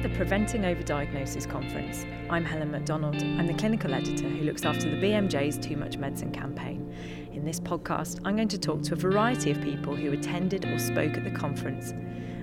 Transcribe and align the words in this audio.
at 0.00 0.10
the 0.10 0.16
Preventing 0.16 0.62
Overdiagnosis 0.62 1.46
Conference. 1.46 2.06
I'm 2.30 2.42
Helen 2.42 2.70
Macdonald. 2.70 3.16
I'm 3.16 3.46
the 3.46 3.52
clinical 3.52 3.92
editor 3.92 4.30
who 4.30 4.44
looks 4.44 4.64
after 4.64 4.88
the 4.88 4.96
BMJ's 4.96 5.58
Too 5.58 5.76
Much 5.76 5.98
Medicine 5.98 6.32
campaign. 6.32 6.90
In 7.34 7.44
this 7.44 7.60
podcast, 7.60 8.18
I'm 8.24 8.34
going 8.34 8.48
to 8.48 8.58
talk 8.58 8.80
to 8.84 8.94
a 8.94 8.96
variety 8.96 9.50
of 9.50 9.60
people 9.60 9.94
who 9.94 10.12
attended 10.12 10.64
or 10.64 10.78
spoke 10.78 11.18
at 11.18 11.24
the 11.24 11.30
conference, 11.30 11.90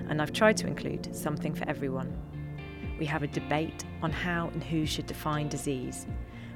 and 0.08 0.22
I've 0.22 0.32
tried 0.32 0.56
to 0.58 0.68
include 0.68 1.12
something 1.12 1.52
for 1.52 1.68
everyone. 1.68 2.16
We 2.96 3.06
have 3.06 3.24
a 3.24 3.26
debate 3.26 3.84
on 4.02 4.12
how 4.12 4.50
and 4.52 4.62
who 4.62 4.86
should 4.86 5.06
define 5.06 5.48
disease. 5.48 6.06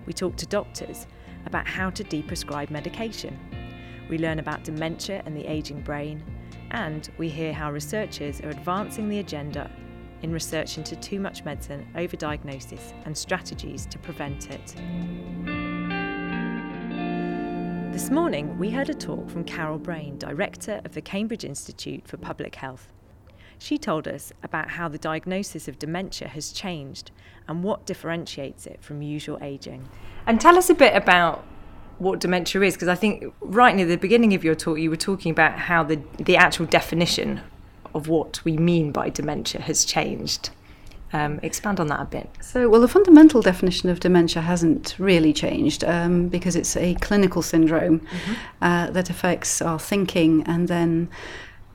We 0.06 0.12
talk 0.12 0.36
to 0.36 0.46
doctors 0.46 1.08
about 1.46 1.66
how 1.66 1.90
to 1.90 2.04
deprescribe 2.04 2.70
medication. 2.70 3.36
We 4.08 4.18
learn 4.18 4.38
about 4.38 4.62
dementia 4.62 5.24
and 5.26 5.36
the 5.36 5.50
ageing 5.50 5.80
brain, 5.80 6.22
and 6.70 7.10
we 7.18 7.28
hear 7.28 7.52
how 7.52 7.72
researchers 7.72 8.40
are 8.42 8.50
advancing 8.50 9.08
the 9.08 9.18
agenda 9.18 9.68
in 10.22 10.32
research 10.32 10.78
into 10.78 10.96
too 10.96 11.20
much 11.20 11.44
medicine, 11.44 11.86
overdiagnosis, 11.94 12.92
and 13.04 13.16
strategies 13.16 13.86
to 13.86 13.98
prevent 13.98 14.50
it. 14.50 14.74
This 17.92 18.10
morning, 18.10 18.56
we 18.58 18.70
heard 18.70 18.88
a 18.88 18.94
talk 18.94 19.28
from 19.28 19.44
Carol 19.44 19.78
Brayne, 19.78 20.18
Director 20.18 20.80
of 20.84 20.94
the 20.94 21.02
Cambridge 21.02 21.44
Institute 21.44 22.08
for 22.08 22.16
Public 22.16 22.54
Health. 22.54 22.92
She 23.58 23.78
told 23.78 24.08
us 24.08 24.32
about 24.42 24.70
how 24.70 24.88
the 24.88 24.98
diagnosis 24.98 25.68
of 25.68 25.78
dementia 25.78 26.28
has 26.28 26.52
changed 26.52 27.10
and 27.46 27.62
what 27.62 27.86
differentiates 27.86 28.66
it 28.66 28.82
from 28.82 29.02
usual 29.02 29.38
ageing. 29.42 29.88
And 30.26 30.40
tell 30.40 30.56
us 30.56 30.70
a 30.70 30.74
bit 30.74 30.96
about 30.96 31.44
what 31.98 32.18
dementia 32.18 32.62
is, 32.62 32.74
because 32.74 32.88
I 32.88 32.94
think 32.94 33.32
right 33.40 33.76
near 33.76 33.86
the 33.86 33.96
beginning 33.96 34.34
of 34.34 34.42
your 34.42 34.54
talk, 34.54 34.78
you 34.78 34.90
were 34.90 34.96
talking 34.96 35.30
about 35.30 35.58
how 35.58 35.84
the, 35.84 36.00
the 36.16 36.36
actual 36.36 36.66
definition 36.66 37.40
of 37.94 38.08
what 38.08 38.44
we 38.44 38.56
mean 38.56 38.92
by 38.92 39.08
dementia 39.08 39.60
has 39.62 39.84
changed. 39.84 40.50
Um, 41.14 41.40
expand 41.42 41.78
on 41.78 41.88
that 41.88 42.00
a 42.00 42.04
bit. 42.06 42.30
So, 42.40 42.70
well, 42.70 42.80
the 42.80 42.88
fundamental 42.88 43.42
definition 43.42 43.90
of 43.90 44.00
dementia 44.00 44.40
hasn't 44.40 44.94
really 44.98 45.34
changed 45.34 45.84
um, 45.84 46.28
because 46.28 46.56
it's 46.56 46.74
a 46.74 46.94
clinical 46.96 47.42
syndrome 47.42 48.00
mm-hmm. 48.00 48.32
uh, 48.62 48.90
that 48.92 49.10
affects 49.10 49.60
our 49.60 49.78
thinking, 49.78 50.42
and 50.44 50.68
then 50.68 51.10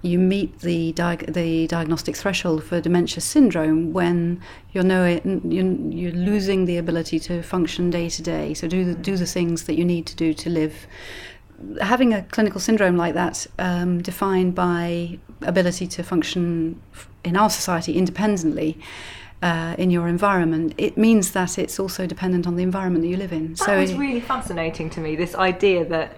you 0.02 0.18
meet 0.18 0.60
the 0.62 0.92
the 1.28 1.68
diagnostic 1.68 2.16
threshold 2.16 2.64
for 2.64 2.82
dementia 2.82 3.22
syndrome 3.22 3.94
when 3.94 4.42
you're, 4.72 4.84
know 4.84 5.06
you're, 5.24 5.72
you're 5.74 6.12
losing 6.14 6.66
the 6.66 6.78
ability 6.78 7.20
to 7.20 7.44
function 7.44 7.92
day 7.92 8.10
to 8.10 8.24
day. 8.24 8.56
So, 8.56 8.68
do 8.68 8.86
the, 8.86 8.96
do 8.96 9.18
the 9.18 9.28
things 9.28 9.66
that 9.66 9.76
you 9.76 9.86
need 9.86 10.08
to 10.08 10.16
do 10.16 10.34
to 10.34 10.50
live 10.50 10.88
having 11.82 12.14
a 12.14 12.24
clinical 12.24 12.60
syndrome 12.60 12.98
like 12.98 13.14
that, 13.14 13.48
um, 13.60 14.02
defined 14.02 14.56
by 14.56 15.20
ability 15.42 15.88
to 15.88 16.04
function 16.04 16.82
in 17.24 17.36
our 17.36 17.50
society 17.50 17.94
independently. 17.94 18.80
Uh, 19.40 19.76
in 19.78 19.92
your 19.92 20.08
environment, 20.08 20.74
it 20.80 20.98
means 20.98 21.34
that 21.34 21.60
it's 21.60 21.80
also 21.80 22.08
dependent 22.08 22.48
on 22.48 22.56
the 22.56 22.64
environment 22.64 23.04
that 23.04 23.08
you 23.08 23.18
live 23.18 23.32
in. 23.32 23.50
That 23.50 23.60
so 23.60 23.78
it's 23.78 23.92
really 23.92 24.20
fascinating 24.20 24.90
to 24.90 25.00
me. 25.00 25.16
This 25.16 25.36
idea 25.36 25.86
that 25.86 26.18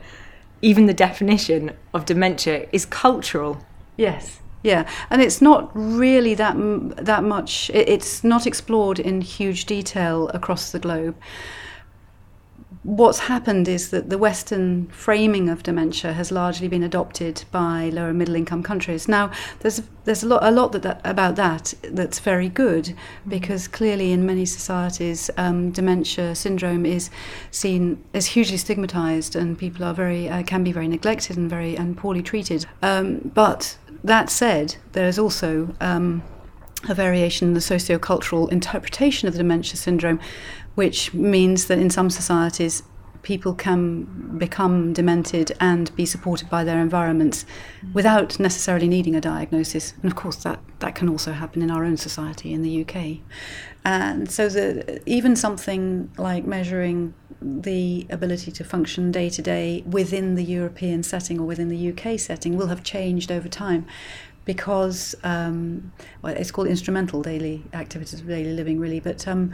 even 0.62 0.86
the 0.86 0.94
definition 0.94 1.76
of 1.94 2.06
dementia 2.06 2.70
is 2.72 2.86
cultural. 2.86 3.62
Yes. 3.98 4.40
Yeah, 4.64 4.90
and 5.10 5.22
it's 5.22 5.42
not 5.42 5.70
really 5.74 6.34
that 6.36 6.56
that 6.96 7.24
much. 7.26 7.70
It's 7.74 8.24
not 8.24 8.48
explored 8.48 9.00
in 9.00 9.20
huge 9.20 9.66
detail 9.66 10.30
across 10.30 10.72
the 10.72 10.80
globe 10.80 11.16
what's 12.84 13.20
happened 13.20 13.68
is 13.68 13.90
that 13.90 14.10
the 14.10 14.18
Western 14.18 14.88
framing 14.88 15.50
of 15.50 15.64
dementia 15.64 16.14
has 16.14 16.32
largely 16.32 16.68
been 16.68 16.84
adopted 16.84 17.44
by 17.52 17.90
lower 17.90 18.14
middle 18.14 18.36
income 18.36 18.64
countries. 18.64 19.08
Now, 19.08 19.32
there's 19.60 19.82
there's 20.06 20.24
a 20.24 20.28
lot 20.28 20.44
a 20.44 20.52
lot 20.52 20.72
that, 20.72 20.84
that 20.84 21.02
about 21.04 21.36
that 21.36 21.74
that's 21.84 22.20
very 22.20 22.48
good 22.48 22.96
because 23.28 23.68
clearly 23.68 24.12
in 24.12 24.26
many 24.26 24.46
societies 24.46 25.30
um, 25.38 25.72
dementia 25.72 26.36
syndrome 26.36 26.86
is 26.86 27.10
seen 27.52 28.04
as 28.14 28.28
hugely 28.28 28.58
stigmatized 28.58 29.36
and 29.36 29.58
people 29.58 29.84
are 29.84 29.94
very 29.94 30.30
uh, 30.30 30.44
can 30.44 30.64
be 30.64 30.72
very 30.72 30.88
neglected 30.88 31.38
and 31.38 31.50
very 31.50 31.76
and 31.76 31.98
poorly 31.98 32.22
treated. 32.22 32.66
Um, 32.82 33.32
but 33.34 33.78
that 34.04 34.30
said, 34.30 34.78
there 34.94 35.08
is 35.08 35.20
also 35.20 35.76
um, 35.82 36.24
a 36.88 36.94
variation 36.94 37.50
in 37.50 37.54
the 37.54 37.62
socio-cultural 37.62 38.48
interpretation 38.48 39.28
of 39.28 39.34
the 39.34 39.40
dementia 39.40 39.76
syndrome 39.76 40.20
which 40.80 41.14
means 41.14 41.66
that 41.66 41.78
in 41.78 41.90
some 41.90 42.10
societies 42.10 42.84
people 43.22 43.54
can 43.54 44.06
become 44.38 44.94
demented 44.94 45.52
and 45.60 45.94
be 45.98 46.06
supported 46.06 46.50
by 46.50 46.64
their 46.64 46.80
environments 46.80 47.46
without 47.92 48.40
necessarily 48.40 48.88
needing 48.88 49.14
a 49.14 49.20
diagnosis. 49.20 49.94
And 50.02 50.10
of 50.10 50.16
course, 50.16 50.38
that, 50.38 50.62
that 50.80 50.96
can 50.96 51.10
also 51.10 51.34
happen 51.34 51.62
in 51.62 51.70
our 51.70 51.84
own 51.84 51.98
society 51.98 52.54
in 52.54 52.62
the 52.62 52.74
UK. 52.84 53.18
And 53.84 54.32
so, 54.32 54.48
the, 54.48 55.02
even 55.06 55.36
something 55.36 56.10
like 56.18 56.46
measuring 56.46 57.14
the 57.42 58.08
ability 58.10 58.50
to 58.54 58.64
function 58.64 59.12
day 59.12 59.30
to 59.30 59.42
day 59.42 59.84
within 59.86 60.36
the 60.36 60.46
European 60.46 61.04
setting 61.04 61.42
or 61.42 61.46
within 61.46 61.68
the 61.68 61.92
UK 61.92 62.18
setting 62.18 62.56
will 62.56 62.68
have 62.68 62.84
changed 62.84 63.34
over 63.34 63.50
time 63.50 63.86
because 64.50 65.14
um, 65.24 65.92
well, 66.24 66.34
it's 66.34 66.50
called 66.50 66.68
instrumental 66.68 67.22
daily 67.22 67.64
activities 67.74 68.20
of 68.20 68.28
daily 68.28 68.52
living, 68.52 68.80
really. 68.80 69.00
But 69.00 69.28
um, 69.28 69.54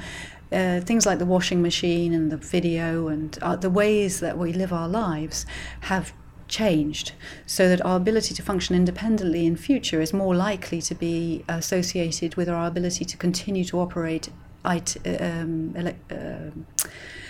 uh, 0.51 0.79
things 0.81 1.05
like 1.05 1.19
the 1.19 1.25
washing 1.25 1.61
machine 1.61 2.13
and 2.13 2.31
the 2.31 2.37
video 2.37 3.07
and 3.07 3.37
uh, 3.41 3.55
the 3.55 3.69
ways 3.69 4.19
that 4.19 4.37
we 4.37 4.53
live 4.53 4.71
our 4.71 4.87
lives 4.87 5.45
have 5.81 6.13
changed 6.47 7.13
so 7.47 7.67
that 7.67 7.83
our 7.83 7.97
ability 7.97 8.33
to 8.35 8.41
function 8.41 8.75
independently 8.75 9.45
in 9.45 9.55
future 9.55 10.01
is 10.01 10.13
more 10.13 10.35
likely 10.35 10.81
to 10.81 10.93
be 10.93 11.43
associated 11.47 12.35
with 12.35 12.47
our 12.47 12.67
ability 12.67 13.03
to 13.05 13.17
continue 13.17 13.63
to 13.63 13.79
operate 13.79 14.29
it, 14.65 14.97
um, 15.21 15.73
ele- 15.75 15.95
uh, 16.11 16.51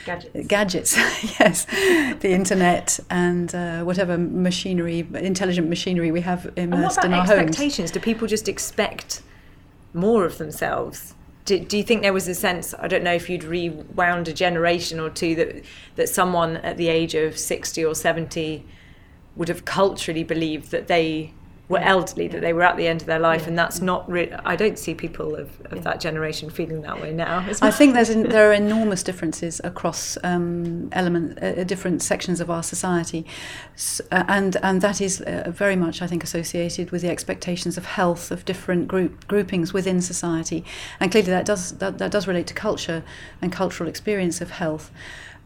gadgets. 0.06 0.48
Gadgets, 0.48 0.98
yes, 1.40 1.66
the 2.20 2.32
internet 2.32 3.00
and 3.10 3.54
uh, 3.54 3.84
whatever 3.84 4.18
machinery, 4.18 5.08
intelligent 5.14 5.68
machinery 5.68 6.12
we 6.12 6.22
have 6.22 6.52
immersed 6.56 7.04
in 7.04 7.14
our 7.14 7.22
expectations? 7.22 7.30
homes. 7.30 7.50
Expectations? 7.50 7.92
Do 7.92 8.00
people 8.00 8.28
just 8.28 8.48
expect 8.48 9.22
more 9.94 10.26
of 10.26 10.38
themselves? 10.38 11.14
Do, 11.46 11.60
do 11.60 11.78
you 11.78 11.84
think 11.84 12.02
there 12.02 12.14
was 12.14 12.28
a 12.28 12.36
sense? 12.36 12.74
I 12.78 12.88
don't 12.88 13.04
know 13.04 13.14
if 13.14 13.30
you'd 13.30 13.44
rewound 13.44 14.28
a 14.28 14.34
generation 14.34 15.00
or 15.00 15.10
two 15.10 15.36
that 15.36 15.64
that 15.96 16.10
someone 16.10 16.58
at 16.58 16.78
the 16.78 16.90
age 16.90 17.14
of 17.14 17.38
sixty 17.38 17.86
or 17.86 17.96
seventy 17.96 18.66
would 19.36 19.48
have 19.48 19.66
culturally 19.66 20.24
believed 20.24 20.72
that 20.72 20.88
they 20.88 21.34
were 21.68 21.80
elderly, 21.80 22.28
that 22.28 22.42
they 22.42 22.54
were 22.54 22.62
at 22.62 22.78
the 22.78 22.88
end 22.88 23.02
of 23.02 23.08
their 23.08 23.20
life, 23.20 23.42
yeah. 23.42 23.48
and 23.50 23.58
that's 23.58 23.82
not. 23.82 24.10
Re- 24.10 24.32
I 24.46 24.56
don't 24.56 24.78
see 24.78 24.94
people 24.94 25.36
of, 25.36 25.50
of 25.66 25.78
yeah. 25.78 25.82
that 25.82 26.00
generation 26.00 26.50
feeling 26.50 26.82
that 26.82 27.02
way 27.02 27.12
now. 27.12 27.46
I 27.62 27.72
think 27.72 27.96
there's 27.96 28.10
in, 28.10 28.24
there 28.30 28.50
are 28.50 28.54
enormous 28.54 29.02
differences 29.02 29.60
across 29.64 30.18
um, 30.24 30.90
element 30.92 31.42
uh, 31.42 31.64
different 31.64 32.04
sections 32.04 32.40
of 32.40 32.52
our 32.52 32.62
society, 32.62 33.26
uh, 34.12 34.24
and 34.28 34.58
and 34.62 34.82
that 34.82 35.02
is 35.02 35.22
uh, 35.22 35.52
very 35.54 35.76
much 35.76 36.02
I 36.02 36.08
think 36.08 36.24
associated 36.24 36.92
with 36.92 37.02
the 37.02 37.10
expectations 37.10 37.78
of 37.78 37.86
health 37.86 38.30
of 38.30 38.46
different 38.46 38.88
group 38.88 39.28
groupings 39.28 39.74
within 39.74 40.02
society, 40.02 40.64
and 41.00 41.12
clearly 41.12 41.32
that 41.32 41.46
does 41.46 41.72
that, 41.80 41.98
that 41.98 42.12
does 42.12 42.28
relate 42.28 42.48
to 42.48 42.54
culture 42.54 43.04
and 43.42 43.52
cultural 43.52 43.90
experience 43.90 44.40
of 44.40 44.52
health. 44.52 44.92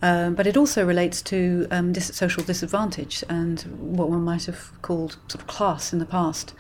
Um, 0.02 0.36
but 0.36 0.48
it 0.48 0.56
also 0.56 0.86
relates 0.86 1.22
to 1.24 1.68
um, 1.72 1.92
dis- 1.92 2.16
social 2.16 2.44
disadvantage 2.44 3.24
and 3.28 3.62
what 3.80 4.10
one 4.10 4.24
might 4.24 4.46
have 4.46 4.72
called 4.82 5.18
sort 5.28 5.36
of 5.36 5.48
class 5.48 5.92
in 5.92 6.00
the 6.00 6.06
past. 6.06 6.54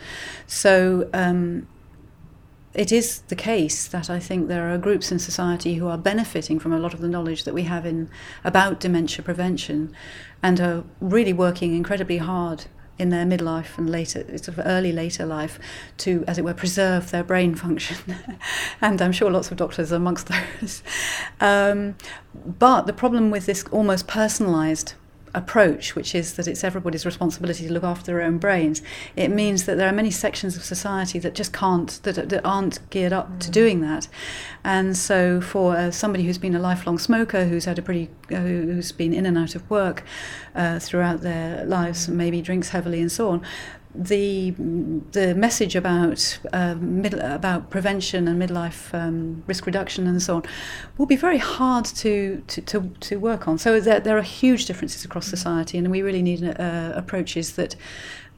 So 0.45 1.09
um, 1.13 1.67
it 2.73 2.91
is 2.91 3.21
the 3.29 3.35
case 3.35 3.87
that 3.87 4.09
I 4.09 4.19
think 4.19 4.47
there 4.47 4.73
are 4.73 4.77
groups 4.77 5.11
in 5.11 5.19
society 5.19 5.75
who 5.75 5.87
are 5.87 5.97
benefiting 5.97 6.59
from 6.59 6.73
a 6.73 6.79
lot 6.79 6.93
of 6.93 6.99
the 6.99 7.07
knowledge 7.07 7.45
that 7.45 7.53
we 7.53 7.63
have 7.63 7.85
in 7.85 8.09
about 8.43 8.79
dementia 8.79 9.23
prevention 9.23 9.93
and 10.43 10.59
are 10.59 10.83
really 10.99 11.33
working 11.33 11.75
incredibly 11.75 12.17
hard 12.17 12.65
in 12.99 13.09
their 13.09 13.25
midlife 13.25 13.77
and 13.77 13.89
later, 13.89 14.23
sort 14.37 14.49
of 14.49 14.59
early 14.65 14.91
later 14.91 15.25
life, 15.25 15.57
to, 15.97 16.23
as 16.27 16.37
it 16.37 16.43
were, 16.43 16.53
preserve 16.53 17.11
their 17.11 17.23
brain 17.23 17.55
function. 17.55 17.97
and 18.81 19.01
I'm 19.01 19.13
sure 19.13 19.31
lots 19.31 19.49
of 19.49 19.57
doctors 19.57 19.91
are 19.91 19.95
amongst 19.95 20.27
those. 20.61 20.83
Um, 21.39 21.95
but 22.45 22.85
the 22.85 22.93
problem 22.93 23.31
with 23.31 23.45
this 23.45 23.63
almost 23.71 24.07
personalised 24.07 24.93
approach, 25.33 25.95
which 25.95 26.15
is 26.15 26.33
that 26.33 26.47
it's 26.47 26.63
everybody's 26.63 27.05
responsibility 27.05 27.67
to 27.67 27.73
look 27.73 27.83
after 27.83 28.05
their 28.05 28.21
own 28.21 28.37
brains, 28.37 28.81
it 29.15 29.29
means 29.29 29.65
that 29.65 29.77
there 29.77 29.87
are 29.87 29.93
many 29.93 30.11
sections 30.11 30.55
of 30.55 30.63
society 30.63 31.19
that 31.19 31.35
just 31.35 31.53
can't, 31.53 31.99
that, 32.03 32.29
that 32.29 32.45
aren't 32.45 32.79
geared 32.89 33.13
up 33.13 33.29
mm. 33.29 33.39
to 33.39 33.51
doing 33.51 33.81
that. 33.81 34.07
And 34.63 34.97
so, 34.97 35.39
for 35.41 35.75
uh, 35.75 35.91
somebody 35.91 36.25
who's 36.25 36.37
been 36.37 36.55
a 36.55 36.59
lifelong 36.59 36.97
smoker, 36.97 37.45
who's 37.45 37.65
had 37.65 37.79
a 37.79 37.81
pretty, 37.81 38.09
uh, 38.31 38.35
who's 38.35 38.91
been 38.91 39.13
in 39.13 39.25
and 39.25 39.37
out 39.37 39.55
of 39.55 39.69
work 39.69 40.03
uh, 40.55 40.79
throughout 40.79 41.21
their 41.21 41.65
lives, 41.65 42.07
maybe 42.09 42.41
drinks 42.41 42.69
heavily 42.69 43.01
and 43.01 43.11
so 43.11 43.29
on, 43.29 43.41
the 43.93 44.51
the 45.11 45.33
message 45.35 45.75
about 45.75 46.39
uh, 46.53 46.75
mid, 46.75 47.13
about 47.15 47.69
prevention 47.71 48.27
and 48.27 48.41
midlife 48.41 48.93
um, 48.93 49.43
risk 49.47 49.65
reduction 49.65 50.05
and 50.05 50.21
so 50.21 50.37
on 50.37 50.43
will 50.97 51.07
be 51.07 51.15
very 51.15 51.39
hard 51.39 51.85
to 51.85 52.43
to, 52.47 52.61
to, 52.61 52.93
to 52.99 53.15
work 53.17 53.47
on. 53.47 53.57
So 53.57 53.79
there, 53.79 53.99
there 53.99 54.17
are 54.17 54.21
huge 54.21 54.65
differences 54.65 55.03
across 55.05 55.27
society, 55.27 55.77
and 55.77 55.89
we 55.89 56.01
really 56.01 56.21
need 56.21 56.43
uh, 56.43 56.93
approaches 56.95 57.53
that 57.53 57.75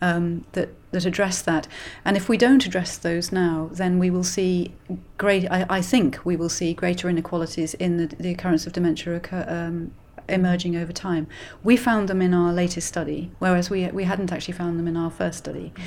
um, 0.01 0.45
that 0.53 0.69
that 0.91 1.05
address 1.05 1.41
that. 1.41 1.67
And 2.05 2.17
if 2.17 2.29
we 2.29 2.37
don't 2.37 2.65
address 2.65 2.97
those 2.97 3.31
now, 3.31 3.69
then 3.73 3.99
we 3.99 4.09
will 4.09 4.23
see 4.23 4.73
great. 5.17 5.49
I, 5.51 5.65
I 5.69 5.81
think 5.81 6.19
we 6.25 6.35
will 6.35 6.49
see 6.49 6.73
greater 6.73 7.09
inequalities 7.09 7.73
in 7.75 7.97
the, 7.97 8.07
the 8.07 8.31
occurrence 8.31 8.65
of 8.65 8.73
dementia 8.73 9.15
occur, 9.15 9.45
um, 9.47 9.93
emerging 10.31 10.75
over 10.75 10.93
time. 10.93 11.27
We 11.63 11.77
found 11.77 12.07
them 12.07 12.21
in 12.21 12.33
our 12.33 12.51
latest 12.53 12.87
study, 12.87 13.31
whereas 13.39 13.69
we 13.69 13.87
we 13.87 14.05
hadn't 14.05 14.31
actually 14.31 14.53
found 14.53 14.79
them 14.79 14.87
in 14.87 14.97
our 14.97 15.11
first 15.11 15.39
study. 15.39 15.73
Mm. 15.75 15.83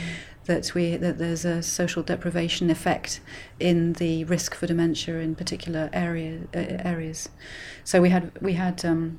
That 0.46 0.74
we 0.74 0.96
that 0.96 1.18
there's 1.18 1.44
a 1.44 1.62
social 1.62 2.02
deprivation 2.02 2.68
effect 2.70 3.20
in 3.58 3.94
the 3.94 4.24
risk 4.24 4.54
for 4.54 4.66
dementia 4.66 5.18
in 5.18 5.34
particular 5.34 5.88
area 5.92 6.40
uh, 6.54 6.58
areas. 6.84 7.28
So 7.82 8.00
we 8.02 8.10
had 8.10 8.30
we 8.42 8.52
had 8.52 8.84
um, 8.84 9.18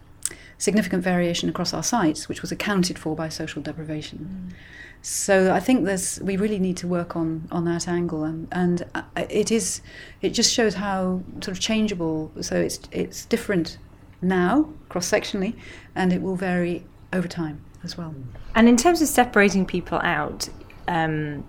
significant 0.58 1.04
variation 1.04 1.50
across 1.50 1.74
our 1.74 1.84
sites, 1.84 2.30
which 2.30 2.42
was 2.42 2.52
accounted 2.52 3.00
for 3.00 3.16
by 3.16 3.30
social 3.30 3.62
deprivation. 3.62 4.52
Mm. 4.52 4.56
So 5.02 5.54
I 5.54 5.60
think 5.60 5.86
there's 5.86 6.20
we 6.22 6.36
really 6.36 6.58
need 6.58 6.78
to 6.78 6.88
work 6.88 7.16
on 7.16 7.48
on 7.52 7.66
that 7.66 7.88
angle, 7.88 8.24
and 8.24 8.48
and 8.52 8.84
uh, 8.96 9.04
it 9.30 9.52
is 9.52 9.82
it 10.24 10.32
just 10.32 10.52
shows 10.52 10.74
how 10.74 11.22
sort 11.42 11.50
of 11.50 11.60
changeable. 11.60 12.32
So 12.42 12.56
it's 12.56 12.80
it's 12.92 13.26
different 13.26 13.78
now 14.26 14.70
cross 14.90 15.10
sectionally, 15.10 15.56
and 15.96 16.12
it 16.12 16.22
will 16.22 16.36
vary 16.36 16.84
over 17.14 17.28
time 17.28 17.62
as 17.84 17.98
well. 17.98 18.14
And 18.56 18.68
in 18.68 18.78
terms 18.78 19.02
of 19.02 19.08
separating 19.08 19.66
people 19.66 20.00
out. 20.00 20.50
Um, 20.88 21.46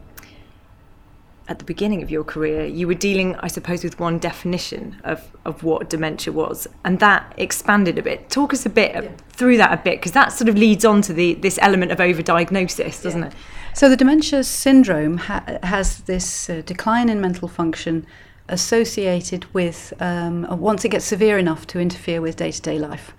at 1.48 1.60
the 1.60 1.64
beginning 1.64 2.02
of 2.02 2.10
your 2.10 2.24
career, 2.24 2.64
you 2.64 2.88
were 2.88 2.94
dealing, 2.94 3.36
I 3.36 3.46
suppose, 3.46 3.84
with 3.84 4.00
one 4.00 4.18
definition 4.18 5.00
of, 5.04 5.30
of 5.44 5.62
what 5.62 5.88
dementia 5.88 6.32
was, 6.32 6.66
and 6.84 6.98
that 6.98 7.32
expanded 7.36 7.98
a 7.98 8.02
bit. 8.02 8.30
Talk 8.30 8.52
us 8.52 8.66
a 8.66 8.68
bit 8.68 8.92
yeah. 8.94 9.10
through 9.28 9.56
that 9.58 9.72
a 9.72 9.76
bit, 9.76 10.00
because 10.00 10.12
that 10.12 10.32
sort 10.32 10.48
of 10.48 10.56
leads 10.56 10.84
on 10.84 11.02
to 11.02 11.12
the 11.12 11.34
this 11.34 11.58
element 11.62 11.92
of 11.92 11.98
overdiagnosis, 11.98 13.00
doesn't 13.00 13.22
yeah. 13.22 13.28
it? 13.28 13.34
So 13.74 13.88
the 13.88 13.96
dementia 13.96 14.42
syndrome 14.42 15.18
ha- 15.18 15.58
has 15.62 15.98
this 16.00 16.50
uh, 16.50 16.62
decline 16.66 17.08
in 17.08 17.20
mental 17.20 17.46
function 17.46 18.06
associated 18.48 19.52
with 19.54 19.92
um, 20.00 20.46
once 20.60 20.84
it 20.84 20.90
gets 20.90 21.04
severe 21.04 21.38
enough 21.38 21.66
to 21.68 21.80
interfere 21.80 22.20
with 22.20 22.36
day 22.36 22.50
to 22.50 22.62
day 22.62 22.78
life. 22.78 23.12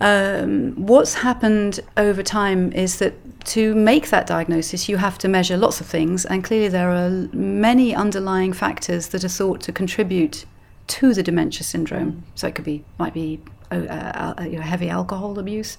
Um, 0.00 0.72
what's 0.76 1.14
happened 1.14 1.80
over 1.96 2.22
time 2.22 2.72
is 2.72 2.98
that 3.00 3.14
to 3.46 3.74
make 3.74 4.08
that 4.08 4.26
diagnosis, 4.26 4.88
you 4.88 4.96
have 4.96 5.18
to 5.18 5.28
measure 5.28 5.56
lots 5.58 5.80
of 5.80 5.86
things, 5.86 6.24
and 6.24 6.42
clearly 6.42 6.68
there 6.68 6.90
are 6.90 7.10
many 7.32 7.94
underlying 7.94 8.52
factors 8.54 9.08
that 9.08 9.24
are 9.24 9.28
thought 9.28 9.60
to 9.62 9.72
contribute 9.72 10.46
to 10.86 11.12
the 11.12 11.22
dementia 11.22 11.64
syndrome. 11.64 12.24
So 12.34 12.48
it 12.48 12.54
could 12.54 12.64
be, 12.64 12.84
might 12.98 13.14
be 13.14 13.40
uh, 13.70 14.34
uh, 14.38 14.42
you 14.44 14.56
know, 14.56 14.62
heavy 14.62 14.88
alcohol 14.88 15.38
abuse, 15.38 15.78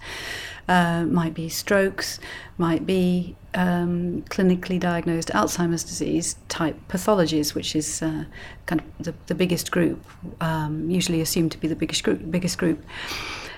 uh, 0.68 1.04
might 1.06 1.34
be 1.34 1.50
strokes, 1.50 2.20
might 2.58 2.86
be 2.86 3.36
um, 3.54 4.24
clinically 4.30 4.80
diagnosed 4.80 5.30
Alzheimer's 5.30 5.84
disease 5.84 6.36
type 6.48 6.78
pathologies, 6.88 7.54
which 7.54 7.76
is 7.76 8.02
uh, 8.02 8.26
kind 8.66 8.82
of 8.82 9.06
the, 9.06 9.14
the 9.28 9.36
biggest 9.36 9.72
group, 9.72 10.04
um, 10.40 10.90
usually 10.90 11.22
assumed 11.22 11.52
to 11.52 11.58
be 11.58 11.68
the 11.68 11.76
biggest 11.76 12.04
group. 12.04 12.32
Biggest 12.32 12.58
group. 12.58 12.84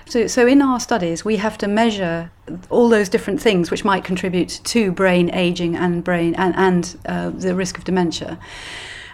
So, 0.06 0.26
so 0.26 0.46
in 0.46 0.60
our 0.60 0.80
studies, 0.80 1.24
we 1.24 1.36
have 1.36 1.56
to 1.58 1.68
measure 1.68 2.30
all 2.68 2.88
those 2.88 3.08
different 3.08 3.40
things 3.40 3.70
which 3.70 3.84
might 3.84 4.04
contribute 4.04 4.60
to 4.64 4.92
brain 4.92 5.34
aging 5.34 5.76
and 5.76 6.04
brain 6.04 6.34
and, 6.34 6.54
and 6.56 6.96
uh, 7.06 7.30
the 7.30 7.54
risk 7.54 7.78
of 7.78 7.84
dementia. 7.84 8.38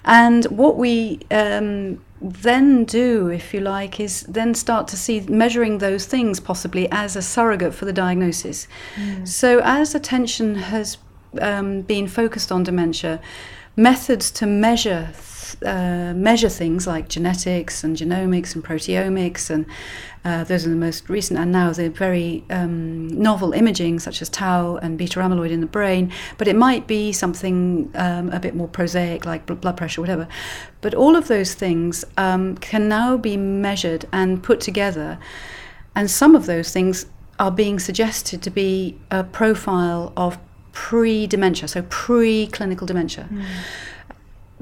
And 0.05 0.45
what 0.47 0.77
we 0.77 1.21
um, 1.31 2.01
then 2.21 2.85
do, 2.85 3.29
if 3.29 3.55
you 3.55 3.61
like, 3.61 4.01
is 4.01 4.23
then 4.23 4.55
start 4.55 4.89
to 4.89 4.97
see 4.97 5.21
measuring 5.21 5.79
those 5.79 6.07
things 6.07 6.41
possibly 6.41 6.91
as 6.91 7.17
a 7.17 7.23
surrogate 7.23 7.75
for 7.75 7.85
the 7.85 7.93
diagnosis. 7.93 8.67
Mm. 8.97 9.27
So, 9.27 9.61
as 9.65 9.95
attention 9.95 10.57
has 10.57 10.99
um, 11.41 11.83
been 11.83 12.09
focused 12.09 12.53
on 12.53 12.63
dementia, 12.63 13.21
methods 13.77 14.31
to 14.33 14.47
measure 14.47 15.11
uh, 15.65 16.13
measure 16.15 16.49
things 16.49 16.87
like 16.87 17.09
genetics 17.09 17.83
and 17.83 17.97
genomics 17.97 18.55
and 18.55 18.65
proteomics, 18.65 19.51
and 19.51 19.67
uh, 20.25 20.45
those 20.45 20.67
are 20.67 20.71
the 20.71 20.77
most 20.77 21.09
recent, 21.09 21.39
and 21.39 21.51
now 21.51 21.73
the 21.73 21.89
very 21.89 22.45
um, 22.51 23.09
novel 23.09 23.53
imaging 23.53 23.99
such 23.99 24.21
as 24.21 24.29
tau 24.29 24.77
and 24.77 24.99
beta 24.99 25.19
amyloid 25.19 25.51
in 25.51 25.61
the 25.61 25.67
brain. 25.67 26.13
But 26.37 26.47
it 26.47 26.57
might 26.57 26.87
be 26.87 27.13
something 27.13 27.91
um, 27.95 28.31
a 28.31 28.39
bit 28.39 28.55
more 28.55 28.69
prosaic 28.69 29.25
like 29.25 29.47
blood 29.47 29.77
pressure, 29.77 30.01
whatever. 30.01 30.29
But 30.83 30.95
all 30.95 31.17
of 31.17 31.29
those 31.29 31.55
things 31.55 32.05
um, 32.19 32.57
can 32.59 32.89
now 32.89 33.17
be 33.17 33.37
measured 33.37 34.07
and 34.13 34.43
put 34.43 34.61
together, 34.61 35.19
and 35.95 36.11
some 36.11 36.35
of 36.35 36.47
those 36.47 36.71
things 36.71 37.07
are 37.39 37.51
being 37.51 37.79
suggested 37.79 38.43
to 38.43 38.51
be 38.51 38.99
a 39.11 39.25
profile 39.25 40.13
of 40.17 40.39
pre 40.73 41.27
dementia, 41.27 41.67
so 41.67 41.83
pre 41.89 42.47
clinical 42.49 42.87
dementia. 42.87 43.27
Mm 43.33 43.45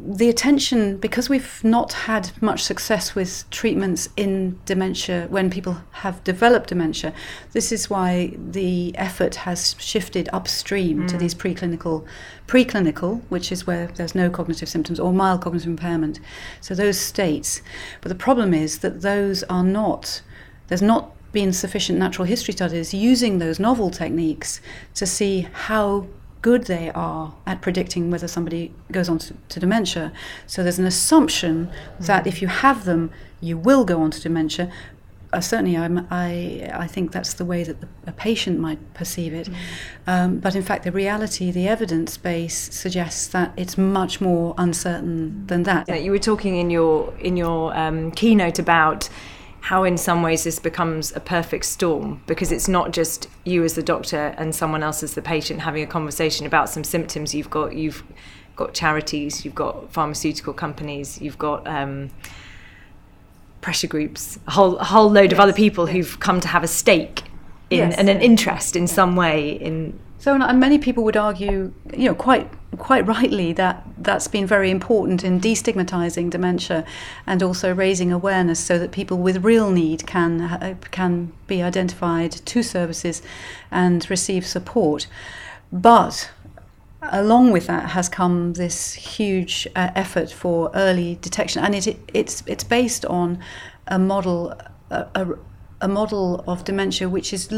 the 0.01 0.29
attention, 0.29 0.97
because 0.99 1.29
we've 1.29 1.63
not 1.65 1.93
had 1.93 2.31
much 2.41 2.63
success 2.63 3.15
with 3.15 3.49
treatments 3.51 4.09
in 4.17 4.59
dementia 4.65 5.27
when 5.29 5.51
people 5.51 5.79
have 5.91 6.23
developed 6.25 6.69
dementia, 6.69 7.13
this 7.53 7.73
is 7.73 7.91
why 7.91 8.35
the 8.37 8.97
effort 8.97 9.35
has 9.35 9.75
shifted 9.79 10.29
upstream 10.33 11.03
mm. 11.03 11.09
to 11.09 11.19
these 11.19 11.35
preclinical, 11.35 12.07
preclinical, 12.47 13.21
which 13.29 13.51
is 13.51 13.67
where 13.67 13.89
there's 13.89 14.15
no 14.15 14.31
cognitive 14.31 14.69
symptoms 14.69 15.01
or 15.01 15.13
mild 15.13 15.41
cognitive 15.41 15.69
impairment. 15.69 16.21
So 16.61 16.75
those 16.75 16.99
states. 16.99 17.61
But 18.01 18.09
the 18.09 18.15
problem 18.15 18.55
is 18.55 18.79
that 18.79 19.03
those 19.03 19.43
are 19.45 19.65
not, 19.65 20.23
there's 20.69 20.83
not 20.83 21.13
been 21.33 21.53
sufficient 21.53 21.99
natural 21.99 22.25
history 22.27 22.53
studies 22.53 22.95
using 22.95 23.39
those 23.39 23.61
novel 23.61 23.91
techniques 23.91 24.61
to 24.95 25.07
see 25.07 25.49
how 25.53 26.07
good 26.43 26.65
they 26.65 26.91
are 26.91 27.35
at 27.47 27.61
predicting 27.61 28.11
whether 28.11 28.29
somebody 28.29 28.73
goes 28.91 29.09
on 29.09 29.19
to, 29.19 29.35
to 29.49 29.61
dementia. 29.61 30.13
So 30.47 30.63
there's 30.63 30.79
an 30.79 30.87
assumption 30.87 31.71
that 32.01 32.27
if 32.27 32.41
you 32.41 32.49
have 32.49 32.85
them, 32.85 33.11
you 33.41 33.57
will 33.57 33.85
go 33.85 34.03
on 34.03 34.11
to 34.13 34.21
dementia. 34.21 34.71
Uh, 35.31 35.41
certainly, 35.41 35.77
I'm, 35.77 36.07
i 36.11 36.71
I 36.73 36.87
think 36.87 37.13
that's 37.13 37.35
the 37.35 37.45
way 37.45 37.63
that 37.63 37.83
the, 37.83 37.89
a 38.07 38.13
patient 38.13 38.59
might 38.59 38.95
perceive 38.95 39.35
it. 39.35 39.49
Mm. 39.49 39.55
Um, 40.07 40.39
but 40.39 40.55
in 40.55 40.63
fact, 40.63 40.85
the 40.85 40.93
reality, 40.93 41.51
the 41.51 41.69
evidence 41.69 42.17
base 42.17 42.75
suggests 42.75 43.27
that 43.29 43.53
it's 43.55 43.77
much 43.77 44.23
more 44.23 44.55
uncertain 44.57 45.47
than 45.47 45.65
that. 45.65 46.03
You 46.03 46.13
were 46.13 46.19
talking 46.19 46.57
in 46.57 46.71
your 46.71 47.13
in 47.19 47.37
your 47.37 47.77
um, 47.77 48.11
keynote 48.13 48.59
about 48.59 49.11
how 49.61 49.85
in 49.85 49.97
some 49.99 50.23
ways 50.23 50.45
this 50.45 50.59
becomes 50.59 51.15
a 51.15 51.21
perfect 51.21 51.65
storm 51.65 52.23
because 52.27 52.53
it's 52.53 52.69
not 52.69 52.93
just 52.93 53.29
you 53.45 53.65
as 53.65 53.75
the 53.75 53.83
doctor 53.83 54.35
and 54.39 54.55
someone 54.55 54.83
else 54.83 55.03
as 55.03 55.15
the 55.15 55.23
patient 55.23 55.61
having 55.61 55.83
a 55.83 55.87
conversation 55.87 56.47
about 56.47 56.69
some 56.69 56.85
symptoms 56.85 57.35
you've 57.35 57.51
got 57.51 57.75
you've 57.75 58.03
got 58.57 58.73
charities 58.75 59.45
you've 59.45 59.55
got 59.55 59.93
pharmaceutical 59.93 60.53
companies 60.53 61.21
you've 61.21 61.39
got 61.39 61.67
um, 61.67 62.11
pressure 63.61 63.87
groups 63.87 64.39
a 64.47 64.53
whole 64.53 64.77
a 64.79 64.85
whole 64.85 65.11
load 65.11 65.25
yes, 65.25 65.33
of 65.33 65.41
other 65.41 65.53
people 65.53 65.87
yes. 65.87 65.97
who've 65.97 66.21
come 66.21 66.41
to 66.41 66.49
have 66.49 66.63
a 66.63 66.69
stake 66.69 67.25
in 67.71 67.91
yes. 67.91 67.99
and 67.99 68.09
an 68.09 68.21
interest 68.21 68.77
in 68.77 68.87
some 68.87 69.17
way 69.17 69.51
in 69.51 69.99
so, 70.19 70.35
and 70.35 70.61
many 70.61 70.79
people 70.79 71.05
would 71.05 71.17
argue, 71.17 71.73
you 71.97 72.07
know, 72.07 72.15
quite 72.15 72.51
quite 72.77 73.07
rightly 73.07 73.53
that 73.53 73.83
that's 73.99 74.29
been 74.29 74.47
very 74.47 74.71
important 74.71 75.25
in 75.25 75.41
destigmatizing 75.41 76.31
dementia 76.31 76.85
and 77.27 77.43
also 77.43 77.75
raising 77.75 78.13
awareness 78.13 78.61
so 78.61 78.79
that 78.79 78.93
people 78.93 79.19
with 79.19 79.45
real 79.45 79.71
need 79.71 80.07
can 80.07 80.77
can 80.91 81.33
be 81.47 81.63
identified 81.63 82.33
to 82.33 82.63
services 82.63 83.23
and 83.71 84.09
receive 84.11 84.45
support. 84.47 85.07
But 85.73 86.31
along 87.03 87.53
with 87.53 87.67
that 87.69 87.91
has 87.91 88.09
come 88.09 88.55
this 88.55 88.95
huge 88.95 89.69
uh, 89.77 89.91
effort 89.95 90.33
for 90.33 90.71
early 90.75 91.19
detection, 91.21 91.63
and 91.63 91.75
it, 91.75 91.87
it, 91.87 91.99
it's 92.13 92.43
it's 92.47 92.65
based 92.65 93.05
on 93.05 93.39
a 93.87 93.99
model. 93.99 94.59
A, 94.91 95.29
a 95.81 95.89
model 95.89 96.45
of 96.47 96.65
dementia 96.65 97.09
which 97.09 97.33
is, 97.33 97.49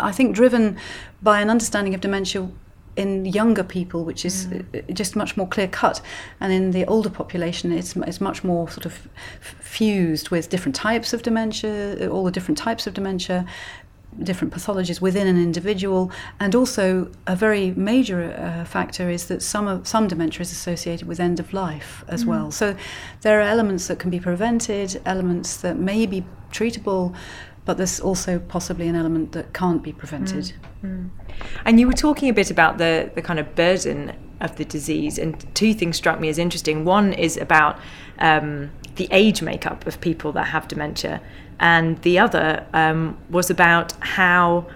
I 0.00 0.12
think, 0.12 0.34
driven 0.34 0.76
by 1.22 1.40
an 1.40 1.50
understanding 1.50 1.94
of 1.94 2.00
dementia 2.00 2.48
in 2.96 3.24
younger 3.24 3.62
people, 3.62 4.04
which 4.04 4.24
is 4.24 4.46
mm. 4.46 4.92
just 4.92 5.14
much 5.14 5.36
more 5.36 5.46
clear 5.46 5.68
cut, 5.68 6.00
and 6.40 6.52
in 6.52 6.72
the 6.72 6.84
older 6.86 7.10
population, 7.10 7.70
it's, 7.70 7.94
it's 7.96 8.20
much 8.20 8.42
more 8.42 8.68
sort 8.68 8.86
of 8.86 9.08
fused 9.60 10.30
with 10.30 10.48
different 10.48 10.74
types 10.74 11.12
of 11.12 11.22
dementia, 11.22 12.10
all 12.10 12.24
the 12.24 12.32
different 12.32 12.58
types 12.58 12.88
of 12.88 12.94
dementia, 12.94 13.46
different 14.24 14.52
pathologies 14.52 15.00
within 15.00 15.28
an 15.28 15.36
individual, 15.40 16.10
and 16.40 16.56
also 16.56 17.08
a 17.28 17.36
very 17.36 17.70
major 17.76 18.32
uh, 18.32 18.64
factor 18.64 19.08
is 19.08 19.26
that 19.26 19.42
some 19.42 19.68
of, 19.68 19.86
some 19.86 20.08
dementia 20.08 20.40
is 20.40 20.50
associated 20.50 21.06
with 21.06 21.20
end 21.20 21.38
of 21.38 21.52
life 21.52 22.04
as 22.08 22.24
mm. 22.24 22.28
well. 22.28 22.50
So 22.50 22.74
there 23.20 23.38
are 23.38 23.42
elements 23.42 23.86
that 23.86 24.00
can 24.00 24.10
be 24.10 24.18
prevented, 24.18 25.00
elements 25.06 25.58
that 25.58 25.76
may 25.76 26.04
be 26.04 26.24
treatable, 26.50 27.14
but 27.64 27.76
there's 27.76 28.00
also 28.00 28.38
possibly 28.38 28.88
an 28.88 28.96
element 28.96 29.32
that 29.32 29.52
can't 29.52 29.82
be 29.82 29.92
prevented. 29.92 30.52
Mm. 30.82 30.88
Mm. 30.88 31.10
And 31.64 31.78
you 31.78 31.86
were 31.86 31.92
talking 31.92 32.28
a 32.28 32.32
bit 32.32 32.50
about 32.50 32.78
the 32.78 33.10
the 33.14 33.22
kind 33.22 33.38
of 33.38 33.54
burden 33.54 34.12
of 34.40 34.56
the 34.56 34.64
disease, 34.64 35.18
and 35.18 35.54
two 35.54 35.74
things 35.74 35.96
struck 35.96 36.20
me 36.20 36.28
as 36.28 36.38
interesting. 36.38 36.84
One 36.84 37.12
is 37.12 37.36
about 37.36 37.78
um, 38.18 38.70
the 38.96 39.08
age 39.10 39.42
makeup 39.42 39.86
of 39.86 40.00
people 40.00 40.32
that 40.32 40.46
have 40.48 40.68
dementia, 40.68 41.20
and 41.60 42.00
the 42.02 42.18
other 42.18 42.66
um, 42.72 43.18
was 43.30 43.50
about 43.50 43.92
how 44.00 44.66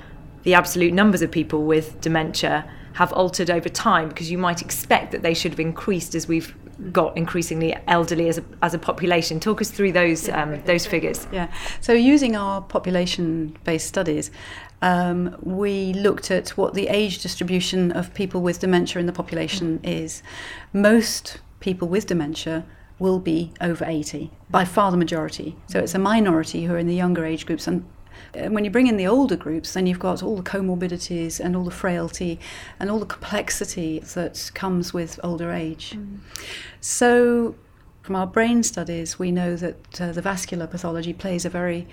the 0.43 0.55
absolute 0.55 0.93
numbers 0.93 1.23
of 1.23 1.31
people 1.31 1.64
with 1.64 2.00
dementia 2.00 2.69
have 2.95 3.12
altered 3.12 3.50
over 3.50 3.69
time 3.69 4.09
because 4.09 4.31
you 4.31 4.38
might 4.38 4.61
expect 4.61 5.12
that 5.12 5.23
they 5.23 5.35
should 5.35 5.52
have 5.52 5.61
increased 5.61 6.14
as 6.14 6.29
we've 6.29 6.55
got 6.91 7.17
increasingly 7.17 7.77
elderly 7.87 8.29
as 8.29 8.39
a, 8.39 8.45
as 8.62 8.75
a 8.75 8.79
population. 8.79 9.39
Talk 9.39 9.61
us 9.61 9.71
through 9.71 9.93
those 9.93 10.29
um, 10.29 10.62
those 10.65 10.87
figures. 10.87 11.27
Yeah. 11.33 11.53
So 11.81 11.93
using 11.93 12.35
our 12.37 12.62
population-based 12.62 13.87
studies, 13.87 14.31
um, 14.81 15.37
we 15.43 15.93
looked 15.93 16.31
at 16.31 16.51
what 16.51 16.75
the 16.75 16.89
age 16.89 17.23
distribution 17.23 17.93
of 17.93 18.12
people 18.15 18.43
with 18.43 18.59
dementia 18.61 19.01
in 19.01 19.07
the 19.07 19.12
population 19.12 19.81
is. 19.85 20.23
Most 20.73 21.39
people 21.61 21.87
with 21.89 22.07
dementia 22.07 22.65
will 22.99 23.19
be 23.19 23.53
over 23.61 23.85
80, 23.85 24.31
by 24.51 24.65
far 24.65 24.91
the 24.91 24.97
majority. 24.97 25.57
So 25.67 25.81
it's 25.81 25.95
a 25.95 25.99
minority 25.99 26.65
who 26.65 26.75
are 26.75 26.79
in 26.79 26.87
the 26.87 26.95
younger 26.95 27.25
age 27.25 27.47
groups. 27.47 27.67
And 27.67 27.85
when 28.35 28.65
you 28.65 28.71
bring 28.71 28.87
in 28.87 28.97
the 28.97 29.07
older 29.07 29.37
groups, 29.37 29.75
then 29.75 29.87
you've 29.87 29.99
got 29.99 30.23
all 30.23 30.37
the 30.37 30.43
comorbidities 30.43 31.39
and 31.39 31.55
all 31.55 31.65
the 31.65 31.71
frailty 31.71 32.39
and 32.81 32.91
all 32.91 32.99
the 32.99 33.07
complexity 33.07 34.01
that 34.01 34.51
comes 34.55 34.95
with 34.95 35.21
older 35.23 35.53
age. 35.53 35.93
Mm. 35.97 36.19
So, 36.81 37.55
from 38.03 38.17
our 38.17 38.27
brain 38.27 38.62
studies, 38.62 39.19
we 39.19 39.31
know 39.31 39.55
that 39.57 40.01
uh, 40.01 40.12
the 40.12 40.23
vascular 40.23 40.67
pathology 40.67 41.12
plays 41.12 41.45
a 41.45 41.51
very 41.51 41.87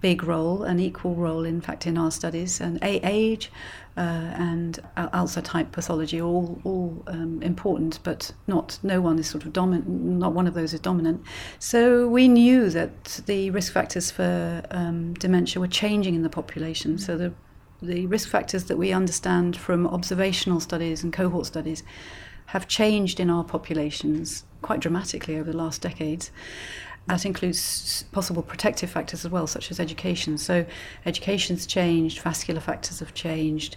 big 0.00 0.22
role, 0.24 0.62
an 0.64 0.78
equal 0.78 1.14
role, 1.14 1.44
in 1.44 1.60
fact, 1.60 1.86
in 1.86 1.96
our 1.96 2.10
studies. 2.10 2.60
And 2.60 2.78
age 2.82 3.50
uh, 3.96 4.00
and 4.00 4.80
Alzheimer 4.96 5.44
type 5.44 5.72
pathology 5.72 6.20
are 6.20 6.24
all, 6.24 6.60
all 6.64 7.02
um, 7.06 7.40
important, 7.42 8.00
but 8.02 8.32
not 8.46 8.78
no 8.82 9.00
one 9.00 9.18
is 9.18 9.28
sort 9.28 9.44
of 9.44 9.52
dominant. 9.52 9.88
Not 9.88 10.32
one 10.32 10.46
of 10.46 10.54
those 10.54 10.74
is 10.74 10.80
dominant. 10.80 11.22
So 11.58 12.08
we 12.08 12.28
knew 12.28 12.70
that 12.70 13.22
the 13.26 13.50
risk 13.50 13.72
factors 13.72 14.10
for 14.10 14.62
um, 14.70 15.14
dementia 15.14 15.60
were 15.60 15.68
changing 15.68 16.14
in 16.14 16.22
the 16.22 16.30
population. 16.30 16.98
So 16.98 17.16
the 17.16 17.32
the 17.82 18.06
risk 18.06 18.28
factors 18.28 18.64
that 18.64 18.78
we 18.78 18.92
understand 18.92 19.56
from 19.56 19.86
observational 19.86 20.60
studies 20.60 21.02
and 21.04 21.12
cohort 21.12 21.46
studies 21.46 21.82
have 22.46 22.68
changed 22.68 23.20
in 23.20 23.30
our 23.30 23.44
populations 23.44 24.44
quite 24.62 24.80
dramatically 24.80 25.36
over 25.36 25.50
the 25.50 25.56
last 25.56 25.82
decades. 25.82 26.30
That 27.06 27.26
includes 27.26 28.04
possible 28.12 28.42
protective 28.42 28.88
factors 28.88 29.24
as 29.24 29.30
well, 29.30 29.46
such 29.46 29.70
as 29.70 29.78
education. 29.78 30.38
So, 30.38 30.64
education's 31.04 31.66
changed, 31.66 32.20
vascular 32.20 32.60
factors 32.60 33.00
have 33.00 33.12
changed, 33.12 33.76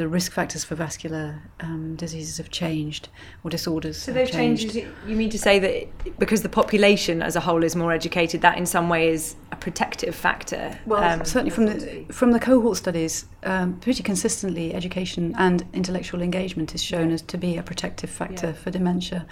the 0.00 0.08
risk 0.08 0.32
factors 0.32 0.64
for 0.64 0.74
vascular 0.74 1.42
um, 1.60 1.94
diseases 1.96 2.38
have 2.38 2.48
changed 2.48 3.10
or 3.44 3.50
disorders. 3.50 4.00
So 4.00 4.12
those 4.14 4.30
changed. 4.30 4.72
changes, 4.72 4.90
you 5.06 5.14
mean 5.14 5.28
to 5.28 5.38
say 5.38 5.58
that 5.58 6.18
because 6.18 6.40
the 6.40 6.48
population 6.48 7.20
as 7.20 7.36
a 7.36 7.40
whole 7.40 7.62
is 7.62 7.76
more 7.76 7.92
educated, 7.92 8.40
that 8.40 8.56
in 8.56 8.64
some 8.64 8.88
way 8.88 9.10
is 9.10 9.36
a 9.52 9.56
protective 9.56 10.14
factor? 10.14 10.78
Well, 10.86 11.04
um, 11.04 11.26
certainly 11.26 11.50
from 11.50 11.66
the 11.66 12.06
from 12.10 12.32
the 12.32 12.40
cohort 12.40 12.78
studies, 12.78 13.26
um, 13.42 13.78
pretty 13.80 14.02
consistently, 14.02 14.72
education 14.72 15.34
and 15.36 15.66
intellectual 15.74 16.22
engagement 16.22 16.74
is 16.74 16.82
shown 16.82 17.08
yeah. 17.08 17.16
as 17.16 17.22
to 17.22 17.36
be 17.36 17.58
a 17.58 17.62
protective 17.62 18.08
factor 18.08 18.48
yeah. 18.48 18.52
for 18.54 18.70
dementia. 18.70 19.26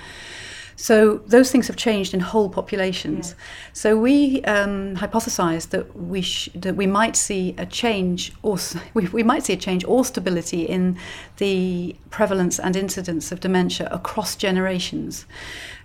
So 0.80 1.18
those 1.26 1.50
things 1.50 1.66
have 1.66 1.74
changed 1.74 2.14
in 2.14 2.20
whole 2.20 2.48
populations. 2.48 3.30
Yeah. 3.30 3.44
So 3.72 3.96
we 3.98 4.42
um, 4.44 4.94
hypothesized 4.94 5.70
that 5.70 5.96
we 5.96 6.22
sh- 6.22 6.50
that 6.54 6.76
we 6.76 6.86
might 6.86 7.16
see 7.16 7.56
a 7.58 7.66
change, 7.66 8.32
or 8.42 8.58
we, 8.94 9.08
we 9.08 9.24
might 9.24 9.42
see 9.42 9.52
a 9.52 9.56
change 9.56 9.84
or 9.84 10.04
stability 10.04 10.62
in 10.62 10.96
the 11.38 11.96
prevalence 12.10 12.60
and 12.60 12.76
incidence 12.76 13.32
of 13.32 13.40
dementia 13.40 13.88
across 13.90 14.36
generations, 14.36 15.26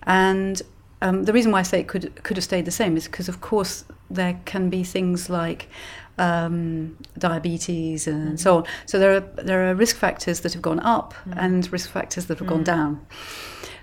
and 0.04 0.62
um, 1.02 1.24
the 1.24 1.34
reason 1.34 1.52
why 1.52 1.60
I 1.60 1.64
say 1.64 1.80
it 1.80 1.88
could 1.88 2.24
could 2.24 2.38
have 2.38 2.44
stayed 2.44 2.66
the 2.66 2.72
same 2.72 2.96
is 2.96 3.06
because, 3.06 3.28
of 3.28 3.42
course, 3.42 3.86
there 4.12 4.40
can 4.46 4.70
be 4.70 4.84
things 4.84 5.28
like 5.28 5.70
um, 6.20 6.96
diabetes 7.18 8.06
and 8.06 8.28
mm-hmm. 8.28 8.36
so 8.36 8.58
on. 8.58 8.66
So 8.86 9.00
there 9.00 9.16
are 9.16 9.22
there 9.44 9.72
are 9.72 9.74
risk 9.74 9.96
factors 9.96 10.42
that 10.42 10.54
have 10.54 10.62
gone 10.62 10.82
up 10.82 11.16
mm-hmm. 11.16 11.40
and 11.40 11.74
risk 11.74 11.90
factors 11.90 12.28
that 12.28 12.38
have 12.38 12.46
mm-hmm. 12.46 12.58
gone 12.58 12.64
down. 12.64 13.08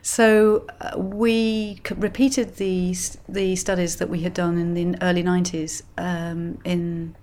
So 0.03 0.67
uh, 0.81 0.99
we 0.99 1.81
repeated 1.97 2.57
these 2.57 3.19
the 3.29 3.57
studies 3.57 3.97
that 3.97 4.09
we 4.09 4.21
had 4.21 4.35
done 4.35 4.59
in 4.59 4.75
the 4.75 5.03
early 5.03 5.23
90s 5.23 5.83
um, 5.99 6.59
in 6.65 7.15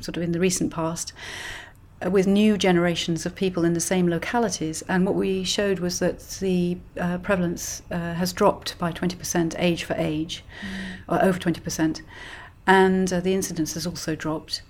sort 0.00 0.16
of 0.16 0.22
in 0.22 0.32
the 0.32 0.40
recent 0.40 0.72
past 0.72 1.12
uh, 2.04 2.10
with 2.10 2.26
new 2.26 2.56
generations 2.56 3.26
of 3.26 3.34
people 3.34 3.64
in 3.64 3.74
the 3.74 3.80
same 3.80 4.08
localities. 4.08 4.82
And 4.88 5.04
what 5.04 5.14
we 5.14 5.44
showed 5.44 5.80
was 5.80 5.98
that 5.98 6.20
the 6.40 6.78
uh, 6.98 7.18
prevalence 7.18 7.82
uh, 7.90 8.14
has 8.14 8.32
dropped 8.32 8.78
by 8.78 8.92
20% 8.92 9.54
age 9.58 9.84
for 9.84 9.94
age, 9.94 10.44
mm. 10.62 11.14
or 11.14 11.22
over 11.22 11.38
20%. 11.38 12.02
And 12.66 13.12
uh, 13.12 13.20
the 13.20 13.34
incidence 13.34 13.74
has 13.74 13.86
also 13.86 14.14
dropped. 14.14 14.62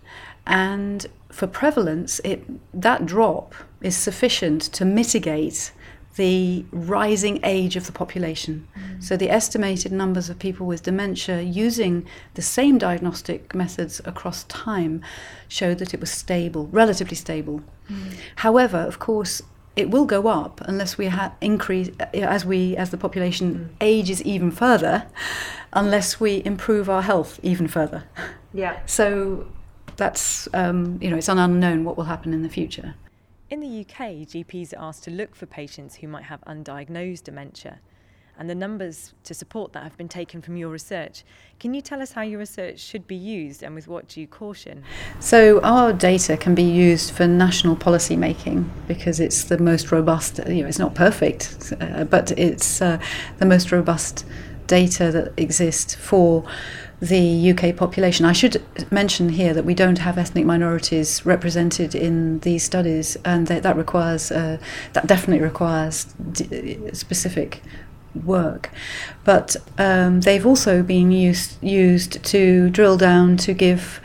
And 0.46 1.06
for 1.28 1.46
prevalence, 1.46 2.20
it, 2.24 2.44
that 2.72 3.06
drop 3.06 3.54
is 3.80 3.96
sufficient 3.96 4.62
to 4.62 4.84
mitigate 4.84 5.72
the 6.16 6.64
rising 6.72 7.40
age 7.44 7.76
of 7.76 7.86
the 7.86 7.92
population. 7.92 8.66
Mm. 8.76 9.02
So, 9.02 9.16
the 9.16 9.30
estimated 9.30 9.92
numbers 9.92 10.28
of 10.28 10.38
people 10.38 10.66
with 10.66 10.82
dementia 10.82 11.40
using 11.40 12.06
the 12.34 12.42
same 12.42 12.78
diagnostic 12.78 13.54
methods 13.54 14.00
across 14.04 14.44
time 14.44 15.02
showed 15.48 15.78
that 15.78 15.94
it 15.94 16.00
was 16.00 16.10
stable, 16.10 16.66
relatively 16.68 17.16
stable. 17.16 17.62
Mm. 17.88 18.16
However, 18.36 18.78
of 18.78 18.98
course, 18.98 19.42
it 19.76 19.90
will 19.90 20.04
go 20.04 20.26
up 20.26 20.60
unless 20.62 20.98
we 20.98 21.06
ha- 21.06 21.32
increase 21.40 21.90
as 22.12 22.44
we 22.44 22.76
as 22.76 22.90
the 22.90 22.98
population 22.98 23.54
mm. 23.54 23.68
ages 23.80 24.22
even 24.24 24.50
further, 24.50 25.06
unless 25.72 26.18
we 26.18 26.42
improve 26.44 26.90
our 26.90 27.02
health 27.02 27.38
even 27.42 27.68
further. 27.68 28.04
Yeah. 28.52 28.80
So 28.86 29.46
that's 29.96 30.48
um, 30.54 30.98
you 31.00 31.10
know 31.10 31.16
it's 31.16 31.28
an 31.28 31.38
unknown 31.38 31.84
what 31.84 31.96
will 31.96 32.04
happen 32.04 32.34
in 32.34 32.42
the 32.42 32.48
future. 32.48 32.94
In 33.50 33.58
the 33.58 33.80
UK, 33.80 34.28
GPs 34.28 34.72
are 34.72 34.88
asked 34.88 35.02
to 35.04 35.10
look 35.10 35.34
for 35.34 35.44
patients 35.44 35.96
who 35.96 36.06
might 36.06 36.22
have 36.22 36.40
undiagnosed 36.42 37.24
dementia, 37.24 37.80
and 38.38 38.48
the 38.48 38.54
numbers 38.54 39.12
to 39.24 39.34
support 39.34 39.72
that 39.72 39.82
have 39.82 39.96
been 39.96 40.08
taken 40.08 40.40
from 40.40 40.56
your 40.56 40.68
research. 40.68 41.24
Can 41.58 41.74
you 41.74 41.80
tell 41.82 42.00
us 42.00 42.12
how 42.12 42.22
your 42.22 42.38
research 42.38 42.78
should 42.78 43.08
be 43.08 43.16
used 43.16 43.64
and 43.64 43.74
with 43.74 43.88
what 43.88 44.06
due 44.06 44.28
caution? 44.28 44.84
So, 45.18 45.60
our 45.62 45.92
data 45.92 46.36
can 46.36 46.54
be 46.54 46.62
used 46.62 47.10
for 47.10 47.26
national 47.26 47.74
policy 47.74 48.14
making 48.14 48.70
because 48.86 49.18
it's 49.18 49.42
the 49.42 49.58
most 49.58 49.90
robust, 49.90 50.38
you 50.46 50.62
know, 50.62 50.68
it's 50.68 50.78
not 50.78 50.94
perfect, 50.94 51.72
uh, 51.80 52.04
but 52.04 52.30
it's 52.38 52.80
uh, 52.80 53.00
the 53.38 53.46
most 53.46 53.72
robust 53.72 54.24
data 54.68 55.10
that 55.10 55.32
exists 55.36 55.96
for 55.96 56.44
the 57.00 57.50
UK 57.52 57.74
population. 57.76 58.26
I 58.26 58.32
should 58.32 58.62
mention 58.90 59.30
here 59.30 59.54
that 59.54 59.64
we 59.64 59.74
don't 59.74 59.98
have 59.98 60.18
ethnic 60.18 60.44
minorities 60.44 61.24
represented 61.24 61.94
in 61.94 62.40
these 62.40 62.62
studies, 62.62 63.16
and 63.24 63.46
that, 63.46 63.62
that 63.62 63.76
requires 63.76 64.30
uh, 64.30 64.58
that 64.92 65.06
definitely 65.06 65.42
requires 65.42 66.04
d- 66.32 66.78
specific 66.92 67.62
work. 68.24 68.70
But 69.24 69.56
um, 69.78 70.20
they've 70.20 70.44
also 70.44 70.82
been 70.82 71.10
used 71.10 71.62
used 71.62 72.22
to 72.24 72.68
drill 72.70 72.96
down 72.96 73.36
to 73.38 73.54
give 73.54 74.00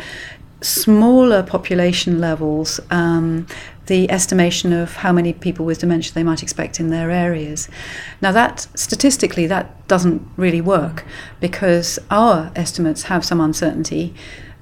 smaller 0.62 1.44
population 1.44 2.20
levels 2.20 2.80
um, 2.90 3.46
the 3.88 4.10
estimation 4.10 4.74
of 4.74 4.98
how 4.98 5.12
many 5.12 5.34
people 5.34 5.66
with 5.66 5.80
dementia 5.80 6.14
they 6.14 6.24
might 6.24 6.42
expect 6.42 6.80
in 6.80 6.90
their 6.90 7.12
areas. 7.12 7.70
Now, 8.22 8.32
that 8.32 8.68
statistically, 8.76 9.48
that 9.48 9.88
doesn't 9.88 10.28
really 10.38 10.62
work 10.62 11.06
because 11.40 12.00
our 12.10 12.52
estimates 12.56 13.04
have 13.04 13.24
some 13.24 13.42
uncertainty. 13.42 14.14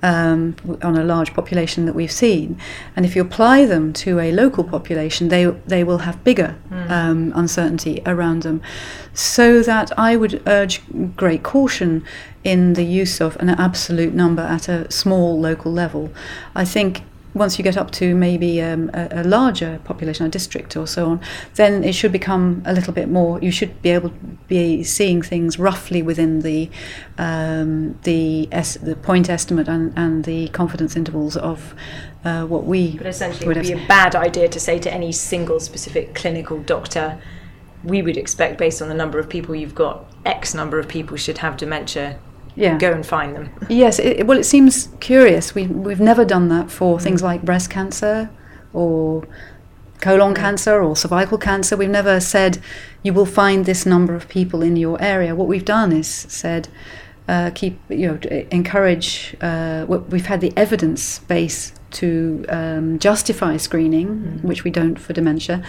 Um, 0.05 0.57
on 0.81 0.97
a 0.97 1.03
large 1.05 1.33
population 1.33 1.85
that 1.85 1.95
we've 1.95 2.11
seen, 2.11 2.59
and 2.93 3.05
if 3.05 3.15
you 3.15 3.21
apply 3.21 3.65
them 3.65 3.93
to 3.93 4.19
a 4.19 4.33
local 4.33 4.65
population, 4.65 5.29
they 5.29 5.45
they 5.45 5.85
will 5.85 5.99
have 5.99 6.21
bigger 6.25 6.57
mm. 6.69 6.89
um, 6.89 7.31
uncertainty 7.33 8.01
around 8.05 8.43
them. 8.43 8.61
So 9.13 9.63
that 9.63 9.97
I 9.97 10.17
would 10.17 10.43
urge 10.45 10.81
great 11.15 11.41
caution 11.43 12.03
in 12.43 12.73
the 12.73 12.83
use 12.83 13.21
of 13.21 13.37
an 13.37 13.47
absolute 13.51 14.13
number 14.13 14.41
at 14.41 14.67
a 14.67 14.91
small 14.91 15.39
local 15.39 15.71
level. 15.71 16.11
I 16.53 16.65
think 16.65 17.03
once 17.33 17.57
you 17.57 17.63
get 17.63 17.77
up 17.77 17.91
to 17.91 18.15
maybe 18.15 18.61
um, 18.61 18.91
a, 18.93 19.21
a, 19.21 19.23
larger 19.23 19.79
population, 19.83 20.25
a 20.25 20.29
district 20.29 20.77
or 20.77 20.85
so 20.85 21.07
on, 21.07 21.21
then 21.55 21.83
it 21.83 21.93
should 21.93 22.11
become 22.11 22.61
a 22.65 22.73
little 22.73 22.93
bit 22.93 23.09
more. 23.09 23.39
You 23.41 23.51
should 23.51 23.81
be 23.81 23.89
able 23.89 24.09
to 24.09 24.15
be 24.47 24.83
seeing 24.83 25.21
things 25.21 25.57
roughly 25.57 26.01
within 26.01 26.41
the 26.41 26.69
um, 27.17 27.97
the 28.03 28.47
es- 28.51 28.75
the 28.75 28.95
point 28.95 29.29
estimate 29.29 29.67
and, 29.67 29.93
and 29.97 30.25
the 30.25 30.49
confidence 30.49 30.95
intervals 30.95 31.35
of 31.37 31.73
uh, 32.23 32.45
what 32.45 32.65
we. 32.65 32.97
But 32.97 33.07
essentially, 33.07 33.45
it 33.45 33.55
would 33.55 33.61
be 33.61 33.73
a 33.73 33.87
bad 33.87 34.15
idea 34.15 34.47
to 34.49 34.59
say 34.59 34.79
to 34.79 34.93
any 34.93 35.11
single 35.11 35.59
specific 35.59 36.13
clinical 36.13 36.59
doctor. 36.59 37.19
We 37.83 38.01
would 38.01 38.15
expect, 38.15 38.57
based 38.57 38.81
on 38.81 38.87
the 38.87 38.93
number 38.93 39.19
of 39.19 39.27
people 39.27 39.53
you've 39.53 39.75
got, 39.75 40.05
X 40.25 40.53
number 40.53 40.79
of 40.79 40.87
people 40.87 41.17
should 41.17 41.39
have 41.39 41.57
dementia 41.57 42.17
yeah. 42.55 42.77
go 42.77 42.91
and 42.91 43.05
find 43.05 43.35
them. 43.35 43.49
Yes, 43.69 43.99
it, 43.99 44.27
well, 44.27 44.37
it 44.37 44.45
seems 44.45 44.89
curious. 44.99 45.55
We, 45.55 45.67
we've 45.67 45.99
never 45.99 46.25
done 46.25 46.49
that 46.49 46.71
for 46.71 46.97
mm. 46.97 47.01
things 47.01 47.23
like 47.23 47.43
breast 47.43 47.69
cancer 47.69 48.29
or 48.73 49.27
colon 50.01 50.33
mm. 50.33 50.37
cancer 50.37 50.81
or 50.81 50.95
cervical 50.95 51.37
cancer. 51.37 51.77
We've 51.77 51.89
never 51.89 52.19
said 52.19 52.59
you 53.03 53.13
will 53.13 53.25
find 53.25 53.65
this 53.65 53.85
number 53.85 54.15
of 54.15 54.27
people 54.27 54.61
in 54.61 54.75
your 54.75 55.01
area. 55.01 55.35
What 55.35 55.47
we've 55.47 55.65
done 55.65 55.91
is 55.91 56.07
said, 56.07 56.67
uh, 57.27 57.51
keep, 57.55 57.79
you 57.89 58.07
know, 58.07 58.45
encourage, 58.51 59.35
uh, 59.41 59.85
we've 59.87 60.25
had 60.25 60.41
the 60.41 60.53
evidence 60.57 61.19
base 61.19 61.73
to 61.91 62.45
um, 62.49 62.99
justify 62.99 63.57
screening, 63.57 64.07
mm. 64.07 64.43
which 64.43 64.63
we 64.63 64.71
don't 64.71 64.99
for 64.99 65.13
dementia. 65.13 65.63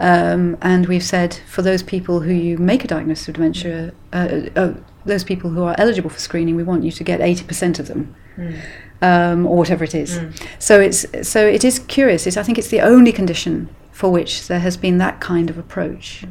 Um, 0.00 0.56
and 0.62 0.86
we've 0.86 1.02
said 1.02 1.34
for 1.48 1.62
those 1.62 1.82
people 1.82 2.20
who 2.20 2.32
you 2.32 2.56
make 2.56 2.84
a 2.84 2.86
diagnosis 2.86 3.28
of 3.28 3.34
dementia, 3.34 3.92
uh, 4.12 4.40
uh, 4.54 4.74
those 5.08 5.24
people 5.24 5.50
who 5.50 5.62
are 5.64 5.74
eligible 5.78 6.10
for 6.10 6.18
screening, 6.18 6.56
we 6.56 6.62
want 6.62 6.84
you 6.84 6.92
to 6.92 7.04
get 7.04 7.20
80% 7.20 7.78
of 7.78 7.88
them. 7.88 8.14
Mm. 8.36 8.60
Um, 9.00 9.46
or 9.46 9.56
whatever 9.56 9.84
it 9.84 9.94
is. 9.94 10.18
Mm. 10.18 10.46
So 10.58 10.80
it's 10.80 11.06
so 11.28 11.46
it 11.46 11.62
is 11.62 11.78
curious. 11.78 12.26
It's, 12.26 12.36
I 12.36 12.42
think 12.42 12.58
it's 12.58 12.66
the 12.68 12.80
only 12.80 13.12
condition 13.12 13.68
for 13.92 14.10
which 14.10 14.48
there 14.48 14.58
has 14.58 14.76
been 14.76 14.98
that 14.98 15.20
kind 15.20 15.50
of 15.50 15.58
approach. 15.58 16.24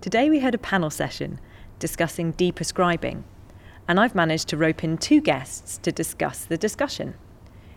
Today 0.00 0.28
we 0.28 0.40
had 0.40 0.54
a 0.54 0.58
panel 0.58 0.90
session 0.90 1.40
discussing 1.78 2.32
deprescribing, 2.34 3.22
and 3.88 3.98
I've 3.98 4.14
managed 4.14 4.48
to 4.48 4.56
rope 4.56 4.84
in 4.84 4.98
two 4.98 5.20
guests 5.20 5.78
to 5.78 5.90
discuss 5.90 6.44
the 6.44 6.56
discussion, 6.58 7.14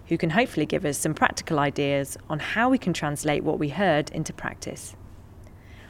who 0.07 0.17
can 0.17 0.29
hopefully 0.31 0.65
give 0.65 0.85
us 0.85 0.97
some 0.97 1.13
practical 1.13 1.59
ideas 1.59 2.17
on 2.29 2.39
how 2.39 2.69
we 2.69 2.77
can 2.77 2.93
translate 2.93 3.43
what 3.43 3.59
we 3.59 3.69
heard 3.69 4.09
into 4.11 4.33
practice. 4.33 4.95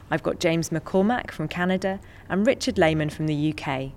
I've 0.09 0.23
got 0.23 0.39
James 0.39 0.69
McCormack 0.69 1.31
from 1.31 1.47
Canada 1.47 1.99
and 2.29 2.47
Richard 2.47 2.77
Lehman 2.77 3.09
from 3.09 3.27
the 3.27 3.53
UK. 3.53 3.91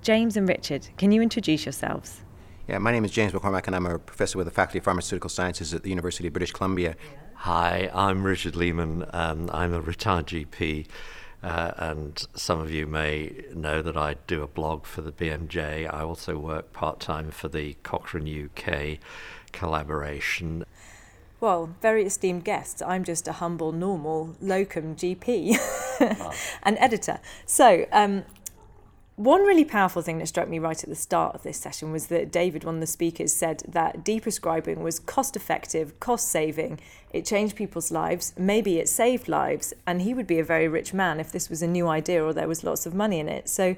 James 0.00 0.36
and 0.36 0.48
Richard, 0.48 0.88
can 0.96 1.12
you 1.12 1.22
introduce 1.22 1.64
yourselves? 1.64 2.22
Yeah, 2.68 2.78
my 2.78 2.90
name 2.90 3.04
is 3.04 3.10
James 3.10 3.32
McCormack, 3.32 3.66
and 3.66 3.76
I'm 3.76 3.86
a 3.86 3.98
professor 3.98 4.38
with 4.38 4.46
the 4.46 4.52
Faculty 4.52 4.78
of 4.78 4.84
Pharmaceutical 4.84 5.28
Sciences 5.28 5.74
at 5.74 5.82
the 5.82 5.90
University 5.90 6.26
of 6.28 6.32
British 6.32 6.52
Columbia. 6.52 6.96
Hi, 7.34 7.90
I'm 7.92 8.24
Richard 8.24 8.56
Lehman. 8.56 9.04
Um, 9.12 9.50
I'm 9.52 9.74
a 9.74 9.80
retired 9.80 10.26
GP, 10.26 10.86
uh, 11.42 11.72
and 11.76 12.24
some 12.34 12.60
of 12.60 12.70
you 12.70 12.86
may 12.86 13.44
know 13.52 13.82
that 13.82 13.96
I 13.96 14.14
do 14.26 14.42
a 14.42 14.46
blog 14.46 14.86
for 14.86 15.02
the 15.02 15.12
BMJ. 15.12 15.92
I 15.92 16.00
also 16.02 16.38
work 16.38 16.72
part 16.72 17.00
time 17.00 17.30
for 17.30 17.48
the 17.48 17.74
Cochrane 17.82 18.50
UK 18.56 18.98
collaboration. 19.52 20.64
Well, 21.40 21.74
very 21.80 22.04
esteemed 22.04 22.44
guests. 22.44 22.82
I'm 22.82 23.04
just 23.04 23.26
a 23.26 23.32
humble, 23.32 23.72
normal 23.72 24.36
locum 24.40 24.94
GP 24.94 25.56
and 26.62 26.78
editor. 26.78 27.18
So, 27.46 27.86
um, 27.90 28.24
one 29.16 29.42
really 29.42 29.64
powerful 29.64 30.02
thing 30.02 30.18
that 30.18 30.26
struck 30.26 30.48
me 30.48 30.58
right 30.58 30.82
at 30.82 30.88
the 30.88 30.96
start 30.96 31.34
of 31.34 31.42
this 31.42 31.58
session 31.58 31.92
was 31.92 32.06
that 32.06 32.32
David, 32.32 32.64
one 32.64 32.76
of 32.76 32.80
the 32.80 32.86
speakers, 32.86 33.32
said 33.32 33.62
that 33.68 34.04
deprescribing 34.04 34.78
was 34.78 34.98
cost 34.98 35.36
effective, 35.36 35.98
cost 36.00 36.28
saving. 36.28 36.80
It 37.12 37.26
changed 37.26 37.54
people's 37.54 37.90
lives. 37.90 38.32
Maybe 38.38 38.78
it 38.78 38.88
saved 38.88 39.28
lives. 39.28 39.74
And 39.86 40.02
he 40.02 40.14
would 40.14 40.26
be 40.26 40.38
a 40.38 40.44
very 40.44 40.66
rich 40.66 40.94
man 40.94 41.20
if 41.20 41.30
this 41.30 41.50
was 41.50 41.60
a 41.60 41.66
new 41.66 41.88
idea 41.88 42.24
or 42.24 42.32
there 42.32 42.48
was 42.48 42.64
lots 42.64 42.86
of 42.86 42.94
money 42.94 43.20
in 43.20 43.28
it. 43.28 43.48
So, 43.48 43.76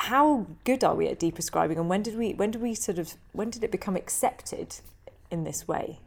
how 0.00 0.46
good 0.64 0.82
are 0.82 0.94
we 0.94 1.06
at 1.08 1.20
deprescribing 1.20 1.76
and 1.76 1.88
when 1.88 2.02
did 2.02 2.16
we 2.16 2.32
when 2.34 2.50
did 2.50 2.62
we 2.62 2.74
sort 2.74 2.98
of 2.98 3.14
when 3.32 3.50
did 3.50 3.62
it 3.62 3.70
become 3.70 3.96
accepted 3.96 4.76
in 5.30 5.44
this 5.44 5.68
way 5.68 5.98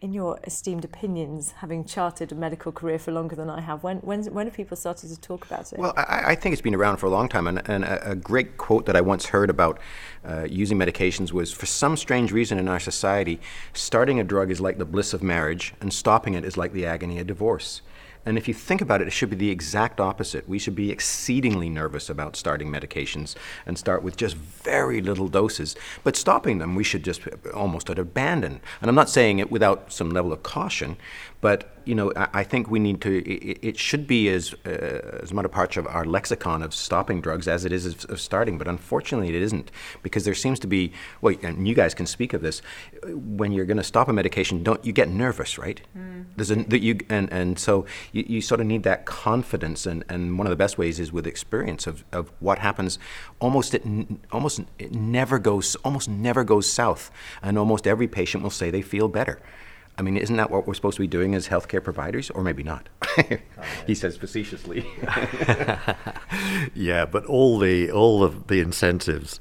in 0.00 0.12
your 0.12 0.38
esteemed 0.44 0.84
opinions, 0.84 1.52
having 1.58 1.84
charted 1.84 2.30
a 2.30 2.34
medical 2.34 2.70
career 2.70 2.98
for 2.98 3.10
longer 3.10 3.34
than 3.34 3.50
I 3.50 3.60
have, 3.60 3.82
when 3.82 3.98
when 3.98 4.24
when 4.32 4.46
have 4.46 4.54
people 4.54 4.76
started 4.76 5.10
to 5.10 5.20
talk 5.20 5.44
about 5.46 5.72
it? 5.72 5.78
Well, 5.78 5.92
I, 5.96 6.22
I 6.26 6.34
think 6.34 6.52
it's 6.52 6.62
been 6.62 6.74
around 6.74 6.98
for 6.98 7.06
a 7.06 7.10
long 7.10 7.28
time, 7.28 7.46
and, 7.46 7.68
and 7.68 7.84
a, 7.84 8.12
a, 8.12 8.14
great 8.14 8.58
quote 8.58 8.86
that 8.86 8.96
I 8.96 9.00
once 9.00 9.26
heard 9.26 9.50
about 9.50 9.80
uh, 10.24 10.46
using 10.48 10.78
medications 10.78 11.32
was, 11.32 11.52
for 11.52 11.66
some 11.66 11.96
strange 11.96 12.32
reason 12.32 12.58
in 12.58 12.68
our 12.68 12.80
society, 12.80 13.40
starting 13.72 14.20
a 14.20 14.24
drug 14.24 14.50
is 14.50 14.60
like 14.60 14.78
the 14.78 14.84
bliss 14.84 15.12
of 15.12 15.22
marriage, 15.22 15.74
and 15.80 15.92
stopping 15.92 16.34
it 16.34 16.44
is 16.44 16.56
like 16.56 16.72
the 16.72 16.86
agony 16.86 17.18
of 17.18 17.26
divorce. 17.26 17.82
And 18.26 18.36
if 18.36 18.48
you 18.48 18.54
think 18.54 18.80
about 18.80 19.00
it, 19.00 19.08
it 19.08 19.12
should 19.12 19.30
be 19.30 19.36
the 19.36 19.50
exact 19.50 20.00
opposite. 20.00 20.48
We 20.48 20.58
should 20.58 20.74
be 20.74 20.90
exceedingly 20.90 21.70
nervous 21.70 22.10
about 22.10 22.36
starting 22.36 22.68
medications 22.68 23.34
and 23.64 23.78
start 23.78 24.02
with 24.02 24.16
just 24.16 24.36
very 24.36 25.00
little 25.00 25.28
doses. 25.28 25.76
But 26.04 26.16
stopping 26.16 26.58
them, 26.58 26.74
we 26.74 26.84
should 26.84 27.04
just 27.04 27.22
almost 27.54 27.88
abandon. 27.88 28.60
And 28.80 28.88
I'm 28.88 28.94
not 28.94 29.08
saying 29.08 29.38
it 29.38 29.50
without 29.50 29.92
some 29.92 30.10
level 30.10 30.32
of 30.32 30.42
caution, 30.42 30.96
but 31.40 31.72
you 31.84 31.94
know, 31.94 32.12
I, 32.16 32.28
I 32.34 32.44
think 32.44 32.70
we 32.70 32.78
need 32.78 33.00
to. 33.00 33.24
It, 33.24 33.58
it 33.62 33.78
should 33.78 34.06
be 34.06 34.28
as 34.28 34.54
uh, 34.66 35.20
as 35.22 35.32
much 35.32 35.46
a 35.46 35.48
part 35.48 35.76
of 35.76 35.86
our 35.86 36.04
lexicon 36.04 36.62
of 36.62 36.74
stopping 36.74 37.20
drugs 37.20 37.48
as 37.48 37.64
it 37.64 37.72
is 37.72 37.86
of, 37.86 38.10
of, 38.10 38.20
starting. 38.20 38.58
But 38.58 38.68
unfortunately, 38.68 39.28
it 39.28 39.40
isn't 39.42 39.70
because 40.02 40.24
there 40.24 40.34
seems 40.34 40.58
to 40.60 40.66
be. 40.66 40.92
Well, 41.20 41.34
and 41.42 41.66
you 41.66 41.74
guys 41.74 41.94
can 41.94 42.06
speak 42.06 42.34
of 42.34 42.42
this. 42.42 42.60
When 43.06 43.52
you're 43.52 43.64
going 43.64 43.78
to 43.78 43.84
stop 43.84 44.08
a 44.08 44.12
medication, 44.12 44.62
don't 44.62 44.84
you 44.84 44.92
get 44.92 45.08
nervous, 45.08 45.56
right? 45.56 45.80
Mm. 45.96 46.26
There's 46.36 46.50
a 46.50 46.56
that 46.56 46.82
you 46.82 46.98
and 47.08 47.32
and 47.32 47.58
so 47.58 47.86
you, 48.12 48.24
you 48.28 48.40
sort 48.42 48.60
of 48.60 48.66
need 48.66 48.82
that 48.82 49.06
confidence. 49.06 49.86
And, 49.86 50.04
and 50.08 50.36
one 50.36 50.46
of 50.46 50.50
the 50.50 50.56
best 50.56 50.76
ways 50.76 51.00
is 51.00 51.12
with 51.12 51.26
experience 51.26 51.86
of, 51.86 52.04
of 52.12 52.30
what 52.40 52.58
happens. 52.58 52.98
Almost 53.40 53.74
it 53.74 53.84
almost 54.30 54.60
it 54.78 54.92
never 54.92 55.38
goes 55.38 55.74
almost 55.76 56.08
never 56.08 56.44
goes 56.44 56.70
south, 56.70 57.10
and 57.42 57.56
almost 57.56 57.86
every 57.86 58.08
patient 58.08 58.42
will 58.42 58.50
say 58.50 58.70
they 58.70 58.82
feel 58.82 59.08
better. 59.08 59.40
I 59.98 60.02
mean, 60.02 60.16
isn't 60.16 60.36
that 60.36 60.50
what 60.50 60.66
we're 60.66 60.74
supposed 60.74 60.96
to 60.96 61.02
be 61.02 61.08
doing 61.08 61.34
as 61.34 61.48
healthcare 61.48 61.82
providers, 61.82 62.30
or 62.30 62.44
maybe 62.44 62.62
not? 62.62 62.88
he 63.86 63.96
says 63.96 64.16
facetiously. 64.16 64.86
yeah, 66.74 67.04
but 67.04 67.24
all 67.26 67.58
the 67.58 67.90
all 67.90 68.22
of 68.22 68.46
the 68.46 68.60
incentives 68.60 69.40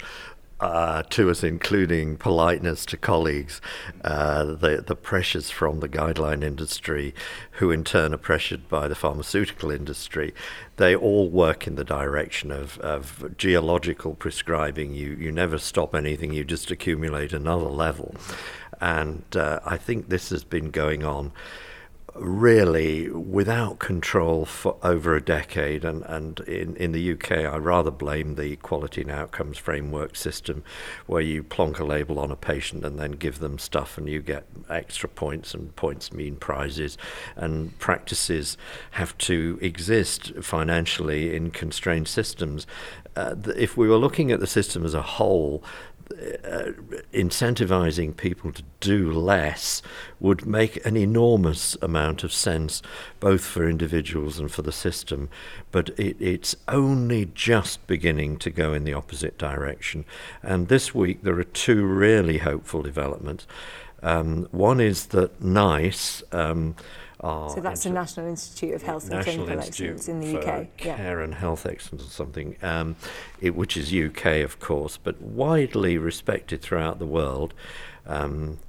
uh, 0.59 1.03
to 1.03 1.29
us, 1.29 1.43
including 1.43 2.17
politeness 2.17 2.85
to 2.87 2.97
colleagues, 2.97 3.61
uh, 4.03 4.45
the 4.45 4.83
the 4.85 4.95
pressures 4.95 5.51
from 5.51 5.79
the 5.79 5.89
guideline 5.89 6.43
industry, 6.43 7.13
who 7.51 7.69
in 7.69 7.83
turn 7.83 8.13
are 8.13 8.17
pressured 8.17 8.67
by 8.67 8.87
the 8.87 8.95
pharmaceutical 8.95 9.69
industry, 9.69 10.33
they 10.77 10.95
all 10.95 11.29
work 11.29 11.67
in 11.67 11.75
the 11.75 11.83
direction 11.83 12.51
of, 12.51 12.79
of 12.79 13.37
geological 13.37 14.15
prescribing. 14.15 14.93
You 14.93 15.15
you 15.19 15.31
never 15.31 15.59
stop 15.59 15.93
anything; 15.93 16.33
you 16.33 16.43
just 16.43 16.71
accumulate 16.71 17.33
another 17.33 17.69
level. 17.69 18.15
And 18.79 19.23
uh, 19.35 19.59
I 19.65 19.77
think 19.77 20.09
this 20.09 20.29
has 20.29 20.43
been 20.43 20.71
going 20.71 21.03
on 21.03 21.31
really 22.19 23.09
without 23.09 23.79
control 23.79 24.45
for 24.45 24.77
over 24.83 25.15
a 25.15 25.21
decade. 25.21 25.85
And, 25.85 26.03
and 26.03 26.39
in, 26.41 26.75
in 26.77 26.91
the 26.91 27.11
UK, 27.13 27.31
I 27.31 27.57
rather 27.57 27.91
blame 27.91 28.35
the 28.35 28.55
quality 28.57 29.01
and 29.01 29.11
outcomes 29.11 29.57
framework 29.57 30.15
system, 30.15 30.63
where 31.05 31.21
you 31.21 31.43
plonk 31.43 31.79
a 31.79 31.83
label 31.83 32.19
on 32.19 32.31
a 32.31 32.35
patient 32.35 32.85
and 32.85 32.99
then 32.99 33.11
give 33.11 33.39
them 33.39 33.59
stuff 33.59 33.97
and 33.97 34.07
you 34.09 34.21
get 34.21 34.45
extra 34.69 35.09
points, 35.09 35.53
and 35.53 35.75
points 35.75 36.11
mean 36.11 36.35
prizes. 36.35 36.97
And 37.35 37.77
practices 37.79 38.57
have 38.91 39.17
to 39.19 39.59
exist 39.61 40.33
financially 40.41 41.35
in 41.35 41.51
constrained 41.51 42.07
systems. 42.07 42.65
Uh, 43.15 43.35
if 43.55 43.77
we 43.77 43.87
were 43.87 43.97
looking 43.97 44.31
at 44.31 44.39
the 44.39 44.47
system 44.47 44.85
as 44.85 44.93
a 44.93 45.01
whole, 45.01 45.63
uh, 46.11 46.71
incentivizing 47.13 48.15
people 48.15 48.51
to 48.51 48.63
do 48.79 49.11
less 49.11 49.81
would 50.19 50.45
make 50.45 50.83
an 50.85 50.97
enormous 50.97 51.75
amount 51.81 52.23
of 52.23 52.33
sense, 52.33 52.81
both 53.19 53.43
for 53.43 53.69
individuals 53.69 54.39
and 54.39 54.51
for 54.51 54.61
the 54.61 54.71
system. 54.71 55.29
But 55.71 55.89
it, 55.99 56.17
it's 56.19 56.55
only 56.67 57.25
just 57.33 57.85
beginning 57.87 58.37
to 58.37 58.49
go 58.49 58.73
in 58.73 58.83
the 58.83 58.93
opposite 58.93 59.37
direction. 59.37 60.05
And 60.41 60.67
this 60.67 60.93
week 60.95 61.23
there 61.23 61.37
are 61.39 61.43
two 61.43 61.85
really 61.85 62.39
hopeful 62.39 62.81
developments. 62.81 63.47
Um, 64.03 64.47
one 64.51 64.79
is 64.79 65.07
that 65.07 65.41
NICE. 65.41 66.23
Um, 66.31 66.75
so 67.21 67.61
that's 67.61 67.83
the 67.83 67.89
National 67.89 68.27
Institute 68.27 68.75
of 68.75 68.83
Health 68.83 69.09
and 69.09 69.23
Clinical 69.23 69.59
Excellence 69.59 70.07
in 70.07 70.19
the 70.19 70.37
UK. 70.37 70.77
Care 70.77 71.17
yeah. 71.17 71.23
and 71.23 71.33
Health 71.33 71.65
Excellence 71.65 72.05
or 72.05 72.11
something, 72.11 72.55
um, 72.61 72.95
it, 73.41 73.55
which 73.55 73.75
is 73.75 73.93
UK, 73.93 74.43
of 74.43 74.59
course, 74.59 74.97
but 74.97 75.19
widely 75.21 75.97
respected 75.97 76.61
throughout 76.61 76.99
the 76.99 77.07
world. 77.07 77.53
Um, 78.05 78.59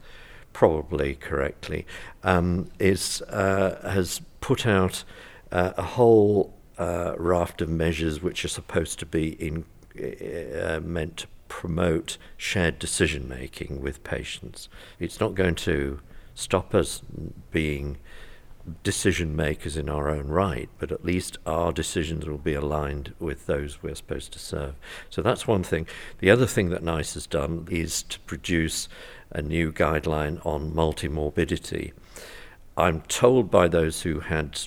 probably 0.52 1.14
correctly, 1.14 1.86
um, 2.24 2.70
is 2.78 3.22
uh, 3.28 3.78
has 3.88 4.20
put 4.40 4.66
out 4.66 5.04
uh, 5.52 5.72
a 5.76 5.82
whole 5.82 6.54
uh, 6.78 7.14
raft 7.18 7.60
of 7.60 7.68
measures 7.68 8.22
which 8.22 8.44
are 8.44 8.48
supposed 8.48 8.98
to 8.98 9.06
be 9.06 9.30
in, 9.32 9.64
uh, 10.00 10.80
meant 10.82 11.18
to 11.18 11.26
promote 11.48 12.18
shared 12.36 12.78
decision 12.78 13.28
making 13.28 13.80
with 13.80 14.02
patients. 14.04 14.68
It's 14.98 15.20
not 15.20 15.34
going 15.34 15.54
to 15.56 16.00
stop 16.34 16.74
us 16.74 17.02
being 17.50 17.98
decision 18.82 19.34
makers 19.34 19.76
in 19.76 19.88
our 19.88 20.08
own 20.08 20.28
right, 20.28 20.68
but 20.78 20.92
at 20.92 21.04
least 21.04 21.38
our 21.46 21.72
decisions 21.72 22.26
will 22.26 22.38
be 22.38 22.54
aligned 22.54 23.14
with 23.18 23.46
those 23.46 23.82
we're 23.82 23.94
supposed 23.94 24.32
to 24.32 24.38
serve. 24.38 24.74
So 25.10 25.22
that's 25.22 25.46
one 25.46 25.62
thing. 25.62 25.86
The 26.18 26.30
other 26.30 26.46
thing 26.46 26.70
that 26.70 26.82
NICE 26.82 27.14
has 27.14 27.26
done 27.26 27.66
is 27.70 28.02
to 28.04 28.20
produce 28.20 28.88
a 29.30 29.42
new 29.42 29.72
guideline 29.72 30.44
on 30.46 30.72
multimorbidity. 30.72 31.92
I'm 32.76 33.00
told 33.02 33.50
by 33.50 33.68
those 33.68 34.02
who 34.02 34.20
had 34.20 34.60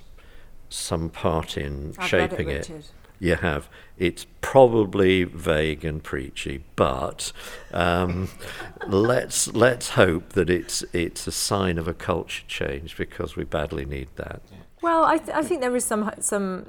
some 0.69 1.09
part 1.09 1.57
in 1.57 1.93
I've 1.97 2.07
shaping 2.07 2.49
it, 2.49 2.69
it 2.69 2.91
you 3.21 3.35
have. 3.35 3.69
It's 3.99 4.25
probably 4.41 5.23
vague 5.23 5.85
and 5.85 6.03
preachy, 6.03 6.63
but 6.75 7.31
um, 7.71 8.29
let's 8.87 9.47
let's 9.53 9.89
hope 9.89 10.29
that 10.29 10.49
it's 10.49 10.83
it's 10.91 11.27
a 11.27 11.31
sign 11.31 11.77
of 11.77 11.87
a 11.87 11.93
culture 11.93 12.43
change 12.47 12.97
because 12.97 13.35
we 13.35 13.43
badly 13.43 13.85
need 13.85 14.09
that. 14.15 14.41
Well, 14.81 15.05
I, 15.05 15.19
th- 15.19 15.37
I 15.37 15.43
think 15.43 15.61
there 15.61 15.75
is 15.75 15.85
some 15.85 16.11
some 16.19 16.65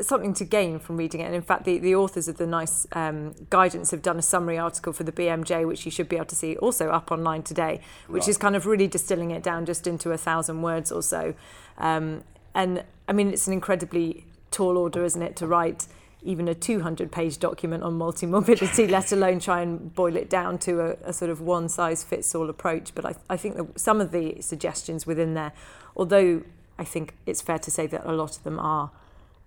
something 0.00 0.32
to 0.34 0.44
gain 0.44 0.78
from 0.78 0.96
reading 0.96 1.20
it. 1.20 1.24
And 1.24 1.34
in 1.34 1.42
fact, 1.42 1.64
the, 1.64 1.78
the 1.78 1.96
authors 1.96 2.28
of 2.28 2.36
the 2.36 2.46
NICE 2.46 2.86
um, 2.92 3.34
guidance 3.50 3.90
have 3.90 4.00
done 4.00 4.16
a 4.16 4.22
summary 4.22 4.56
article 4.56 4.92
for 4.92 5.02
the 5.02 5.10
BMJ, 5.10 5.66
which 5.66 5.84
you 5.84 5.90
should 5.90 6.08
be 6.08 6.14
able 6.14 6.26
to 6.26 6.36
see 6.36 6.56
also 6.58 6.90
up 6.90 7.10
online 7.10 7.42
today, 7.42 7.80
which 8.06 8.22
right. 8.22 8.28
is 8.28 8.38
kind 8.38 8.54
of 8.54 8.66
really 8.66 8.86
distilling 8.86 9.32
it 9.32 9.42
down 9.42 9.66
just 9.66 9.88
into 9.88 10.12
a 10.12 10.16
thousand 10.16 10.62
words 10.62 10.92
or 10.92 11.02
so. 11.02 11.34
Um, 11.78 12.22
and 12.54 12.84
I 13.08 13.12
mean, 13.12 13.32
it's 13.32 13.48
an 13.48 13.52
incredibly 13.52 14.24
tall 14.50 14.76
order, 14.76 15.04
isn't 15.04 15.22
it, 15.22 15.36
to 15.36 15.46
write 15.46 15.86
even 16.22 16.48
a 16.48 16.54
200 16.54 17.12
page 17.12 17.38
document 17.38 17.82
on 17.82 17.98
multimorbidity, 17.98 18.90
let 18.90 19.12
alone 19.12 19.38
try 19.38 19.60
and 19.60 19.94
boil 19.94 20.16
it 20.16 20.28
down 20.28 20.58
to 20.58 20.80
a, 20.80 20.96
a 21.04 21.12
sort 21.12 21.30
of 21.30 21.40
one 21.40 21.68
size 21.68 22.02
fits 22.02 22.34
all 22.34 22.50
approach. 22.50 22.94
But 22.94 23.06
I, 23.06 23.14
I 23.30 23.36
think 23.36 23.56
that 23.56 23.78
some 23.78 24.00
of 24.00 24.10
the 24.10 24.40
suggestions 24.40 25.06
within 25.06 25.34
there, 25.34 25.52
although 25.96 26.42
I 26.78 26.84
think 26.84 27.14
it's 27.26 27.40
fair 27.40 27.58
to 27.58 27.70
say 27.70 27.86
that 27.86 28.04
a 28.04 28.12
lot 28.12 28.36
of 28.36 28.42
them 28.42 28.58
are 28.58 28.90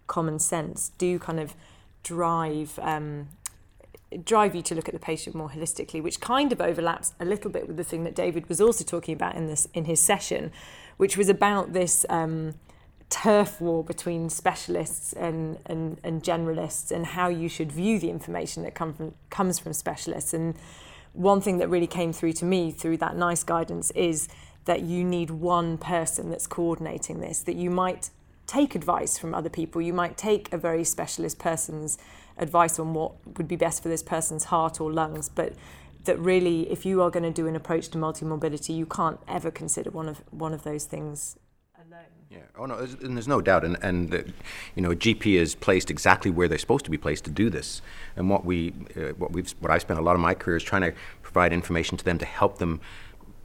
common 0.08 0.40
sense, 0.40 0.92
do 0.98 1.20
kind 1.20 1.40
of 1.40 1.56
drive. 2.04 2.80
Um, 2.82 3.30
drive 4.26 4.54
you 4.54 4.62
to 4.62 4.76
look 4.76 4.90
at 4.90 4.94
the 4.94 5.00
patient 5.00 5.34
more 5.34 5.50
holistically 5.50 6.04
which 6.04 6.20
kind 6.20 6.52
of 6.52 6.60
overlaps 6.60 7.14
a 7.22 7.24
little 7.24 7.50
bit 7.50 7.66
with 7.66 7.78
the 7.78 7.84
thing 7.86 8.04
that 8.04 8.14
David 8.14 8.50
was 8.50 8.60
also 8.60 8.84
talking 8.84 9.14
about 9.14 9.36
in 9.36 9.48
this 9.48 9.70
in 9.74 9.86
his 9.86 10.02
session 10.02 10.52
which 10.98 11.16
was 11.16 11.30
about 11.30 11.72
this 11.72 12.06
um, 12.10 12.56
turf 13.12 13.60
war 13.62 13.84
between 13.84 14.30
specialists 14.30 15.13
and, 15.13 15.60
and, 15.67 16.00
and 16.04 16.24
generalists 16.24 16.91
and 16.91 17.06
how 17.06 17.28
you 17.28 17.47
should 17.50 17.71
view 17.71 18.00
the 18.00 18.10
information 18.10 18.63
that 18.63 18.74
come 18.74 18.93
from, 18.93 19.13
comes 19.30 19.60
from 19.60 19.74
specialists. 19.74 20.34
And 20.34 20.56
one 21.13 21.41
thing 21.41 21.58
that 21.58 21.67
really 21.67 21.88
came 21.88 22.13
through 22.13 22.34
to 22.34 22.45
me 22.45 22.71
through 22.71 22.97
that 22.97 23.17
NICE 23.17 23.43
guidance 23.43 23.91
is 23.91 24.30
that 24.65 24.82
you 24.82 25.04
need 25.04 25.30
one 25.30 25.78
person 25.78 26.30
that's 26.30 26.47
coordinating 26.47 27.19
this, 27.19 27.43
that 27.43 27.56
you 27.56 27.69
might 27.69 28.10
take 28.47 28.76
advice 28.76 29.17
from 29.17 29.36
other 29.36 29.50
people, 29.50 29.82
you 29.82 29.93
might 29.93 30.17
take 30.17 30.52
a 30.54 30.58
very 30.58 30.84
specialist 30.84 31.38
person's 31.38 31.97
advice 32.38 32.80
on 32.80 32.93
what 32.93 33.13
would 33.38 33.47
be 33.47 33.56
best 33.56 33.84
for 33.84 33.89
this 33.89 34.02
person's 34.02 34.45
heart 34.45 34.80
or 34.80 34.91
lungs, 34.91 35.28
but 35.28 35.54
that 36.06 36.17
really 36.17 36.69
if 36.71 36.86
you 36.86 37.02
are 37.02 37.10
going 37.10 37.24
to 37.24 37.32
do 37.32 37.47
an 37.47 37.56
approach 37.56 37.89
to 37.89 37.97
multimorbidity 37.97 38.76
you 38.76 38.88
can't 38.88 39.19
ever 39.28 39.52
consider 39.52 39.91
one 39.91 40.10
of 40.10 40.24
one 40.32 40.52
of 40.52 40.63
those 40.63 40.86
things 40.86 41.38
yeah. 42.32 42.39
Oh 42.58 42.65
no, 42.65 42.78
there's, 42.78 42.94
and 42.94 43.17
there's 43.17 43.28
no 43.28 43.41
doubt, 43.41 43.65
and 43.65 43.78
and 43.84 44.10
the, 44.10 44.26
you 44.76 44.82
know, 44.82 44.91
GP 44.91 45.34
is 45.34 45.54
placed 45.54 45.91
exactly 45.91 46.32
where 46.32 46.48
they're 46.48 46.58
supposed 46.58 46.86
to 46.86 46.91
be 46.91 46.98
placed 46.98 47.26
to 47.26 47.32
do 47.32 47.50
this. 47.50 47.82
And 48.15 48.30
what 48.30 48.46
we, 48.46 48.74
uh, 48.96 49.13
what 49.17 49.34
we've, 49.34 49.54
what 49.60 49.70
I 49.70 49.78
spent 49.80 50.00
a 50.00 50.04
lot 50.04 50.15
of 50.15 50.22
my 50.22 50.34
career 50.34 50.56
is 50.56 50.63
trying 50.63 50.84
to 50.84 50.94
provide 51.22 51.52
information 51.52 51.98
to 51.98 52.06
them 52.06 52.17
to 52.20 52.26
help 52.26 52.58
them 52.58 52.80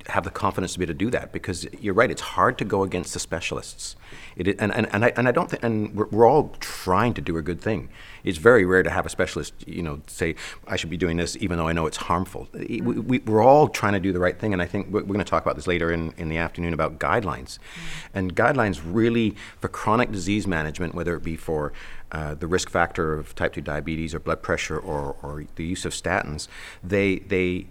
have 0.09 0.23
the 0.23 0.31
confidence 0.31 0.75
to 0.75 0.79
be 0.79 0.85
able 0.85 0.95
to 0.95 0.99
do 0.99 1.11
that 1.11 1.33
because 1.33 1.67
you're 1.81 1.95
right 1.95 2.13
it's 2.13 2.21
hard 2.21 2.57
to 2.59 2.65
go 2.65 2.85
against 2.85 3.13
the 3.13 3.19
specialists 3.19 3.97
it, 4.37 4.47
and, 4.61 4.73
and, 4.73 4.87
and, 4.93 5.05
I, 5.05 5.13
and 5.17 5.27
I 5.27 5.33
don't 5.33 5.51
think 5.51 5.65
and 5.65 5.95
we're, 5.97 6.07
we're, 6.07 6.27
all 6.27 6.55
trying 6.61 7.13
to 7.15 7.21
do 7.21 7.37
a 7.37 7.43
good 7.43 7.61
thing 7.61 7.89
it's 8.27 8.37
very 8.37 8.67
rare 8.67 8.83
to 8.83 8.91
have 8.91 9.07
a 9.07 9.09
specialist 9.09 9.55
you 9.67 9.83
know 9.83 10.03
say 10.07 10.35
I 10.67 10.77
should 10.77 10.91
be 10.91 10.99
doing 10.99 11.17
this 11.17 11.37
even 11.41 11.57
though 11.57 11.69
I 11.69 11.73
know 11.73 11.87
it's 11.87 11.97
harmful. 11.97 12.49
We, 12.53 12.81
we, 12.81 13.21
are 13.27 13.41
all 13.41 13.69
trying 13.69 13.95
to 13.95 14.01
do 14.01 14.13
the 14.13 14.21
right 14.21 14.39
thing 14.39 14.53
and 14.53 14.61
I 14.61 14.67
think 14.67 14.89
we're, 14.89 15.01
we're 15.01 15.15
going 15.15 15.19
to 15.21 15.25
talk 15.25 15.43
about 15.43 15.57
this 15.57 15.67
later 15.67 15.91
in, 15.91 16.13
in 16.19 16.29
the 16.29 16.37
afternoon 16.37 16.75
about 16.75 16.99
guidelines. 16.99 17.27
Mm-hmm. 17.57 18.19
and 18.19 18.37
guidelines 18.37 18.83
really 18.85 19.35
for 19.59 19.69
chronic 19.69 20.13
disease 20.13 20.47
management 20.47 20.95
whether 20.95 21.17
it 21.17 21.23
be 21.23 21.37
for 21.37 21.73
uh, 22.13 22.35
the 22.35 22.47
risk 22.47 22.69
factor 22.69 23.15
of 23.15 23.35
type 23.35 23.55
2 23.55 23.61
diabetes 23.63 24.15
or 24.15 24.21
blood 24.21 24.43
pressure 24.43 24.79
or, 24.79 25.17
or 25.23 25.45
the 25.55 25.65
use 25.65 25.85
of 25.85 25.93
statins 25.93 26.49
they 26.83 27.21
they 27.21 27.67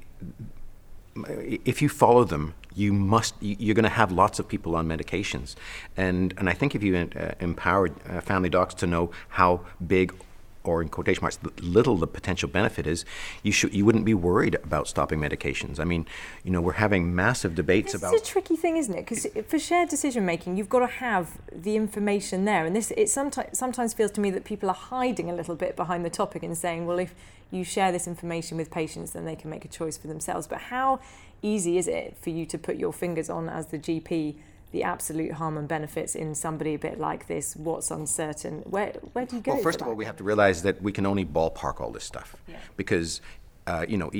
if 1.15 1.81
you 1.81 1.89
follow 1.89 2.23
them, 2.23 2.53
you 2.73 2.91
must 2.91 3.35
you're 3.39 3.75
going 3.75 3.83
to 3.83 3.89
have 3.89 4.11
lots 4.11 4.39
of 4.39 4.47
people 4.47 4.75
on 4.75 4.87
medications, 4.87 5.55
and 5.95 6.33
and 6.37 6.49
I 6.49 6.53
think 6.53 6.75
if 6.75 6.83
you 6.83 6.95
uh, 6.97 7.31
empower 7.39 7.89
uh, 8.09 8.21
family 8.21 8.49
docs 8.49 8.73
to 8.75 8.87
know 8.87 9.11
how 9.29 9.61
big 9.85 10.13
or 10.67 10.81
in 10.81 10.89
quotation 10.89 11.21
marks, 11.21 11.39
little 11.61 11.97
the 11.97 12.07
potential 12.07 12.49
benefit 12.49 12.87
is, 12.87 13.05
you 13.43 13.51
should 13.51 13.73
you 13.73 13.85
wouldn't 13.85 14.05
be 14.05 14.13
worried 14.13 14.55
about 14.55 14.87
stopping 14.87 15.19
medications. 15.19 15.79
I 15.79 15.83
mean, 15.83 16.05
you 16.43 16.51
know, 16.51 16.61
we're 16.61 16.73
having 16.73 17.15
massive 17.15 17.55
debates 17.55 17.93
this 17.93 18.01
about. 18.01 18.13
It's 18.13 18.29
a 18.29 18.31
tricky 18.31 18.55
thing, 18.55 18.77
isn't 18.77 18.93
it? 18.93 19.05
Because 19.05 19.27
for 19.47 19.59
shared 19.59 19.89
decision 19.89 20.25
making, 20.25 20.57
you've 20.57 20.69
got 20.69 20.79
to 20.79 20.87
have 20.87 21.37
the 21.51 21.75
information 21.75 22.45
there, 22.45 22.65
and 22.65 22.75
this 22.75 22.91
it 22.91 23.09
sometimes 23.09 23.57
sometimes 23.57 23.93
feels 23.93 24.11
to 24.11 24.21
me 24.21 24.31
that 24.31 24.43
people 24.43 24.69
are 24.69 24.75
hiding 24.75 25.29
a 25.29 25.33
little 25.33 25.55
bit 25.55 25.75
behind 25.75 26.05
the 26.05 26.09
topic 26.09 26.43
and 26.43 26.57
saying, 26.57 26.85
well, 26.85 26.99
if 26.99 27.13
you 27.51 27.63
share 27.63 27.91
this 27.91 28.07
information 28.07 28.57
with 28.57 28.71
patients, 28.71 29.11
then 29.11 29.25
they 29.25 29.35
can 29.35 29.49
make 29.49 29.65
a 29.65 29.67
choice 29.67 29.97
for 29.97 30.07
themselves. 30.07 30.47
But 30.47 30.59
how 30.59 30.99
easy 31.41 31.77
is 31.77 31.87
it 31.87 32.17
for 32.19 32.29
you 32.29 32.45
to 32.47 32.57
put 32.57 32.77
your 32.77 32.93
fingers 32.93 33.29
on 33.29 33.49
as 33.49 33.67
the 33.67 33.77
GP? 33.77 34.35
The 34.71 34.83
absolute 34.83 35.33
harm 35.33 35.57
and 35.57 35.67
benefits 35.67 36.15
in 36.15 36.35
somebody 36.35 36.73
a 36.73 36.79
bit 36.79 36.99
like 36.99 37.27
this? 37.27 37.55
What's 37.55 37.91
uncertain? 37.91 38.59
Where 38.65 38.93
where 39.13 39.25
do 39.25 39.37
you 39.37 39.41
go? 39.41 39.53
Well, 39.53 39.63
first 39.63 39.81
of 39.81 39.87
all, 39.87 39.93
we 39.93 40.05
have 40.05 40.17
to 40.17 40.23
realize 40.23 40.63
that 40.63 40.81
we 40.81 40.91
can 40.91 41.05
only 41.05 41.25
ballpark 41.25 41.81
all 41.81 41.91
this 41.91 42.03
stuff 42.03 42.35
yeah. 42.47 42.57
because 42.77 43.21
uh, 43.67 43.83
you 43.87 43.97
know, 43.97 44.11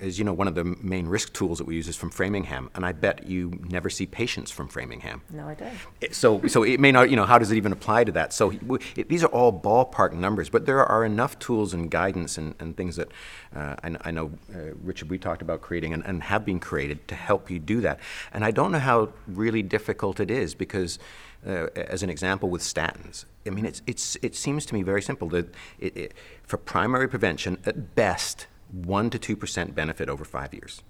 as 0.00 0.18
you 0.18 0.24
know, 0.24 0.32
one 0.32 0.46
of 0.46 0.54
the 0.54 0.62
main 0.62 1.08
risk 1.08 1.32
tools 1.32 1.58
that 1.58 1.66
we 1.66 1.74
use 1.74 1.88
is 1.88 1.96
from 1.96 2.10
Framingham, 2.10 2.70
and 2.76 2.86
I 2.86 2.92
bet 2.92 3.26
you 3.26 3.58
never 3.68 3.90
see 3.90 4.06
patients 4.06 4.52
from 4.52 4.68
Framingham. 4.68 5.22
No, 5.30 5.48
I 5.48 5.54
don't. 5.54 6.14
So, 6.14 6.46
so 6.46 6.62
it 6.62 6.78
may 6.78 6.92
not, 6.92 7.10
you 7.10 7.16
know, 7.16 7.24
how 7.24 7.38
does 7.38 7.50
it 7.50 7.56
even 7.56 7.72
apply 7.72 8.04
to 8.04 8.12
that? 8.12 8.32
So, 8.32 8.52
it, 8.96 9.08
these 9.08 9.24
are 9.24 9.28
all 9.28 9.52
ballpark 9.52 10.12
numbers, 10.12 10.50
but 10.50 10.66
there 10.66 10.84
are 10.84 11.04
enough 11.04 11.36
tools 11.40 11.74
and 11.74 11.90
guidance 11.90 12.38
and, 12.38 12.54
and 12.60 12.76
things 12.76 12.94
that 12.94 13.08
uh, 13.56 13.74
I, 13.82 13.96
I, 14.02 14.10
know, 14.12 14.30
uh, 14.54 14.74
Richard, 14.84 15.10
we 15.10 15.18
talked 15.18 15.42
about 15.42 15.62
creating 15.62 15.92
and, 15.92 16.06
and 16.06 16.22
have 16.22 16.44
been 16.44 16.60
created 16.60 17.08
to 17.08 17.16
help 17.16 17.50
you 17.50 17.58
do 17.58 17.80
that. 17.80 17.98
And 18.32 18.44
I 18.44 18.52
don't 18.52 18.70
know 18.70 18.78
how 18.78 19.08
really 19.26 19.62
difficult 19.62 20.20
it 20.20 20.30
is 20.30 20.54
because. 20.54 20.98
Uh, 21.46 21.68
as 21.74 22.02
an 22.02 22.10
example 22.10 22.50
with 22.50 22.60
statins. 22.60 23.24
I 23.46 23.50
mean, 23.50 23.64
it's, 23.64 23.80
it's, 23.86 24.14
it 24.20 24.36
seems 24.36 24.66
to 24.66 24.74
me 24.74 24.82
very 24.82 25.00
simple 25.00 25.26
that 25.30 25.54
it, 25.78 25.96
it, 25.96 26.14
for 26.42 26.58
primary 26.58 27.08
prevention, 27.08 27.56
at 27.64 27.94
best, 27.94 28.46
1 28.72 29.08
to 29.08 29.18
2% 29.18 29.74
benefit 29.74 30.10
over 30.10 30.22
five 30.22 30.52
years 30.52 30.82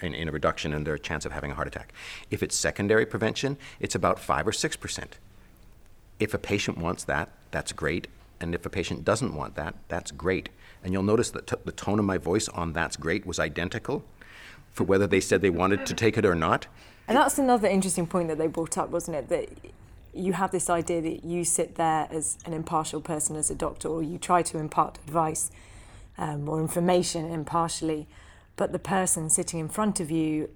in, 0.00 0.14
in 0.14 0.26
a 0.26 0.32
reduction 0.32 0.72
in 0.72 0.84
their 0.84 0.96
chance 0.96 1.26
of 1.26 1.32
having 1.32 1.50
a 1.50 1.54
heart 1.54 1.68
attack. 1.68 1.92
If 2.30 2.42
it's 2.42 2.56
secondary 2.56 3.04
prevention, 3.04 3.58
it's 3.78 3.94
about 3.94 4.18
5 4.18 4.48
or 4.48 4.52
6%. 4.52 5.04
If 6.18 6.32
a 6.32 6.38
patient 6.38 6.78
wants 6.78 7.04
that, 7.04 7.30
that's 7.50 7.72
great. 7.72 8.08
And 8.40 8.54
if 8.54 8.64
a 8.64 8.70
patient 8.70 9.04
doesn't 9.04 9.34
want 9.34 9.54
that, 9.56 9.74
that's 9.88 10.12
great. 10.12 10.48
And 10.82 10.94
you'll 10.94 11.02
notice 11.02 11.30
that 11.32 11.46
t- 11.46 11.56
the 11.64 11.72
tone 11.72 11.98
of 11.98 12.06
my 12.06 12.16
voice 12.16 12.48
on 12.48 12.72
that's 12.72 12.96
great 12.96 13.26
was 13.26 13.38
identical 13.38 14.02
for 14.72 14.84
whether 14.84 15.06
they 15.06 15.20
said 15.20 15.42
they 15.42 15.50
wanted 15.50 15.84
to 15.84 15.94
take 15.94 16.16
it 16.16 16.24
or 16.24 16.34
not. 16.34 16.66
And 17.06 17.16
that's 17.16 17.38
another 17.38 17.68
interesting 17.68 18.06
point 18.06 18.28
that 18.28 18.38
they 18.38 18.46
brought 18.46 18.78
up, 18.78 18.90
wasn't 18.90 19.16
it? 19.16 19.28
That 19.28 19.48
you 20.12 20.32
have 20.32 20.50
this 20.50 20.68
idea 20.68 21.00
that 21.02 21.24
you 21.24 21.44
sit 21.44 21.76
there 21.76 22.08
as 22.10 22.38
an 22.44 22.52
impartial 22.52 23.00
person, 23.00 23.36
as 23.36 23.50
a 23.50 23.54
doctor, 23.54 23.88
or 23.88 24.02
you 24.02 24.18
try 24.18 24.42
to 24.42 24.58
impart 24.58 24.98
advice 25.06 25.50
um, 26.18 26.48
or 26.48 26.60
information 26.60 27.30
impartially, 27.30 28.06
but 28.56 28.72
the 28.72 28.78
person 28.78 29.30
sitting 29.30 29.60
in 29.60 29.68
front 29.68 30.00
of 30.00 30.10
you, 30.10 30.50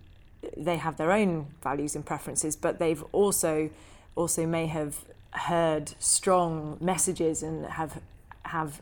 they 0.57 0.77
have 0.77 0.97
their 0.97 1.13
own 1.13 1.47
values 1.63 1.97
and 1.97 2.05
preferences, 2.05 2.57
but 2.57 2.79
they've 2.79 3.03
also 3.13 3.71
also 4.17 4.47
may 4.47 4.67
have 4.67 5.05
heard 5.33 5.95
strong 5.99 6.77
messages 6.81 7.43
and 7.43 7.67
have 7.67 8.01
have 8.45 8.81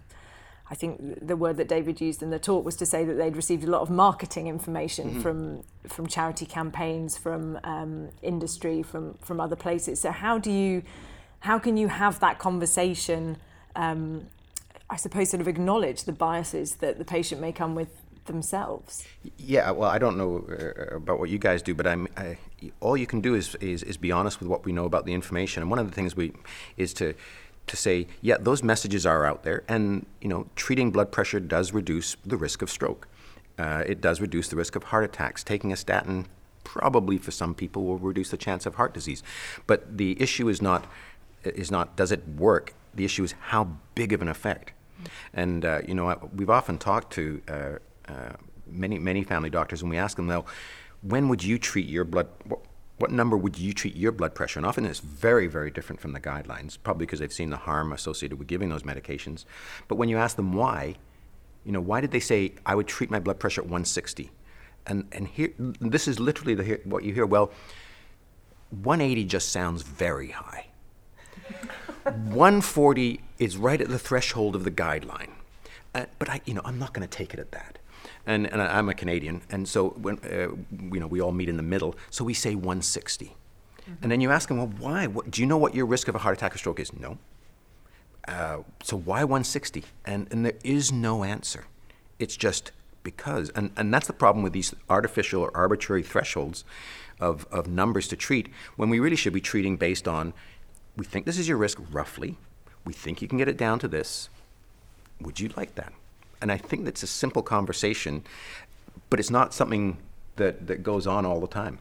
I 0.73 0.75
think 0.75 1.27
the 1.27 1.37
word 1.37 1.59
that 1.59 1.69
David 1.69 2.01
used 2.01 2.23
in 2.23 2.31
the 2.31 2.39
talk 2.39 2.65
was 2.65 2.77
to 2.77 2.87
say 2.87 3.05
that 3.05 3.15
they'd 3.15 3.37
received 3.37 3.63
a 3.63 3.71
lot 3.71 3.83
of 3.83 3.91
marketing 3.91 4.47
information 4.47 5.11
mm-hmm. 5.11 5.21
from 5.21 5.63
from 5.87 6.07
charity 6.07 6.47
campaigns, 6.47 7.19
from 7.19 7.61
um, 7.63 8.09
industry, 8.23 8.83
from 8.83 9.15
from 9.21 9.39
other 9.39 9.57
places. 9.57 10.01
So 10.01 10.11
how 10.11 10.39
do 10.39 10.51
you 10.51 10.83
how 11.41 11.59
can 11.59 11.77
you 11.77 11.89
have 11.89 12.21
that 12.21 12.39
conversation 12.39 13.37
um, 13.77 14.29
I 14.91 14.97
suppose, 14.97 15.31
sort 15.31 15.41
of 15.41 15.49
acknowledge 15.49 16.05
the 16.05 16.13
biases 16.13 16.77
that 16.77 16.99
the 16.99 17.05
patient 17.05 17.41
may 17.41 17.51
come 17.51 17.75
with 17.75 17.89
themselves. 18.27 19.05
Yeah, 19.39 19.71
well, 19.71 19.89
I 19.89 19.99
don't 19.99 20.17
know 20.17 20.45
uh, 20.51 20.97
about 20.97 21.19
what 21.19 21.31
you 21.31 21.39
guys 21.39 21.63
do, 21.63 21.75
but 21.75 21.87
I'm. 21.87 22.09
I, 22.17 22.37
all 22.81 22.97
you 22.97 23.07
can 23.07 23.21
do 23.21 23.35
is, 23.35 23.55
is 23.57 23.83
is 23.83 23.97
be 23.97 24.13
honest 24.13 24.39
with 24.39 24.49
what 24.49 24.65
we 24.65 24.73
know 24.73 24.85
about 24.85 25.07
the 25.07 25.15
information. 25.15 25.63
And 25.63 25.71
one 25.71 25.79
of 25.79 25.89
the 25.89 25.95
things 25.95 26.15
we 26.15 26.33
is 26.77 26.93
to 26.95 27.15
to 27.67 27.77
say, 27.77 28.07
yeah, 28.21 28.37
those 28.39 28.63
messages 28.63 29.07
are 29.07 29.25
out 29.25 29.45
there, 29.45 29.63
and 29.69 30.07
you 30.21 30.29
know, 30.29 30.47
treating 30.57 30.91
blood 30.91 31.13
pressure 31.13 31.41
does 31.41 31.73
reduce 31.73 32.17
the 32.25 32.37
risk 32.37 32.63
of 32.63 32.71
stroke. 32.71 33.09
Uh, 33.59 33.85
it 33.87 34.01
does 34.01 34.21
reduce 34.21 34.49
the 34.49 34.57
risk 34.57 34.77
of 34.77 34.85
heart 34.85 35.05
attacks. 35.05 35.45
Taking 35.45 35.73
a 35.73 35.77
statin 35.77 36.27
probably 36.65 37.19
for 37.19 37.31
some 37.31 37.55
people 37.55 37.85
will 37.85 37.99
reduce 37.99 38.31
the 38.31 38.37
chance 38.37 38.67
of 38.67 38.77
heart 38.77 38.95
disease. 38.95 39.23
But 39.67 39.99
the 39.99 40.21
issue 40.21 40.49
is 40.49 40.63
not 40.63 40.87
is 41.45 41.71
not 41.71 41.97
does 41.97 42.13
it 42.13 42.27
work. 42.29 42.75
The 42.95 43.05
issue 43.05 43.25
is 43.25 43.35
how 43.41 43.77
big 43.95 44.13
of 44.13 44.23
an 44.23 44.29
effect. 44.29 44.73
And 45.33 45.65
uh, 45.65 45.81
you 45.87 45.95
know, 45.95 46.31
we've 46.35 46.51
often 46.51 46.79
talked 46.79 47.13
to 47.15 47.43
uh, 47.49 47.53
uh, 48.09 48.33
many 48.67 48.99
many 48.99 49.23
family 49.25 49.51
doctors, 49.51 49.83
and 49.83 49.91
we 49.91 49.99
ask 49.99 50.17
them 50.17 50.27
now, 50.27 50.45
when 51.03 51.29
would 51.29 51.43
you 51.43 51.59
treat 51.59 51.89
your 51.89 52.05
blood? 52.05 52.29
What, 53.03 53.11
number 53.11 53.37
would 53.37 53.59
you 53.59 53.73
treat 53.73 53.97
your 53.97 54.13
blood 54.13 54.33
pressure? 54.33 54.61
And 54.61 54.65
often 54.65 54.85
it's 54.85 55.01
very, 55.01 55.49
very 55.49 55.73
different 55.73 56.01
from 56.01 56.13
the 56.13 56.21
guidelines, 56.21 56.79
probably 56.81 57.05
because 57.05 57.19
they've 57.19 57.33
seen 57.33 57.51
the 57.51 57.57
harm 57.57 57.93
associated 57.93 58.39
with 58.39 58.47
giving 58.47 58.69
those 58.69 58.85
medications. 58.85 59.45
But 59.89 59.97
when 59.97 60.09
you 60.09 60.19
ask 60.19 60.37
them 60.37 60.53
why, 60.53 60.95
you 61.65 61.73
know, 61.73 61.81
why 61.81 62.01
did 62.01 62.13
they 62.13 62.21
say 62.21 62.55
I 62.65 62.77
would 62.77 62.87
treat 62.87 63.11
my 63.11 63.19
blood 63.19 63.41
pressure 63.41 63.61
at 63.61 63.65
160? 63.65 64.31
And 64.87 65.09
and 65.11 65.27
here, 65.27 65.53
this 65.59 66.07
is 66.07 66.21
literally 66.21 66.55
the, 66.55 66.81
what 66.85 67.03
you 67.03 67.13
hear. 67.13 67.27
Well, 67.27 67.51
180 68.71 69.25
just 69.25 69.49
sounds 69.49 69.83
very 69.83 70.29
high. 70.29 70.69
140 72.05 73.21
is 73.41 73.57
right 73.57 73.81
at 73.81 73.89
the 73.89 73.99
threshold 73.99 74.55
of 74.55 74.63
the 74.63 74.71
guideline. 74.71 75.31
Uh, 75.95 76.07
but 76.19 76.29
I, 76.29 76.41
you 76.45 76.55
know, 76.55 76.63
I'm 76.65 76.79
not 76.79 76.95
going 76.95 77.07
to 77.07 77.17
take 77.17 77.35
it 77.35 77.41
at 77.41 77.53
that. 77.53 77.79
And, 78.27 78.51
and 78.51 78.63
I, 78.63 78.79
am 78.79 78.89
a 78.89 78.95
Canadian, 78.95 79.43
and 79.51 79.69
so 79.69 79.91
when 79.91 80.19
uh, 80.25 80.55
you 80.93 81.01
know 81.01 81.07
we 81.07 81.21
all 81.21 81.33
meet 81.33 81.49
in 81.49 81.57
the 81.57 81.63
middle, 81.63 81.95
so 82.11 82.25
we 82.25 82.35
say 82.35 82.55
160. 82.55 83.27
Mm-hmm. 83.27 83.93
And 84.03 84.13
then 84.13 84.21
you 84.21 84.31
ask 84.31 84.49
them, 84.49 84.59
well, 84.59 84.73
why? 84.79 85.07
What, 85.07 85.31
do 85.31 85.41
you 85.41 85.47
know 85.47 85.57
what 85.57 85.75
your 85.75 85.87
risk 85.87 86.09
of 86.09 86.15
a 86.15 86.19
heart 86.19 86.37
attack 86.37 86.55
or 86.55 86.59
stroke 86.59 86.81
is? 86.81 86.93
No. 86.93 87.19
Uh, 88.27 88.59
so 88.83 88.97
why 88.97 89.25
160? 89.25 89.85
And 90.05 90.29
and 90.31 90.47
there 90.47 90.59
is 90.65 90.93
no 90.93 91.25
answer. 91.25 91.67
It's 92.19 92.37
just 92.37 92.73
because, 93.03 93.51
and 93.51 93.71
and 93.77 93.93
that's 93.93 94.07
the 94.07 94.13
problem 94.13 94.43
with 94.43 94.53
these 94.53 94.75
artificial 94.89 95.43
or 95.43 95.57
arbitrary 95.57 96.03
thresholds 96.03 96.65
of 97.21 97.47
of 97.51 97.67
numbers 97.69 98.09
to 98.09 98.17
treat. 98.17 98.49
When 98.77 98.89
we 98.89 99.01
really 99.01 99.17
should 99.17 99.33
be 99.33 99.41
treating 99.41 99.77
based 99.77 100.07
on, 100.07 100.33
we 100.97 101.05
think 101.05 101.27
this 101.27 101.39
is 101.39 101.49
your 101.49 101.59
risk 101.59 101.79
roughly. 101.91 102.39
We 102.85 102.93
think 102.93 103.23
you 103.23 103.29
can 103.29 103.39
get 103.39 103.49
it 103.49 103.57
down 103.57 103.79
to 103.81 103.89
this 103.89 104.29
would 105.23 105.41
you 105.41 105.51
like 105.57 105.75
that? 105.77 105.93
And 106.41 106.51
I 106.51 106.57
think 106.57 106.85
that's 106.85 107.03
a 107.03 107.07
simple 107.07 107.43
conversation, 107.43 108.25
but 109.11 109.21
it's 109.21 109.31
not 109.31 109.55
something 109.55 109.99
that, 110.37 110.67
that 110.67 110.83
goes 110.83 111.07
on 111.07 111.25
all 111.25 111.41
the 111.41 111.47
time. 111.47 111.79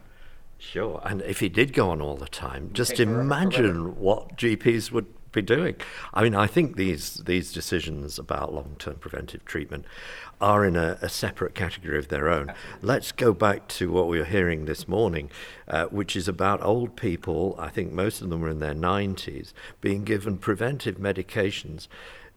Sure. 0.60 1.01
And 1.04 1.23
if 1.23 1.41
it 1.41 1.54
did 1.54 1.73
go 1.73 1.89
on 1.89 2.01
all 2.01 2.15
the 2.15 2.27
time, 2.27 2.69
just 2.71 2.99
imagine 2.99 3.99
what 3.99 4.38
GPs 4.38 4.91
would 4.91 5.08
be 5.32 5.41
doing. 5.41 5.75
I 6.13 6.23
mean, 6.23 6.36
I 6.36 6.45
think 6.45 6.75
these 6.75 7.15
these 7.25 7.51
decisions 7.51 8.19
about 8.19 8.54
long-term 8.54 8.97
preventive 8.97 9.43
treatment 9.45 9.86
are 10.39 10.65
in 10.65 10.75
a, 10.75 10.97
a 11.01 11.10
separate 11.10 11.56
category 11.56 11.97
of 11.97 12.10
their 12.10 12.30
own. 12.30 12.54
Let's 12.82 13.12
go 13.12 13.34
back 13.34 13.67
to 13.69 13.91
what 13.91 14.08
we 14.08 14.19
were 14.19 14.25
hearing 14.25 14.65
this 14.65 14.88
morning, 14.88 15.30
uh, 15.67 15.86
which 15.86 16.15
is 16.15 16.27
about 16.27 16.63
old 16.63 16.95
people. 16.95 17.56
I 17.58 17.69
think 17.69 17.91
most 17.91 18.21
of 18.21 18.30
them 18.30 18.41
were 18.41 18.49
in 18.49 18.60
their 18.60 18.75
90s, 18.75 19.54
being 19.82 20.04
given 20.04 20.38
preventive 20.38 20.97
medications 20.97 21.88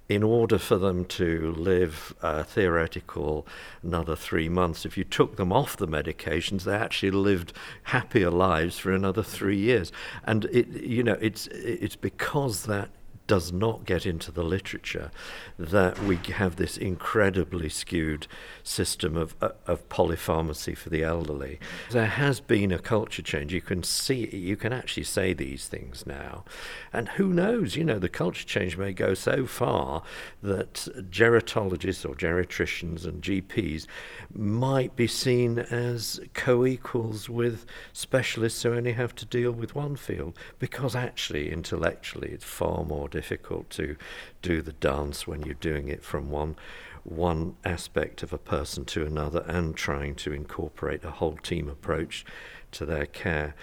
in 0.09 0.23
order 0.23 0.59
for 0.59 0.77
them 0.77 1.05
to 1.05 1.53
live 1.53 2.15
a 2.21 2.45
theoretical 2.45 3.47
another 3.83 4.15
three 4.15 4.49
months, 4.49 4.85
if 4.85 4.99
you 4.99 5.05
took 5.05 5.37
them 5.37 5.53
off 5.53 5.77
the 5.77 5.89
medications, 5.89 6.65
they 6.65 6.75
actually 6.75 7.11
lived 7.11 7.53
happier 7.85 8.31
lives 8.31 8.79
for 8.79 8.93
another 8.93 9.23
three 9.23 9.57
years. 9.57 9.93
And 10.25 10.45
it, 10.47 10.69
you 10.69 11.03
know, 11.03 11.17
it's 11.21 11.47
it's 11.49 11.97
because 11.97 12.65
that 12.65 12.91
does 13.27 13.53
not 13.53 13.85
get 13.85 14.05
into 14.05 14.31
the 14.31 14.43
literature, 14.43 15.11
that 15.59 15.99
we 16.03 16.17
have 16.17 16.57
this 16.57 16.77
incredibly 16.77 17.69
skewed 17.69 18.27
system 18.63 19.17
of, 19.17 19.35
uh, 19.41 19.51
of 19.67 19.89
polypharmacy 19.89 20.77
for 20.77 20.91
the 20.91 21.03
elderly. 21.03 21.59
There 21.91 22.07
has 22.07 22.41
been 22.41 22.71
a 22.71 22.79
culture 22.79 23.23
change. 23.23 23.53
You 23.53 23.61
can 23.61 23.83
see, 23.83 24.27
you 24.37 24.57
can 24.57 24.73
actually 24.73 25.05
say 25.05 25.33
these 25.33 25.69
things 25.69 26.07
now. 26.07 26.45
And 26.93 27.09
who 27.11 27.29
knows, 27.29 27.77
you 27.77 27.85
know, 27.85 27.99
the 27.99 28.09
culture 28.09 28.45
change 28.45 28.77
may 28.77 28.93
go 28.93 29.15
so 29.15 29.47
far 29.47 30.03
that 30.43 30.75
gerontologists 31.11 32.09
or 32.09 32.15
geriatricians 32.15 33.05
and 33.05 33.23
GPs 33.23 33.87
might 34.33 34.97
be 34.97 35.07
seen 35.07 35.59
as 35.59 36.21
co 36.35 36.67
equals 36.67 37.29
with 37.29 37.65
specialists 37.93 38.63
who 38.63 38.75
only 38.75 38.93
have 38.93 39.15
to 39.15 39.25
deal 39.25 39.53
with 39.53 39.75
one 39.75 39.97
field 39.97 40.37
because 40.59 40.95
actually, 40.95 41.51
intellectually, 41.51 42.31
it's 42.31 42.45
far 42.45 42.85
more 42.85 43.09
difficult 43.15 43.71
to 43.71 43.97
do 44.43 44.61
the 44.61 44.73
dance 44.73 45.25
when 45.25 45.41
you're 45.43 45.55
doing 45.55 45.87
it 45.89 46.03
from 46.03 46.31
one 46.31 46.57
one 47.05 47.55
aspect 47.65 48.23
of 48.25 48.33
a 48.33 48.39
person 48.39 48.85
to 48.87 49.07
another 49.07 49.45
and 49.47 49.77
trying 49.77 50.15
to 50.15 50.33
incorporate 50.33 51.05
a 51.05 51.11
whole 51.11 51.37
team 51.37 51.69
approach 51.69 52.25
to 52.73 52.87
their 52.87 53.07
care. 53.07 53.55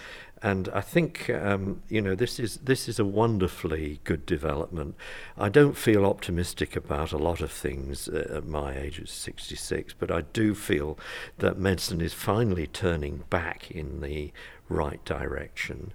And 0.43 0.69
I 0.69 0.81
think 0.81 1.29
um, 1.29 1.81
you 1.89 2.01
know 2.01 2.15
this 2.15 2.39
is 2.39 2.57
this 2.71 2.87
is 2.87 2.97
a 2.97 3.03
wonderfully 3.03 3.99
good 4.05 4.25
development. 4.25 4.95
I 5.37 5.49
don't 5.49 5.75
feel 5.75 6.05
optimistic 6.05 6.77
about 6.77 7.11
a 7.11 7.17
lot 7.17 7.41
of 7.41 7.51
things 7.51 8.07
at 8.07 8.45
my 8.45 8.77
age 8.77 8.99
of 8.99 9.09
66, 9.09 9.95
but 9.99 10.09
I 10.09 10.21
do 10.21 10.55
feel 10.55 10.97
that 11.39 11.57
medicine 11.57 11.99
is 11.99 12.13
finally 12.13 12.67
turning 12.67 13.23
back 13.29 13.69
in 13.69 13.99
the 13.99 14.31
right 14.69 15.03
direction 15.03 15.93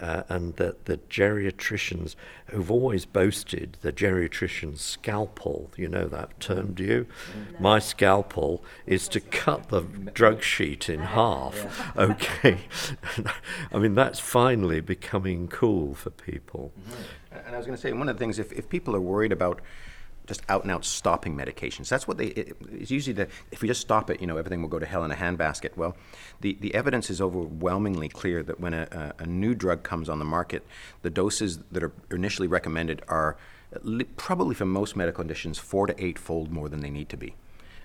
uh, 0.00 0.22
and 0.28 0.56
that 0.56 0.84
the 0.84 0.98
geriatricians 1.10 2.14
who've 2.46 2.70
always 2.70 3.04
boasted 3.04 3.76
the 3.80 3.92
geriatrician's 3.92 4.80
scalpel, 4.80 5.70
you 5.76 5.88
know 5.88 6.06
that 6.06 6.38
term, 6.40 6.74
do 6.74 6.84
you? 6.84 7.06
No. 7.52 7.58
My 7.60 7.78
scalpel 7.78 8.62
is 8.86 9.08
to 9.08 9.20
cut 9.20 9.68
the 9.68 9.82
drug 9.82 10.42
sheet 10.42 10.88
in 10.88 11.00
half. 11.00 11.92
Okay. 11.96 12.58
I 13.72 13.78
mean, 13.78 13.94
that's 13.94 14.20
finally 14.20 14.80
becoming 14.80 15.48
cool 15.48 15.94
for 15.94 16.10
people. 16.10 16.72
Mm-hmm. 16.78 17.46
And 17.46 17.54
I 17.54 17.58
was 17.58 17.66
going 17.66 17.76
to 17.76 17.80
say, 17.80 17.92
one 17.92 18.08
of 18.08 18.16
the 18.16 18.18
things, 18.18 18.38
if, 18.38 18.52
if 18.52 18.68
people 18.68 18.94
are 18.94 19.00
worried 19.00 19.32
about 19.32 19.60
just 20.26 20.42
out 20.48 20.62
and 20.62 20.70
out 20.70 20.84
stopping 20.84 21.36
medications. 21.36 21.88
That's 21.88 22.06
what 22.08 22.18
they. 22.18 22.26
It, 22.26 22.56
it's 22.72 22.90
usually 22.90 23.14
the 23.14 23.28
if 23.50 23.62
we 23.62 23.68
just 23.68 23.80
stop 23.80 24.10
it, 24.10 24.20
you 24.20 24.26
know, 24.26 24.36
everything 24.36 24.62
will 24.62 24.68
go 24.68 24.78
to 24.78 24.86
hell 24.86 25.04
in 25.04 25.10
a 25.10 25.16
handbasket. 25.16 25.76
Well, 25.76 25.96
the 26.40 26.56
the 26.60 26.74
evidence 26.74 27.10
is 27.10 27.20
overwhelmingly 27.20 28.08
clear 28.08 28.42
that 28.42 28.60
when 28.60 28.74
a, 28.74 29.14
a, 29.18 29.22
a 29.22 29.26
new 29.26 29.54
drug 29.54 29.82
comes 29.82 30.08
on 30.08 30.18
the 30.18 30.24
market, 30.24 30.64
the 31.02 31.10
doses 31.10 31.58
that 31.72 31.82
are 31.82 31.92
initially 32.10 32.48
recommended 32.48 33.02
are 33.08 33.36
probably 34.16 34.54
for 34.54 34.64
most 34.64 34.96
medical 34.96 35.22
conditions 35.22 35.58
four 35.58 35.86
to 35.86 36.04
eight 36.04 36.18
fold 36.18 36.50
more 36.50 36.68
than 36.68 36.80
they 36.80 36.90
need 36.90 37.08
to 37.08 37.16
be. 37.16 37.34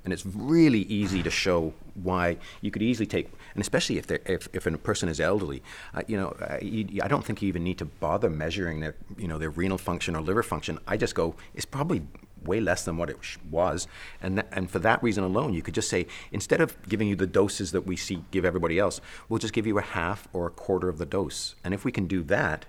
And 0.04 0.12
it's 0.12 0.26
really 0.26 0.82
easy 0.82 1.22
to 1.22 1.30
show 1.30 1.74
why 1.94 2.38
you 2.62 2.72
could 2.72 2.82
easily 2.82 3.06
take, 3.06 3.30
and 3.54 3.62
especially 3.62 4.00
if, 4.00 4.10
if, 4.10 4.48
if 4.52 4.66
a 4.66 4.78
person 4.78 5.10
is 5.10 5.20
elderly, 5.20 5.62
uh, 5.94 6.02
you 6.08 6.18
know, 6.18 6.30
uh, 6.42 6.58
you, 6.60 7.02
I 7.04 7.08
don't 7.08 7.24
think 7.24 7.42
you 7.42 7.48
even 7.48 7.64
need 7.64 7.78
to 7.78 7.86
bother 7.86 8.30
measuring 8.30 8.80
their, 8.80 8.96
you 9.18 9.28
know, 9.28 9.38
their 9.38 9.52
renal 9.52 9.78
function 9.78 10.16
or 10.16 10.22
liver 10.22 10.42
function. 10.42 10.80
I 10.88 10.98
just 10.98 11.14
go, 11.14 11.36
it's 11.54 11.66
probably 11.66 12.02
way 12.44 12.60
less 12.60 12.86
than 12.86 12.98
what 12.98 13.10
it 13.10 13.18
was. 13.50 13.88
And, 14.22 14.38
th- 14.38 14.48
and 14.52 14.70
for 14.70 14.80
that 14.80 15.02
reason 15.04 15.24
alone, 15.24 15.54
you 15.54 15.62
could 15.62 15.74
just 15.74 15.90
say, 15.90 16.08
instead 16.32 16.62
of 16.62 16.78
giving 16.88 17.08
you 17.08 17.16
the 17.16 17.28
doses 17.28 17.72
that 17.72 17.82
we 17.82 17.96
see 17.96 18.24
give 18.32 18.46
everybody 18.46 18.80
else, 18.80 19.02
we'll 19.30 19.40
just 19.40 19.54
give 19.54 19.68
you 19.68 19.78
a 19.78 19.84
half 19.84 20.28
or 20.34 20.48
a 20.48 20.52
quarter 20.52 20.90
of 20.90 20.98
the 20.98 21.06
dose. 21.06 21.56
And 21.64 21.74
if 21.74 21.86
we 21.86 21.92
can 21.92 22.08
do 22.08 22.24
that, 22.24 22.66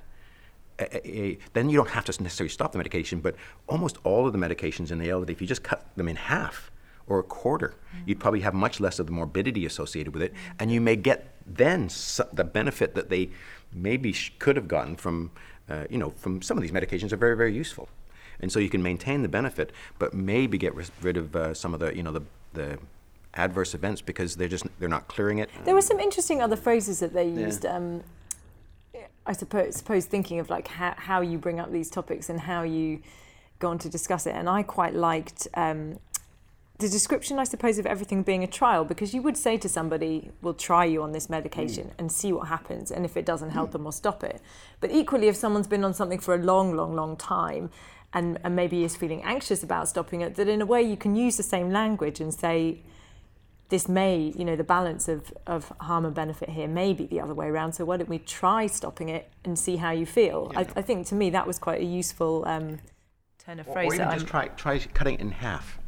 then 1.52 1.68
you 1.68 1.76
don't 1.76 1.90
have 1.90 2.04
to 2.06 2.22
necessarily 2.22 2.50
stop 2.50 2.72
the 2.72 2.78
medication, 2.78 3.20
but 3.20 3.36
almost 3.68 3.98
all 4.04 4.26
of 4.26 4.32
the 4.32 4.38
medications 4.38 4.90
in 4.90 4.98
the 4.98 5.10
elderly, 5.10 5.32
if 5.32 5.40
you 5.40 5.46
just 5.46 5.62
cut 5.62 5.86
them 5.96 6.08
in 6.08 6.16
half 6.16 6.70
or 7.06 7.18
a 7.18 7.22
quarter, 7.22 7.68
mm-hmm. 7.68 8.08
you'd 8.08 8.20
probably 8.20 8.40
have 8.40 8.54
much 8.54 8.80
less 8.80 8.98
of 8.98 9.06
the 9.06 9.12
morbidity 9.12 9.66
associated 9.66 10.12
with 10.14 10.22
it, 10.22 10.32
and 10.58 10.70
you 10.70 10.80
may 10.80 10.96
get 10.96 11.34
then 11.46 11.88
the 12.32 12.44
benefit 12.44 12.94
that 12.94 13.10
they 13.10 13.30
maybe 13.72 14.12
sh- 14.12 14.32
could 14.38 14.56
have 14.56 14.68
gotten 14.68 14.96
from, 14.96 15.30
uh, 15.68 15.84
you 15.90 15.98
know, 15.98 16.10
from 16.16 16.40
some 16.42 16.56
of 16.56 16.62
these 16.62 16.72
medications 16.72 17.12
are 17.12 17.16
very, 17.16 17.36
very 17.36 17.54
useful 17.54 17.88
and 18.42 18.52
so 18.52 18.58
you 18.58 18.68
can 18.68 18.82
maintain 18.82 19.22
the 19.22 19.28
benefit, 19.28 19.72
but 19.98 20.12
maybe 20.12 20.58
get 20.58 20.74
rid 21.00 21.16
of 21.16 21.34
uh, 21.34 21.54
some 21.54 21.72
of 21.72 21.80
the 21.80 21.96
you 21.96 22.02
know 22.02 22.12
the 22.12 22.22
the 22.52 22.78
adverse 23.34 23.74
events 23.74 24.02
because 24.02 24.36
they're 24.36 24.48
just 24.48 24.66
they're 24.78 24.88
not 24.88 25.08
clearing 25.08 25.38
it. 25.38 25.48
There 25.64 25.74
were 25.74 25.82
some 25.82 26.00
interesting 26.00 26.42
other 26.42 26.56
phrases 26.56 27.00
that 27.00 27.14
they 27.14 27.28
used. 27.28 27.64
Yeah. 27.64 27.76
Um, 27.76 28.04
I 29.24 29.32
suppose, 29.32 29.76
suppose 29.76 30.06
thinking 30.06 30.40
of 30.40 30.50
like 30.50 30.66
how, 30.66 30.94
how 30.96 31.20
you 31.20 31.38
bring 31.38 31.60
up 31.60 31.70
these 31.70 31.88
topics 31.88 32.28
and 32.28 32.40
how 32.40 32.62
you 32.62 33.00
go 33.60 33.68
on 33.68 33.78
to 33.78 33.88
discuss 33.88 34.26
it, 34.26 34.34
and 34.34 34.48
I 34.48 34.62
quite 34.62 34.94
liked. 34.94 35.46
Um, 35.54 35.98
the 36.78 36.88
description, 36.88 37.38
I 37.38 37.44
suppose, 37.44 37.78
of 37.78 37.86
everything 37.86 38.24
being 38.24 38.42
a 38.42 38.48
trial, 38.48 38.84
because 38.84 39.14
you 39.14 39.22
would 39.22 39.36
say 39.36 39.56
to 39.58 39.68
somebody, 39.68 40.32
"We'll 40.42 40.54
try 40.54 40.84
you 40.84 41.02
on 41.04 41.12
this 41.12 41.30
medication 41.30 41.88
mm. 41.88 41.98
and 41.98 42.10
see 42.10 42.32
what 42.32 42.48
happens, 42.48 42.90
and 42.90 43.04
if 43.04 43.16
it 43.16 43.24
doesn't 43.24 43.50
help 43.50 43.68
mm. 43.68 43.72
them, 43.72 43.84
we'll 43.84 43.92
stop 43.92 44.24
it." 44.24 44.40
But 44.80 44.90
equally, 44.90 45.28
if 45.28 45.36
someone's 45.36 45.68
been 45.68 45.84
on 45.84 45.94
something 45.94 46.18
for 46.18 46.34
a 46.34 46.38
long, 46.38 46.74
long, 46.74 46.96
long 46.96 47.16
time, 47.16 47.70
and, 48.14 48.38
and 48.44 48.54
maybe 48.54 48.84
is 48.84 48.96
feeling 48.96 49.22
anxious 49.22 49.62
about 49.62 49.88
stopping 49.88 50.20
it, 50.20 50.34
that 50.36 50.48
in 50.48 50.60
a 50.60 50.66
way 50.66 50.82
you 50.82 50.96
can 50.96 51.14
use 51.14 51.36
the 51.36 51.42
same 51.42 51.70
language 51.70 52.20
and 52.20 52.32
say, 52.32 52.82
this 53.68 53.88
may, 53.88 54.32
you 54.36 54.44
know, 54.44 54.54
the 54.54 54.64
balance 54.64 55.08
of, 55.08 55.32
of 55.46 55.72
harm 55.80 56.04
and 56.04 56.14
benefit 56.14 56.50
here 56.50 56.68
may 56.68 56.92
be 56.92 57.06
the 57.06 57.20
other 57.20 57.32
way 57.32 57.46
around. 57.46 57.72
So 57.72 57.86
why 57.86 57.96
don't 57.96 58.08
we 58.08 58.18
try 58.18 58.66
stopping 58.66 59.08
it 59.08 59.32
and 59.44 59.58
see 59.58 59.76
how 59.76 59.92
you 59.92 60.04
feel? 60.04 60.50
Yeah. 60.52 60.60
I, 60.60 60.66
I, 60.76 60.82
think 60.82 61.06
to 61.06 61.14
me 61.14 61.30
that 61.30 61.46
was 61.46 61.58
quite 61.58 61.80
a 61.80 61.84
useful 61.84 62.44
um, 62.46 62.80
turn 63.38 63.58
of 63.60 63.66
phrase. 63.66 63.92
Or 63.92 63.94
even 63.94 64.10
just 64.10 64.26
try, 64.26 64.48
try 64.48 64.78
cutting 64.78 65.14
it 65.14 65.20
in 65.20 65.30
half. 65.30 65.78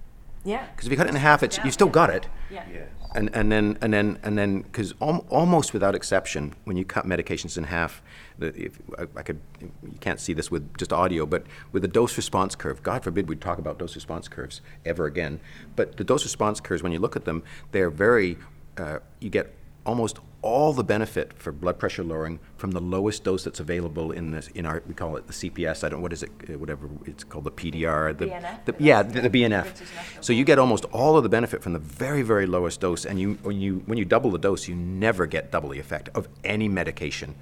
Yeah. 0.45 0.67
Because 0.67 0.87
if 0.87 0.91
you 0.93 0.97
cut 0.97 1.07
it 1.07 1.11
in 1.11 1.17
half, 1.17 1.43
it's 1.43 1.59
yeah. 1.59 1.65
you 1.65 1.71
still 1.71 1.89
got 1.89 2.11
it. 2.11 2.29
Yeah. 2.51 2.65
yeah. 2.73 2.85
And 3.15 3.31
and 3.33 3.51
then 3.51 3.79
and 3.81 3.93
then 3.93 4.19
and 4.23 4.37
then 4.37 4.63
because 4.63 4.95
al- 5.01 5.25
almost 5.31 5.73
without 5.73 5.95
exception, 5.95 6.55
when 6.65 6.77
you 6.77 6.85
cut 6.85 7.07
medications 7.07 7.57
in 7.57 7.65
half, 7.65 8.03
the, 8.39 8.49
if 8.55 8.79
I, 8.99 9.03
I, 9.17 9.23
could, 9.23 9.41
you 9.61 9.99
can't 10.01 10.21
see 10.21 10.33
this 10.33 10.51
with 10.51 10.77
just 10.77 10.93
audio, 10.93 11.25
but 11.25 11.45
with 11.73 11.83
the 11.83 11.89
dose 11.89 12.17
response 12.17 12.55
curve. 12.55 12.83
God 12.83 13.05
forbid 13.05 13.29
we 13.29 13.37
talk 13.37 13.59
about 13.59 13.79
dose 13.79 13.95
response 13.95 14.29
curves 14.29 14.61
ever 14.85 15.07
again. 15.07 15.41
But 15.77 15.97
the 15.97 16.05
dose 16.05 16.25
response 16.25 16.61
curves, 16.61 16.83
when 16.83 16.93
you 16.93 16.99
look 16.99 17.17
at 17.17 17.25
them, 17.25 17.43
they're 17.73 17.91
very. 17.91 18.37
Uh, 18.77 18.99
you 19.21 19.31
get 19.31 19.55
almost 19.87 20.19
all 20.45 20.75
the 20.75 20.85
benefit 20.85 21.33
for 21.33 21.53
blood 21.53 21.79
pressure 21.79 22.05
lowering 22.05 22.39
from 22.59 22.73
the 22.73 22.81
lowest 22.81 23.25
dose 23.25 23.45
that's 23.45 23.61
available 23.61 24.13
in 24.13 24.31
this 24.31 24.49
in 24.49 24.67
our 24.67 24.83
we 24.87 24.93
call 24.93 25.17
it 25.17 25.27
the 25.27 25.33
CPS. 25.33 25.83
I 25.83 25.89
don't 25.89 26.03
what 26.03 26.13
is 26.13 26.23
it 26.23 26.31
uh, 26.51 26.59
whatever 26.59 26.87
it's 27.07 27.25
called 27.25 27.45
the 27.45 27.51
PDR. 27.51 28.17
The, 28.17 28.27
BNF, 28.27 28.65
the 28.67 28.75
yeah 28.79 29.03
the, 29.03 29.27
the 29.27 29.31
BNF. 29.31 29.83
So 30.21 30.35
you 30.35 30.45
get 30.45 30.59
almost 30.59 30.85
all 30.93 31.17
of 31.17 31.23
the 31.23 31.31
benefit 31.31 31.63
from 31.63 31.73
the 31.73 31.79
very 31.79 32.21
very 32.21 32.45
lowest 32.45 32.81
dose, 32.81 33.07
and 33.07 33.19
you 33.19 33.39
when 33.43 33.59
you 33.59 33.83
when 33.87 33.97
you 33.97 34.05
double 34.05 34.31
the 34.31 34.39
dose, 34.39 34.69
you 34.69 34.75
never 34.75 35.25
get 35.25 35.51
double 35.51 35.71
the 35.71 35.79
effect 35.79 36.11
of 36.15 36.29
any 36.45 36.69
medication 36.69 37.35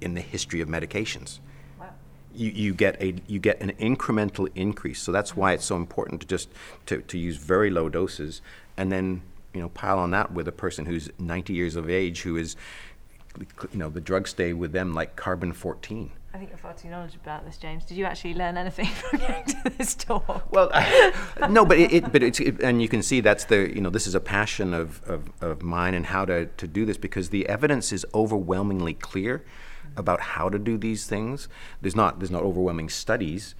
in 0.00 0.14
the 0.14 0.20
history 0.20 0.60
of 0.60 0.68
medications. 0.68 1.38
Wow. 1.78 1.90
you, 2.34 2.50
you 2.50 2.74
get 2.74 3.00
a 3.00 3.14
you 3.28 3.38
get 3.38 3.60
an 3.60 3.70
incremental 3.78 4.48
increase. 4.56 5.00
So 5.00 5.12
that's 5.12 5.36
why 5.36 5.52
it's 5.52 5.64
so 5.64 5.76
important 5.76 6.22
to 6.22 6.26
just 6.26 6.48
to, 6.86 7.02
to 7.02 7.18
use 7.18 7.36
very 7.36 7.70
low 7.70 7.88
doses 7.88 8.42
and 8.76 8.90
then 8.90 9.22
you 9.54 9.60
know 9.60 9.68
pile 9.70 9.98
on 9.98 10.10
that 10.10 10.32
with 10.32 10.46
a 10.48 10.52
person 10.52 10.86
who's 10.86 11.10
90 11.18 11.52
years 11.52 11.76
of 11.76 11.88
age 11.88 12.22
who 12.22 12.36
is 12.36 12.56
you 13.72 13.78
know 13.78 13.88
the 13.88 14.00
drugs 14.00 14.30
stay 14.30 14.52
with 14.52 14.72
them 14.72 14.94
like 14.94 15.16
carbon 15.16 15.52
14. 15.52 16.10
I 16.34 16.36
think 16.36 16.50
you're 16.50 16.58
far 16.58 16.74
too 16.74 16.88
knowledgeable 16.88 17.22
about 17.24 17.46
this, 17.46 17.56
James. 17.56 17.84
Did 17.86 17.96
you 17.96 18.04
actually 18.04 18.34
learn 18.34 18.56
anything 18.56 18.86
from 18.86 19.20
going 19.20 19.44
to 19.44 19.72
this 19.78 19.94
talk? 19.94 20.52
Well, 20.52 20.70
no, 21.48 21.64
but 21.64 21.78
it, 21.78 21.92
it 21.92 22.12
but 22.12 22.22
it's 22.22 22.38
it, 22.38 22.60
and 22.60 22.82
you 22.82 22.88
can 22.88 23.02
see 23.02 23.20
that's 23.20 23.44
the 23.44 23.74
you 23.74 23.80
know 23.80 23.90
this 23.90 24.06
is 24.06 24.14
a 24.14 24.20
passion 24.20 24.74
of, 24.74 25.02
of, 25.08 25.30
of 25.40 25.62
mine 25.62 25.94
and 25.94 26.06
how 26.06 26.24
to, 26.26 26.46
to 26.46 26.66
do 26.68 26.84
this 26.84 26.98
because 26.98 27.30
the 27.30 27.48
evidence 27.48 27.92
is 27.92 28.04
overwhelmingly 28.14 28.94
clear 28.94 29.38
mm-hmm. 29.38 29.98
about 29.98 30.20
how 30.20 30.48
to 30.48 30.58
do 30.58 30.76
these 30.76 31.06
things. 31.06 31.48
There's 31.80 31.96
not 31.96 32.20
there's 32.20 32.30
not 32.30 32.42
overwhelming 32.42 32.90
studies, 32.90 33.54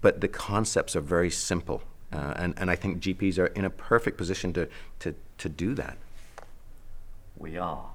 but 0.00 0.20
the 0.20 0.28
concepts 0.28 0.94
are 0.94 1.00
very 1.00 1.30
simple, 1.30 1.82
uh, 2.12 2.34
and 2.36 2.54
and 2.56 2.70
I 2.70 2.76
think 2.76 3.00
GPs 3.00 3.38
are 3.38 3.46
in 3.46 3.64
a 3.64 3.70
perfect 3.70 4.16
position 4.16 4.52
to 4.54 4.68
to 5.00 5.14
to 5.38 5.48
do 5.48 5.74
that. 5.74 5.98
We 7.36 7.56
are. 7.56 7.90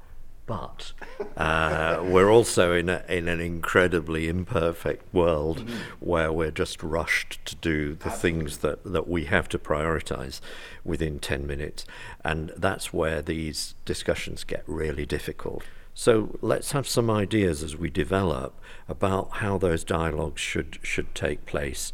But 0.46 0.92
uh, 1.38 2.04
we're 2.04 2.30
also 2.30 2.74
in, 2.74 2.90
a, 2.90 3.04
in 3.08 3.30
an 3.30 3.40
incredibly 3.40 4.28
imperfect 4.28 5.14
world 5.14 5.60
mm-hmm. 5.60 5.76
where 6.00 6.34
we're 6.34 6.52
just 6.52 6.84
rushed 6.84 7.40
to 7.46 7.56
do 7.56 7.96
the 7.96 8.10
things 8.10 8.58
that, 8.58 8.84
that 8.84 9.08
we 9.08 9.26
have 9.26 9.48
to 9.50 9.60
prioritize 9.60 10.42
within 10.84 11.20
10 11.20 11.48
minutes. 11.48 11.86
And 12.26 12.52
that's 12.58 12.92
where 12.92 13.22
these 13.22 13.76
discussions 13.86 14.44
get 14.44 14.64
really 14.68 15.06
difficult. 15.06 15.64
So 15.94 16.38
let's 16.42 16.72
have 16.72 16.88
some 16.88 17.10
ideas 17.10 17.62
as 17.62 17.78
we 17.78 17.90
develop 17.90 18.60
about 18.90 19.38
how 19.38 19.58
those 19.58 19.84
dialogues 19.84 20.42
should 20.42 20.80
should 20.82 21.14
take 21.14 21.46
place, 21.46 21.94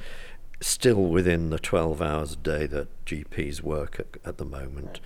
still 0.62 1.04
within 1.04 1.50
the 1.50 1.60
12 1.60 2.02
hours 2.02 2.34
a 2.34 2.38
day 2.38 2.68
that 2.68 3.06
GPs 3.06 3.62
work 3.62 4.00
at, 4.00 4.18
at 4.26 4.38
the 4.38 4.46
moment. 4.46 5.00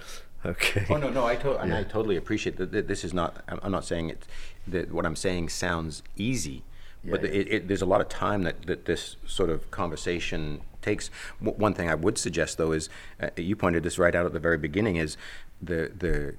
Okay. 0.46 0.86
Oh 0.90 0.98
no, 0.98 1.10
no, 1.10 1.26
I 1.26 1.36
to- 1.38 1.58
and 1.58 1.74
I 1.74 1.84
totally 1.84 2.18
appreciate 2.18 2.58
that. 2.58 2.88
This 2.88 3.04
is 3.06 3.14
not. 3.14 3.44
I'm 3.48 3.72
not 3.72 3.86
saying 3.86 4.10
it. 4.10 4.28
That 4.68 4.92
what 4.92 5.06
I'm 5.06 5.16
saying 5.16 5.50
sounds 5.50 6.04
easy, 6.18 6.64
but 7.06 7.24
yeah. 7.24 7.30
It, 7.30 7.48
it, 7.54 7.68
there's 7.70 7.82
a 7.82 7.86
lot 7.86 8.02
of 8.02 8.10
time 8.10 8.44
that, 8.44 8.66
that 8.66 8.84
this 8.84 9.16
sort 9.26 9.50
of 9.50 9.72
conversation 9.72 10.62
takes. 10.82 11.10
W- 11.40 11.58
one 11.58 11.74
thing 11.74 11.90
I 11.90 11.96
would 11.96 12.18
suggest, 12.18 12.58
though, 12.58 12.74
is 12.74 12.90
uh, 13.22 13.30
you 13.38 13.56
pointed 13.56 13.84
this 13.84 13.98
right 13.98 14.14
out 14.14 14.26
at 14.26 14.34
the 14.34 14.40
very 14.40 14.58
beginning: 14.58 14.98
is 14.98 15.16
the 15.62 15.90
the 15.98 16.36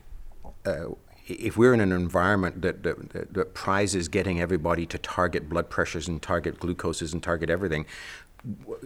uh, 0.71 0.95
if 1.27 1.57
we're 1.57 1.73
in 1.73 1.81
an 1.81 1.93
environment 1.93 2.61
that, 2.63 2.83
that, 2.83 3.33
that, 3.33 3.55
prizes 3.55 4.09
getting 4.09 4.41
everybody 4.41 4.85
to 4.85 4.99
target 4.99 5.49
blood 5.49 5.71
pressures 5.71 6.07
and 6.07 6.21
target 6.21 6.61
glucoses 6.61 7.15
and 7.15 7.23
target 7.23 7.49
everything, 7.49 7.87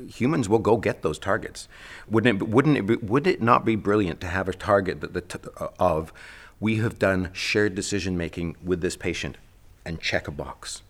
humans 0.08 0.48
will 0.48 0.58
go 0.58 0.76
get 0.76 1.02
those 1.02 1.18
targets. 1.18 1.68
Wouldn't 2.08 2.42
it, 2.42 2.48
wouldn't 2.48 2.76
it, 2.76 2.86
be, 2.86 2.96
would 2.96 3.26
it 3.26 3.42
not 3.42 3.64
be 3.64 3.76
brilliant 3.76 4.20
to 4.20 4.26
have 4.26 4.48
a 4.48 4.54
target 4.54 5.00
that 5.00 5.14
the 5.14 5.20
t- 5.20 5.38
of 5.78 6.12
we 6.60 6.76
have 6.76 6.98
done 6.98 7.30
shared 7.32 7.74
decision 7.74 8.16
making 8.16 8.56
with 8.62 8.80
this 8.80 8.96
patient 8.96 9.36
and 9.84 10.00
check 10.00 10.28
a 10.28 10.32
box? 10.32 10.82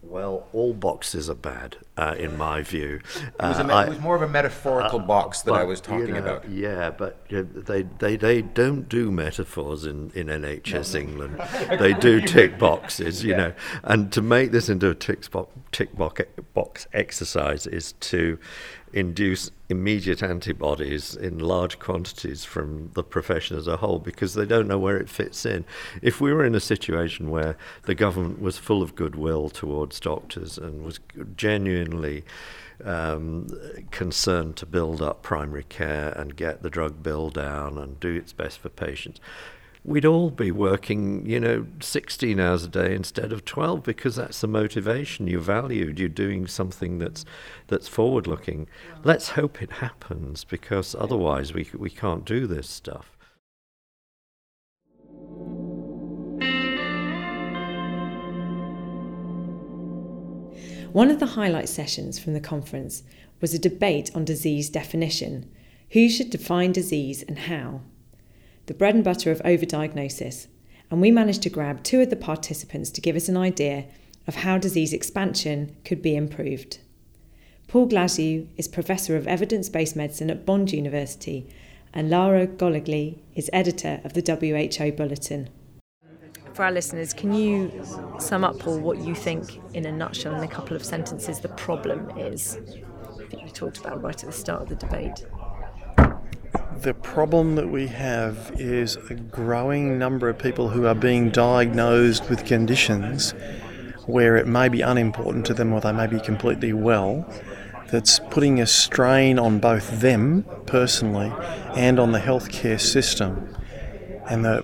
Well, 0.00 0.46
all 0.52 0.74
boxes 0.74 1.28
are 1.28 1.34
bad, 1.34 1.76
uh, 1.96 2.14
in 2.16 2.38
my 2.38 2.62
view. 2.62 3.00
It 3.16 3.32
was, 3.40 3.58
me- 3.64 3.74
it 3.74 3.88
was, 3.88 3.98
more 3.98 4.14
of 4.14 4.22
a 4.22 4.28
metaphorical 4.28 5.00
uh, 5.00 5.04
box 5.04 5.42
that 5.42 5.50
but, 5.50 5.60
I 5.60 5.64
was 5.64 5.80
talking 5.80 6.06
you 6.06 6.12
know, 6.14 6.20
about. 6.20 6.48
Yeah, 6.48 6.90
but 6.90 7.26
they, 7.28 7.82
they, 7.82 8.16
they 8.16 8.42
don't 8.42 8.88
do 8.88 9.10
metaphors 9.10 9.84
in, 9.84 10.12
in 10.14 10.28
NHS 10.28 10.94
no. 10.94 11.00
England. 11.00 11.42
they 11.80 11.94
do 11.94 12.20
tick 12.20 12.60
boxes, 12.60 13.24
you 13.24 13.32
yeah. 13.32 13.36
know. 13.36 13.52
And 13.82 14.12
to 14.12 14.22
make 14.22 14.52
this 14.52 14.68
into 14.68 14.88
a 14.88 14.94
tick, 14.94 15.28
box, 15.32 15.52
tick 15.72 15.90
box 15.96 16.86
exercise 16.92 17.66
is 17.66 17.92
to 17.92 18.38
induce 18.92 19.50
immediate 19.68 20.22
antibodies 20.22 21.14
in 21.14 21.38
large 21.38 21.78
quantities 21.78 22.44
from 22.44 22.90
the 22.94 23.02
profession 23.02 23.56
as 23.56 23.66
a 23.66 23.76
whole 23.76 23.98
because 23.98 24.34
they 24.34 24.46
don't 24.46 24.66
know 24.66 24.78
where 24.78 24.96
it 24.96 25.08
fits 25.08 25.44
in. 25.44 25.64
If 26.00 26.20
we 26.20 26.32
were 26.32 26.44
in 26.44 26.54
a 26.54 26.60
situation 26.60 27.30
where 27.30 27.56
the 27.84 27.94
government 27.94 28.40
was 28.40 28.58
full 28.58 28.82
of 28.82 28.94
goodwill 28.94 29.50
towards 29.50 30.00
doctors 30.00 30.58
and 30.58 30.84
was 30.84 31.00
genuinely 31.36 32.24
um, 32.84 33.48
concerned 33.90 34.56
to 34.56 34.66
build 34.66 35.02
up 35.02 35.22
primary 35.22 35.64
care 35.64 36.12
and 36.16 36.36
get 36.36 36.62
the 36.62 36.70
drug 36.70 37.02
bill 37.02 37.30
down 37.30 37.76
and 37.76 37.98
do 38.00 38.14
its 38.14 38.32
best 38.32 38.58
for 38.58 38.68
patients, 38.68 39.20
we'd 39.88 40.04
all 40.04 40.28
be 40.28 40.50
working, 40.50 41.24
you 41.24 41.40
know, 41.40 41.66
16 41.80 42.38
hours 42.38 42.64
a 42.64 42.68
day 42.68 42.94
instead 42.94 43.32
of 43.32 43.46
12 43.46 43.82
because 43.82 44.16
that's 44.16 44.42
the 44.42 44.46
motivation 44.46 45.26
you 45.26 45.40
valued. 45.40 45.98
You're 45.98 46.10
doing 46.10 46.46
something 46.46 46.98
that's 46.98 47.24
that's 47.68 47.88
forward 47.88 48.26
looking. 48.26 48.68
Let's 49.02 49.30
hope 49.30 49.62
it 49.62 49.72
happens 49.72 50.44
because 50.44 50.94
otherwise 50.94 51.54
we 51.54 51.68
we 51.76 51.88
can't 51.88 52.26
do 52.26 52.46
this 52.46 52.68
stuff. 52.68 53.16
One 60.92 61.10
of 61.10 61.18
the 61.18 61.26
highlight 61.26 61.68
sessions 61.68 62.18
from 62.18 62.34
the 62.34 62.40
conference 62.40 63.04
was 63.40 63.54
a 63.54 63.58
debate 63.58 64.10
on 64.14 64.24
disease 64.26 64.68
definition. 64.68 65.50
Who 65.92 66.10
should 66.10 66.28
define 66.28 66.72
disease 66.72 67.22
and 67.22 67.38
how? 67.38 67.82
The 68.68 68.74
bread 68.74 68.94
and 68.94 69.02
butter 69.02 69.32
of 69.32 69.42
overdiagnosis, 69.42 70.46
and 70.90 71.00
we 71.00 71.10
managed 71.10 71.42
to 71.42 71.50
grab 71.50 71.82
two 71.82 72.00
of 72.00 72.10
the 72.10 72.16
participants 72.16 72.90
to 72.90 73.00
give 73.00 73.16
us 73.16 73.28
an 73.28 73.36
idea 73.36 73.86
of 74.26 74.36
how 74.36 74.58
disease 74.58 74.92
expansion 74.92 75.74
could 75.84 76.00
be 76.00 76.14
improved. 76.14 76.78
Paul 77.66 77.88
Glasziou 77.88 78.46
is 78.56 78.68
Professor 78.68 79.16
of 79.16 79.26
Evidence 79.26 79.68
Based 79.68 79.96
Medicine 79.96 80.30
at 80.30 80.46
Bond 80.46 80.72
University, 80.72 81.52
and 81.92 82.08
Lara 82.08 82.46
Goligly 82.46 83.18
is 83.34 83.50
editor 83.52 84.00
of 84.04 84.12
the 84.12 84.22
WHO 84.22 84.92
Bulletin. 84.92 85.48
For 86.52 86.64
our 86.64 86.72
listeners, 86.72 87.12
can 87.12 87.32
you 87.32 87.72
sum 88.18 88.44
up, 88.44 88.58
Paul, 88.58 88.80
what 88.80 88.98
you 88.98 89.14
think 89.14 89.60
in 89.74 89.86
a 89.86 89.92
nutshell, 89.92 90.34
in 90.34 90.42
a 90.42 90.48
couple 90.48 90.76
of 90.76 90.84
sentences, 90.84 91.40
the 91.40 91.48
problem 91.48 92.10
is? 92.18 92.58
that 93.30 93.42
you 93.42 93.48
talked 93.48 93.78
about 93.78 94.02
right 94.02 94.22
at 94.22 94.30
the 94.30 94.36
start 94.36 94.62
of 94.62 94.68
the 94.68 94.76
debate 94.76 95.26
the 96.82 96.94
problem 96.94 97.56
that 97.56 97.68
we 97.68 97.88
have 97.88 98.52
is 98.56 98.96
a 99.10 99.14
growing 99.14 99.98
number 99.98 100.28
of 100.28 100.38
people 100.38 100.68
who 100.68 100.86
are 100.86 100.94
being 100.94 101.30
diagnosed 101.30 102.30
with 102.30 102.44
conditions 102.44 103.32
where 104.06 104.36
it 104.36 104.46
may 104.46 104.68
be 104.68 104.80
unimportant 104.80 105.44
to 105.46 105.54
them 105.54 105.72
or 105.72 105.80
they 105.80 105.92
may 105.92 106.06
be 106.06 106.20
completely 106.20 106.72
well, 106.72 107.26
that's 107.88 108.20
putting 108.30 108.60
a 108.60 108.66
strain 108.66 109.38
on 109.38 109.58
both 109.58 110.00
them 110.00 110.44
personally 110.66 111.32
and 111.74 111.98
on 111.98 112.12
the 112.12 112.20
healthcare 112.20 112.80
system. 112.80 113.56
And 114.28 114.44
the, 114.44 114.58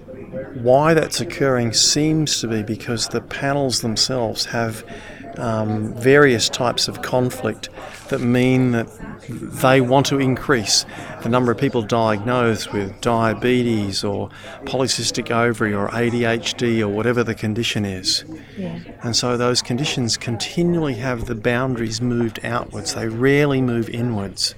why 0.54 0.94
that's 0.94 1.20
occurring 1.20 1.72
seems 1.72 2.40
to 2.40 2.48
be 2.48 2.62
because 2.62 3.08
the 3.08 3.20
panels 3.22 3.80
themselves 3.80 4.46
have 4.46 4.84
um, 5.38 5.92
various 5.94 6.48
types 6.48 6.88
of 6.88 7.02
conflict 7.02 7.68
that 8.08 8.20
mean 8.20 8.72
that 8.72 8.88
they 9.28 9.80
want 9.80 10.06
to 10.06 10.18
increase 10.18 10.84
the 11.22 11.28
number 11.28 11.50
of 11.50 11.58
people 11.58 11.82
diagnosed 11.82 12.72
with 12.72 13.00
diabetes 13.00 14.04
or 14.04 14.28
polycystic 14.64 15.30
ovary 15.30 15.72
or 15.72 15.88
ADHD 15.88 16.80
or 16.80 16.88
whatever 16.88 17.24
the 17.24 17.34
condition 17.34 17.84
is. 17.84 18.24
Yeah. 18.56 18.78
And 19.02 19.16
so 19.16 19.36
those 19.36 19.62
conditions 19.62 20.16
continually 20.16 20.94
have 20.94 21.26
the 21.26 21.34
boundaries 21.34 22.00
moved 22.00 22.44
outwards, 22.44 22.94
they 22.94 23.08
rarely 23.08 23.60
move 23.60 23.88
inwards. 23.88 24.54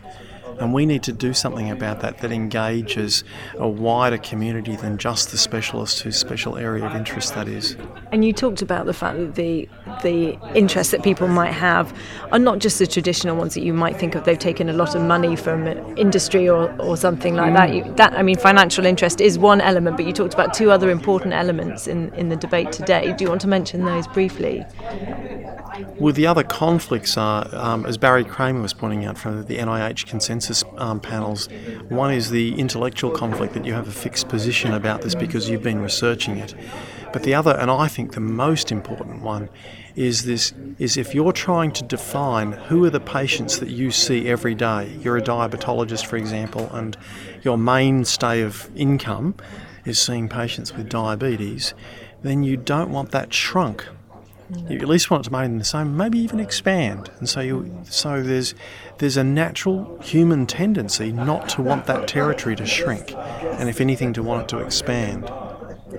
And 0.58 0.72
we 0.72 0.86
need 0.86 1.02
to 1.04 1.12
do 1.12 1.34
something 1.34 1.70
about 1.70 2.00
that 2.00 2.18
that 2.18 2.32
engages 2.32 3.24
a 3.58 3.68
wider 3.68 4.18
community 4.18 4.76
than 4.76 4.98
just 4.98 5.30
the 5.30 5.38
specialist 5.38 6.00
whose 6.00 6.16
special 6.16 6.56
area 6.56 6.84
of 6.84 6.94
interest 6.94 7.34
that 7.34 7.48
is. 7.48 7.76
And 8.12 8.24
you 8.24 8.32
talked 8.32 8.62
about 8.62 8.86
the 8.86 8.94
fact 8.94 9.18
that 9.18 9.34
the 9.34 9.68
the 10.02 10.38
interests 10.54 10.90
that 10.92 11.02
people 11.02 11.28
might 11.28 11.52
have 11.52 11.96
are 12.32 12.38
not 12.38 12.58
just 12.58 12.78
the 12.78 12.86
traditional 12.86 13.36
ones 13.36 13.54
that 13.54 13.62
you 13.62 13.72
might 13.72 13.96
think 13.96 14.14
of. 14.14 14.24
They've 14.24 14.38
taken 14.38 14.68
a 14.68 14.72
lot 14.72 14.94
of 14.94 15.02
money 15.02 15.36
from 15.36 15.66
industry 15.96 16.48
or, 16.48 16.70
or 16.80 16.96
something 16.96 17.34
like 17.34 17.54
that. 17.54 17.74
You, 17.74 17.92
that 17.94 18.12
I 18.12 18.22
mean, 18.22 18.36
financial 18.36 18.84
interest 18.86 19.20
is 19.20 19.38
one 19.38 19.60
element, 19.60 19.96
but 19.96 20.06
you 20.06 20.12
talked 20.12 20.34
about 20.34 20.54
two 20.54 20.70
other 20.70 20.90
important 20.90 21.32
elements 21.32 21.86
in, 21.86 22.12
in 22.14 22.28
the 22.28 22.36
debate 22.36 22.72
today. 22.72 23.14
Do 23.16 23.24
you 23.24 23.30
want 23.30 23.40
to 23.42 23.48
mention 23.48 23.84
those 23.84 24.06
briefly? 24.08 24.64
Well, 25.98 26.12
the 26.12 26.26
other 26.26 26.42
conflicts 26.42 27.16
are, 27.16 27.48
um, 27.54 27.86
as 27.86 27.98
Barry 27.98 28.24
Kramer 28.24 28.62
was 28.62 28.72
pointing 28.72 29.04
out 29.04 29.18
from 29.18 29.44
the 29.44 29.58
NIH 29.58 30.06
consensus 30.06 30.64
um, 30.78 31.00
panels, 31.00 31.48
one 31.88 32.12
is 32.12 32.30
the 32.30 32.54
intellectual 32.54 33.10
conflict 33.10 33.54
that 33.54 33.64
you 33.64 33.72
have 33.74 33.88
a 33.88 33.92
fixed 33.92 34.28
position 34.28 34.72
about 34.72 35.02
this 35.02 35.14
because 35.14 35.48
you've 35.48 35.62
been 35.62 35.80
researching 35.80 36.38
it. 36.38 36.54
But 37.12 37.22
the 37.22 37.34
other, 37.34 37.56
and 37.56 37.70
I 37.70 37.88
think 37.88 38.14
the 38.14 38.20
most 38.20 38.70
important 38.70 39.22
one, 39.22 39.48
is 39.94 40.24
this 40.24 40.52
is 40.78 40.98
if 40.98 41.14
you're 41.14 41.32
trying 41.32 41.72
to 41.72 41.82
define 41.82 42.52
who 42.52 42.84
are 42.84 42.90
the 42.90 43.00
patients 43.00 43.58
that 43.60 43.70
you 43.70 43.90
see 43.90 44.28
every 44.28 44.54
day. 44.54 44.94
You're 45.00 45.16
a 45.16 45.22
diabetologist, 45.22 46.04
for 46.04 46.16
example, 46.16 46.68
and 46.72 46.96
your 47.42 47.56
mainstay 47.56 48.42
of 48.42 48.70
income 48.76 49.34
is 49.86 49.98
seeing 49.98 50.28
patients 50.28 50.74
with 50.74 50.88
diabetes, 50.88 51.72
then 52.22 52.42
you 52.42 52.56
don't 52.58 52.90
want 52.90 53.12
that 53.12 53.32
shrunk 53.32 53.86
You 54.68 54.78
at 54.78 54.88
least 54.88 55.10
want 55.10 55.26
it 55.26 55.30
to 55.30 55.36
remain 55.36 55.58
the 55.58 55.64
same, 55.64 55.96
maybe 55.96 56.18
even 56.18 56.38
expand. 56.38 57.10
And 57.18 57.28
so 57.28 57.40
you, 57.40 57.82
so 57.84 58.22
there's 58.22 58.54
there's 58.98 59.16
a 59.16 59.24
natural 59.24 59.98
human 60.00 60.46
tendency 60.46 61.12
not 61.12 61.48
to 61.50 61.62
want 61.62 61.86
that 61.86 62.06
territory 62.06 62.54
to 62.56 62.66
shrink, 62.66 63.12
and 63.14 63.68
if 63.68 63.80
anything, 63.80 64.12
to 64.14 64.22
want 64.22 64.42
it 64.42 64.48
to 64.48 64.58
expand. 64.58 65.30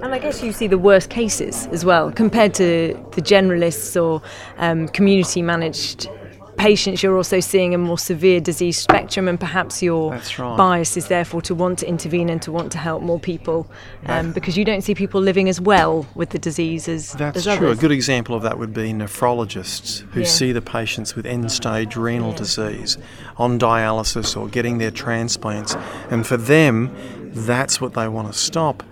And 0.01 0.13
I 0.13 0.19
guess 0.19 0.43
you 0.43 0.51
see 0.51 0.67
the 0.67 0.77
worst 0.77 1.09
cases 1.09 1.67
as 1.67 1.83
well, 1.83 2.11
compared 2.11 2.53
to 2.55 2.93
the 3.13 3.21
generalists 3.21 4.01
or 4.01 4.21
um, 4.57 4.87
community 4.89 5.41
managed 5.41 6.09
patients, 6.57 7.03
you're 7.03 7.15
also 7.15 7.39
seeing 7.39 7.73
a 7.73 7.77
more 7.77 7.97
severe 7.97 8.39
disease 8.39 8.77
spectrum, 8.77 9.27
and 9.27 9.39
perhaps 9.39 9.81
your 9.81 10.11
right. 10.11 10.57
bias 10.57 10.97
is 10.97 11.07
therefore 11.07 11.41
to 11.43 11.55
want 11.55 11.79
to 11.79 11.87
intervene 11.87 12.29
and 12.29 12.41
to 12.41 12.51
want 12.51 12.71
to 12.71 12.77
help 12.77 13.01
more 13.03 13.19
people, 13.19 13.69
um, 14.07 14.31
because 14.33 14.57
you 14.57 14.65
don't 14.65 14.81
see 14.81 14.95
people 14.95 15.21
living 15.21 15.47
as 15.47 15.61
well 15.61 16.05
with 16.15 16.31
the 16.31 16.39
disease 16.39 16.87
as 16.87 17.13
That's 17.13 17.37
as 17.37 17.43
true. 17.43 17.53
others. 17.67 17.77
A 17.77 17.81
good 17.81 17.91
example 17.91 18.35
of 18.35 18.43
that 18.43 18.57
would 18.57 18.73
be 18.73 18.91
nephrologists 18.93 19.99
who 20.11 20.21
Yeah. 20.21 20.25
see 20.25 20.51
the 20.51 20.61
patients 20.61 21.15
with 21.15 21.25
end 21.25 21.51
stage 21.51 21.95
renal 21.95 22.33
disease 22.33 22.97
on 23.37 23.59
dialysis 23.59 24.35
or 24.35 24.47
getting 24.47 24.79
their 24.79 24.91
transplants. 24.91 25.75
And 26.09 26.25
for 26.25 26.37
them, 26.37 26.91
that's 27.33 27.79
what 27.79 27.93
they 27.93 28.07
want 28.07 28.31
to 28.31 28.37
stop. 28.37 28.83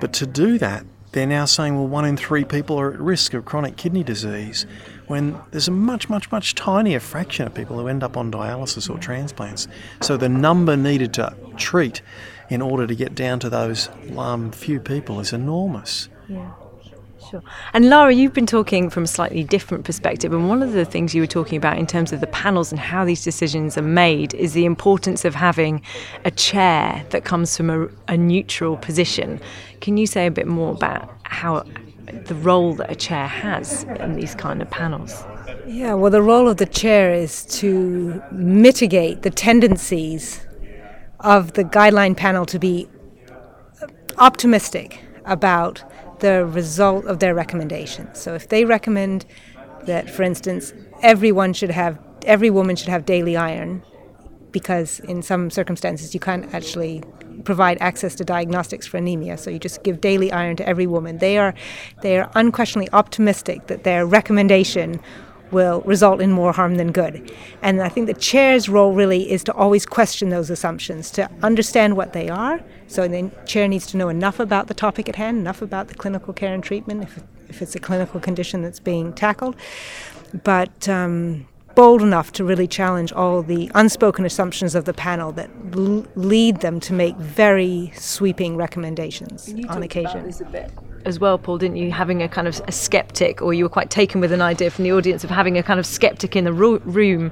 But 0.00 0.12
to 0.14 0.26
do 0.26 0.58
that, 0.58 0.84
they're 1.12 1.26
now 1.26 1.44
saying, 1.44 1.76
well, 1.76 1.86
one 1.86 2.04
in 2.04 2.16
three 2.16 2.44
people 2.44 2.78
are 2.80 2.92
at 2.92 2.98
risk 2.98 3.34
of 3.34 3.44
chronic 3.44 3.76
kidney 3.76 4.02
disease, 4.02 4.66
when 5.06 5.38
there's 5.50 5.68
a 5.68 5.72
much, 5.72 6.08
much, 6.08 6.30
much 6.32 6.54
tinier 6.54 7.00
fraction 7.00 7.46
of 7.46 7.54
people 7.54 7.78
who 7.78 7.88
end 7.88 8.02
up 8.02 8.16
on 8.16 8.30
dialysis 8.30 8.88
or 8.88 8.98
transplants. 8.98 9.68
So 10.00 10.16
the 10.16 10.28
number 10.28 10.76
needed 10.76 11.12
to 11.14 11.34
treat 11.56 12.02
in 12.50 12.62
order 12.62 12.86
to 12.86 12.94
get 12.94 13.14
down 13.14 13.38
to 13.40 13.50
those 13.50 13.88
um, 14.16 14.50
few 14.52 14.80
people 14.80 15.20
is 15.20 15.32
enormous. 15.32 16.08
Yeah. 16.28 16.52
Sure. 17.30 17.42
And 17.72 17.88
Lara, 17.88 18.12
you've 18.12 18.34
been 18.34 18.46
talking 18.46 18.90
from 18.90 19.04
a 19.04 19.06
slightly 19.06 19.44
different 19.44 19.84
perspective, 19.84 20.32
and 20.32 20.48
one 20.48 20.62
of 20.62 20.72
the 20.72 20.84
things 20.84 21.14
you 21.14 21.22
were 21.22 21.26
talking 21.26 21.56
about 21.56 21.78
in 21.78 21.86
terms 21.86 22.12
of 22.12 22.20
the 22.20 22.26
panels 22.26 22.70
and 22.70 22.78
how 22.78 23.04
these 23.04 23.24
decisions 23.24 23.78
are 23.78 23.82
made 23.82 24.34
is 24.34 24.52
the 24.52 24.66
importance 24.66 25.24
of 25.24 25.34
having 25.34 25.80
a 26.26 26.30
chair 26.30 27.04
that 27.10 27.24
comes 27.24 27.56
from 27.56 27.70
a, 27.70 27.88
a 28.08 28.16
neutral 28.16 28.76
position. 28.76 29.40
Can 29.80 29.96
you 29.96 30.06
say 30.06 30.26
a 30.26 30.30
bit 30.30 30.46
more 30.46 30.72
about 30.72 31.10
how 31.22 31.64
the 32.26 32.34
role 32.34 32.74
that 32.74 32.90
a 32.90 32.94
chair 32.94 33.26
has 33.26 33.84
in 33.84 34.14
these 34.14 34.34
kind 34.34 34.62
of 34.62 34.70
panels? 34.70 35.24
Yeah, 35.66 35.94
well, 35.94 36.10
the 36.10 36.22
role 36.22 36.48
of 36.48 36.58
the 36.58 36.66
chair 36.66 37.12
is 37.12 37.44
to 37.60 38.22
mitigate 38.30 39.22
the 39.22 39.30
tendencies 39.30 40.46
of 41.20 41.54
the 41.54 41.64
guideline 41.64 42.16
panel 42.16 42.44
to 42.46 42.58
be 42.58 42.88
optimistic 44.18 45.00
about 45.24 45.82
the 46.20 46.44
result 46.46 47.06
of 47.06 47.18
their 47.18 47.34
recommendations. 47.34 48.18
So 48.18 48.34
if 48.34 48.48
they 48.48 48.64
recommend 48.64 49.24
that, 49.84 50.10
for 50.10 50.22
instance, 50.22 50.72
everyone 51.02 51.52
should 51.52 51.70
have, 51.70 51.98
every 52.24 52.50
woman 52.50 52.76
should 52.76 52.88
have 52.88 53.04
daily 53.04 53.36
iron, 53.36 53.82
because 54.54 55.00
in 55.00 55.20
some 55.20 55.50
circumstances 55.50 56.14
you 56.14 56.20
can't 56.20 56.54
actually 56.54 57.02
provide 57.42 57.76
access 57.80 58.14
to 58.14 58.24
diagnostics 58.24 58.86
for 58.86 58.96
anemia, 58.96 59.36
so 59.36 59.50
you 59.50 59.58
just 59.58 59.82
give 59.82 60.00
daily 60.00 60.32
iron 60.32 60.56
to 60.56 60.66
every 60.66 60.86
woman. 60.86 61.18
They 61.18 61.36
are, 61.36 61.52
they 62.00 62.18
are 62.18 62.30
unquestionably 62.34 62.90
optimistic 62.92 63.66
that 63.66 63.82
their 63.82 64.06
recommendation 64.06 65.00
will 65.50 65.82
result 65.82 66.20
in 66.20 66.30
more 66.32 66.52
harm 66.52 66.76
than 66.76 66.92
good. 66.92 67.32
And 67.62 67.82
I 67.82 67.88
think 67.88 68.06
the 68.06 68.14
chair's 68.14 68.68
role 68.68 68.94
really 68.94 69.30
is 69.30 69.42
to 69.44 69.52
always 69.52 69.84
question 69.84 70.30
those 70.30 70.50
assumptions, 70.50 71.10
to 71.12 71.28
understand 71.42 71.96
what 71.96 72.12
they 72.12 72.28
are. 72.28 72.62
So 72.86 73.06
the 73.08 73.30
chair 73.44 73.66
needs 73.68 73.86
to 73.88 73.96
know 73.96 74.08
enough 74.08 74.38
about 74.40 74.68
the 74.68 74.74
topic 74.74 75.08
at 75.08 75.16
hand, 75.16 75.38
enough 75.38 75.60
about 75.62 75.88
the 75.88 75.94
clinical 75.94 76.32
care 76.32 76.54
and 76.54 76.62
treatment, 76.62 77.02
if, 77.02 77.22
if 77.48 77.60
it's 77.60 77.74
a 77.74 77.80
clinical 77.80 78.20
condition 78.20 78.62
that's 78.62 78.80
being 78.80 79.12
tackled, 79.12 79.56
but 80.44 80.88
um, 80.88 81.46
bold 81.74 82.02
enough 82.02 82.32
to 82.32 82.44
really 82.44 82.66
challenge 82.66 83.12
all 83.12 83.42
the 83.42 83.70
unspoken 83.74 84.24
assumptions 84.24 84.74
of 84.74 84.84
the 84.84 84.94
panel 84.94 85.32
that 85.32 85.50
l- 85.74 86.06
lead 86.14 86.60
them 86.60 86.78
to 86.80 86.92
make 86.92 87.16
very 87.16 87.92
sweeping 87.96 88.56
recommendations 88.56 89.52
on 89.68 89.82
occasion. 89.82 90.32
as 91.04 91.18
well, 91.18 91.36
Paul, 91.38 91.58
didn't 91.58 91.76
you? 91.76 91.90
Having 91.92 92.22
a 92.22 92.28
kind 92.28 92.46
of 92.48 92.60
a 92.68 92.72
skeptic, 92.72 93.42
or 93.42 93.52
you 93.54 93.64
were 93.64 93.68
quite 93.70 93.90
taken 93.90 94.20
with 94.20 94.32
an 94.32 94.40
idea 94.40 94.70
from 94.70 94.84
the 94.84 94.92
audience 94.92 95.24
of 95.24 95.30
having 95.30 95.58
a 95.58 95.62
kind 95.62 95.78
of 95.80 95.86
skeptic 95.86 96.36
in 96.36 96.44
the 96.44 96.52
ro- 96.52 96.80
room, 96.84 97.30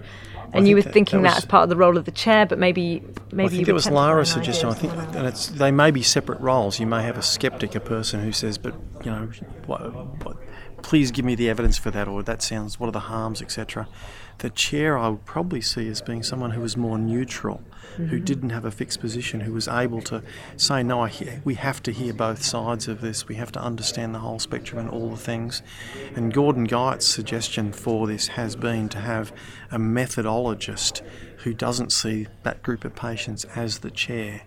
and 0.53 0.68
you 0.68 0.74
were 0.74 0.82
think 0.82 0.84
that- 0.84 0.93
thinking 0.93 1.22
that 1.22 1.30
that, 1.30 1.38
as 1.38 1.45
part 1.47 1.62
of 1.62 1.68
the 1.70 1.76
role 1.76 1.97
of 1.97 2.05
the 2.05 2.11
chair, 2.11 2.45
but 2.45 2.59
maybe 2.59 3.03
maybe 3.32 3.57
I 3.57 3.59
you 3.61 3.64
think 3.64 3.66
were 3.68 3.70
it 3.70 3.74
was 3.74 3.84
tempted 3.84 3.95
by 3.97 4.01
Lara's 4.07 4.30
suggestion. 4.30 4.68
I 4.68 4.74
think, 4.74 4.93
and 5.16 5.26
it's 5.26 5.47
they 5.47 5.70
may 5.70 5.90
be 5.90 6.03
separate 6.03 6.40
roles. 6.40 6.78
You 6.80 6.86
may 6.86 7.03
have 7.05 7.16
a 7.16 7.22
skeptic, 7.22 7.74
a 7.74 7.80
person 7.80 8.20
who 8.22 8.32
says, 8.32 8.59
"But 8.59 8.74
you 9.05 9.11
know, 9.11 9.28
what, 9.66 9.80
what, 10.24 10.36
please 10.82 11.11
give 11.11 11.24
me 11.24 11.34
the 11.34 11.49
evidence 11.49 11.78
for 11.78 11.90
that," 11.93 12.07
or 12.09 12.22
"That 12.22 12.43
sounds. 12.43 12.78
What 12.78 12.88
are 12.88 12.93
the 12.93 13.01
harms, 13.01 13.40
etc." 13.40 13.88
The 14.43 14.51
chair, 14.51 14.99
I 14.99 15.09
would 15.09 15.24
probably 15.24 15.61
see 15.61 15.86
as 15.86 16.03
being 16.03 16.24
someone 16.24 16.51
who 16.51 16.61
was 16.61 16.76
more 16.76 16.99
neutral, 16.99 17.62
who 17.97 18.07
mm-hmm. 18.07 18.24
didn't 18.24 18.51
have 18.51 18.64
a 18.64 18.72
fixed 18.72 18.99
position, 18.99 19.38
who 19.38 19.53
was 19.53 19.68
able 19.68 20.03
to 20.03 20.20
say, 20.57 20.82
"No, 20.82 21.03
I 21.03 21.11
hear, 21.11 21.40
we 21.45 21.55
have 21.55 21.80
to 21.84 21.93
hear 21.93 22.12
both 22.12 22.43
sides 22.43 22.88
of 22.88 23.03
this. 23.03 23.28
We 23.28 23.36
have 23.36 23.53
to 23.53 23.61
understand 23.61 24.12
the 24.12 24.18
whole 24.18 24.40
spectrum 24.40 24.80
and 24.80 24.90
all 24.90 25.11
the 25.11 25.16
things." 25.16 25.62
And 26.16 26.34
Gordon 26.34 26.64
Guyatt's 26.64 27.07
suggestion 27.07 27.70
for 27.70 28.09
this 28.09 28.26
has 28.38 28.57
been 28.57 28.88
to 28.88 28.99
have 28.99 29.32
a 29.70 29.78
methodologist 29.78 31.03
who 31.45 31.55
doesn't 31.55 31.93
see 31.93 32.26
that 32.43 32.64
group 32.64 32.84
of 32.84 32.97
patients 32.97 33.45
as 33.55 33.78
the 33.78 33.93
chair. 33.93 34.43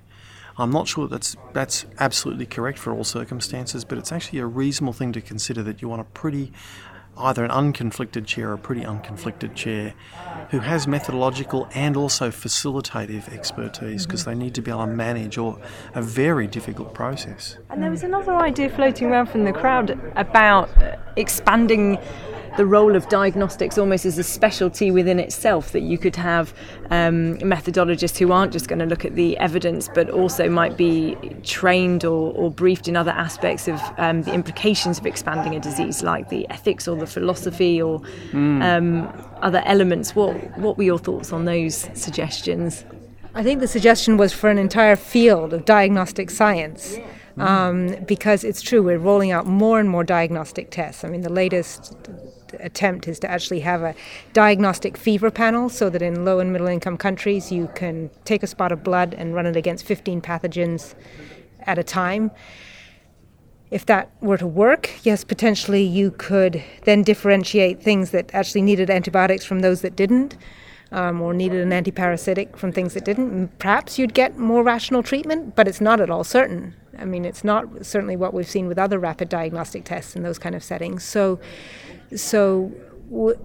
I'm 0.57 0.71
not 0.71 0.89
sure 0.89 1.07
that's 1.07 1.37
that's 1.53 1.85
absolutely 1.99 2.47
correct 2.47 2.79
for 2.79 2.91
all 2.91 3.05
circumstances, 3.05 3.85
but 3.85 3.97
it's 3.97 4.11
actually 4.11 4.39
a 4.39 4.45
reasonable 4.45 4.91
thing 4.91 5.13
to 5.13 5.21
consider 5.21 5.63
that 5.63 5.81
you 5.81 5.87
want 5.87 6.01
a 6.01 6.05
pretty 6.05 6.51
either 7.17 7.43
an 7.43 7.51
unconflicted 7.51 8.25
chair 8.25 8.49
or 8.49 8.53
a 8.53 8.57
pretty 8.57 8.81
unconflicted 8.81 9.55
chair 9.55 9.93
who 10.51 10.59
has 10.59 10.87
methodological 10.87 11.67
and 11.73 11.97
also 11.97 12.29
facilitative 12.29 13.31
expertise 13.33 14.05
because 14.05 14.25
they 14.25 14.35
need 14.35 14.53
to 14.55 14.61
be 14.61 14.71
able 14.71 14.85
to 14.85 14.87
manage 14.87 15.37
or 15.37 15.59
a 15.93 16.01
very 16.01 16.47
difficult 16.47 16.93
process. 16.93 17.57
And 17.69 17.81
there 17.81 17.91
was 17.91 18.03
another 18.03 18.35
idea 18.35 18.69
floating 18.69 19.07
around 19.07 19.27
from 19.27 19.43
the 19.43 19.53
crowd 19.53 19.99
about 20.15 20.69
uh, 20.81 20.97
expanding 21.15 21.97
the 22.57 22.65
role 22.65 22.95
of 22.95 23.07
diagnostics 23.09 23.77
almost 23.77 24.05
as 24.05 24.17
a 24.17 24.23
specialty 24.23 24.91
within 24.91 25.19
itself, 25.19 25.71
that 25.71 25.81
you 25.81 25.97
could 25.97 26.15
have 26.15 26.53
um, 26.89 27.37
methodologists 27.39 28.17
who 28.17 28.31
aren't 28.31 28.51
just 28.53 28.67
going 28.67 28.79
to 28.79 28.85
look 28.85 29.05
at 29.05 29.15
the 29.15 29.37
evidence 29.37 29.89
but 29.93 30.09
also 30.09 30.49
might 30.49 30.77
be 30.77 31.15
trained 31.43 32.05
or, 32.05 32.33
or 32.33 32.49
briefed 32.51 32.87
in 32.87 32.95
other 32.95 33.11
aspects 33.11 33.67
of 33.67 33.79
um, 33.97 34.23
the 34.23 34.33
implications 34.33 34.99
of 34.99 35.05
expanding 35.05 35.55
a 35.55 35.59
disease, 35.59 36.03
like 36.03 36.29
the 36.29 36.49
ethics 36.49 36.87
or 36.87 36.95
the 36.95 37.07
philosophy 37.07 37.81
or 37.81 38.01
um, 38.33 39.07
other 39.41 39.61
elements. 39.65 40.15
What, 40.15 40.35
what 40.57 40.77
were 40.77 40.83
your 40.83 40.99
thoughts 40.99 41.33
on 41.33 41.45
those 41.45 41.89
suggestions? 41.93 42.85
I 43.33 43.43
think 43.43 43.59
the 43.59 43.67
suggestion 43.67 44.17
was 44.17 44.33
for 44.33 44.49
an 44.49 44.57
entire 44.57 44.95
field 44.95 45.53
of 45.53 45.65
diagnostic 45.65 46.29
science. 46.29 46.97
Um, 47.37 47.97
because 48.05 48.45
it's 48.45 48.61
true, 48.61 48.81
we're 48.81 48.97
rolling 48.97 49.31
out 49.31 49.45
more 49.45 49.77
and 49.77 49.89
more 49.89 50.05
diagnostic 50.05 50.71
tests. 50.71 51.03
I 51.03 51.09
mean, 51.09 51.21
the 51.21 51.29
latest 51.29 51.93
attempt 52.59 53.07
is 53.07 53.19
to 53.19 53.29
actually 53.29 53.61
have 53.61 53.81
a 53.81 53.95
diagnostic 54.33 54.97
fever 54.97 55.31
panel 55.31 55.69
so 55.69 55.89
that 55.89 56.01
in 56.01 56.25
low 56.25 56.39
and 56.39 56.51
middle 56.51 56.67
income 56.67 56.97
countries 56.97 57.51
you 57.51 57.69
can 57.75 58.09
take 58.23 58.43
a 58.43 58.47
spot 58.47 58.71
of 58.71 58.83
blood 58.83 59.13
and 59.17 59.33
run 59.33 59.45
it 59.45 59.55
against 59.55 59.85
15 59.85 60.21
pathogens 60.21 60.95
at 61.61 61.77
a 61.77 61.83
time. 61.83 62.31
If 63.71 63.85
that 63.87 64.11
were 64.21 64.37
to 64.37 64.47
work, 64.47 64.91
yes, 65.03 65.23
potentially 65.23 65.83
you 65.83 66.11
could 66.11 66.63
then 66.83 67.03
differentiate 67.03 67.81
things 67.81 68.11
that 68.11 68.33
actually 68.33 68.61
needed 68.61 68.89
antibiotics 68.89 69.43
from 69.43 69.59
those 69.59 69.81
that 69.81 69.95
didn't 69.95 70.37
um, 70.91 71.21
or 71.21 71.33
needed 71.33 71.61
an 71.61 71.71
antiparasitic 71.71 72.55
from 72.55 72.71
things 72.71 72.93
that 72.93 73.05
didn't. 73.05 73.47
Perhaps 73.59 73.99
you'd 73.99 74.13
get 74.13 74.37
more 74.37 74.63
rational 74.63 75.03
treatment, 75.03 75.55
but 75.55 75.67
it's 75.67 75.81
not 75.81 75.99
at 75.99 76.09
all 76.09 76.23
certain. 76.23 76.73
I 76.97 77.05
mean, 77.05 77.25
it's 77.25 77.43
not 77.43 77.85
certainly 77.85 78.15
what 78.15 78.33
we've 78.33 78.47
seen 78.47 78.67
with 78.67 78.77
other 78.77 78.99
rapid 78.99 79.29
diagnostic 79.29 79.83
tests 79.83 80.15
in 80.15 80.23
those 80.23 80.39
kind 80.39 80.55
of 80.55 80.63
settings. 80.63 81.03
So, 81.03 81.39
so 82.15 82.71
w- 83.09 83.37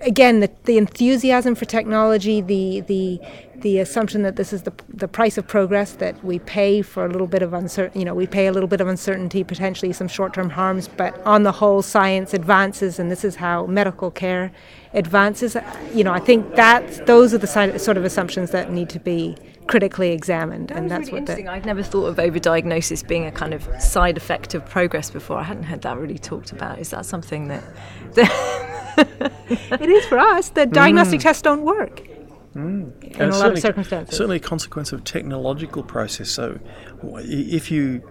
again, 0.00 0.40
the, 0.40 0.50
the 0.64 0.78
enthusiasm 0.78 1.54
for 1.54 1.64
technology, 1.64 2.40
the 2.40 2.80
the 2.82 3.20
the 3.60 3.78
assumption 3.78 4.22
that 4.22 4.36
this 4.36 4.52
is 4.52 4.62
the 4.62 4.72
the 4.88 5.08
price 5.08 5.38
of 5.38 5.46
progress, 5.46 5.92
that 5.92 6.22
we 6.24 6.38
pay 6.40 6.82
for 6.82 7.04
a 7.04 7.08
little 7.08 7.26
bit 7.26 7.42
of 7.42 7.52
uncertainty, 7.52 8.00
you 8.00 8.04
know, 8.04 8.14
we 8.14 8.26
pay 8.26 8.46
a 8.46 8.52
little 8.52 8.68
bit 8.68 8.80
of 8.80 8.88
uncertainty, 8.88 9.44
potentially 9.44 9.92
some 9.92 10.08
short-term 10.08 10.50
harms, 10.50 10.88
but 10.88 11.20
on 11.26 11.42
the 11.42 11.52
whole, 11.52 11.82
science 11.82 12.34
advances, 12.34 12.98
and 12.98 13.10
this 13.10 13.24
is 13.24 13.36
how 13.36 13.66
medical 13.66 14.10
care 14.10 14.50
advances. 14.94 15.56
You 15.94 16.04
know, 16.04 16.12
I 16.12 16.20
think 16.20 16.54
that 16.56 17.06
those 17.06 17.32
are 17.34 17.38
the 17.38 17.46
si- 17.46 17.78
sort 17.78 17.96
of 17.96 18.04
assumptions 18.04 18.50
that 18.50 18.72
need 18.72 18.88
to 18.90 18.98
be 18.98 19.36
critically 19.66 20.12
examined, 20.12 20.70
and 20.70 20.90
that's 20.90 21.08
really 21.08 21.20
what 21.20 21.26
the 21.26 21.32
interesting. 21.32 21.48
I'd 21.48 21.66
never 21.66 21.82
thought 21.82 22.06
of 22.06 22.16
overdiagnosis 22.16 23.06
being 23.06 23.26
a 23.26 23.32
kind 23.32 23.54
of 23.54 23.68
side 23.80 24.16
effect 24.16 24.54
of 24.54 24.64
progress 24.66 25.10
before. 25.10 25.38
I 25.38 25.44
hadn't 25.44 25.64
heard 25.64 25.82
that 25.82 25.96
really 25.98 26.18
talked 26.18 26.52
about. 26.52 26.78
Is 26.78 26.90
that 26.90 27.06
something 27.06 27.48
that? 27.48 27.64
that 28.14 29.80
it 29.80 29.88
is 29.88 30.04
for 30.06 30.18
us 30.18 30.48
that 30.50 30.72
diagnostic 30.72 31.20
mm. 31.20 31.22
tests 31.22 31.42
don't 31.42 31.62
work 31.62 32.02
in 32.54 32.92
And 33.02 33.14
a 33.20 33.24
lot 33.26 33.30
of 33.30 33.34
certainly- 33.36 33.60
circumstances. 33.60 34.16
Certainly 34.16 34.36
a 34.38 34.40
consequence 34.40 34.92
of 34.92 35.04
technological 35.04 35.82
process. 35.82 36.30
So 36.30 36.58
if 37.02 37.70
you 37.70 38.02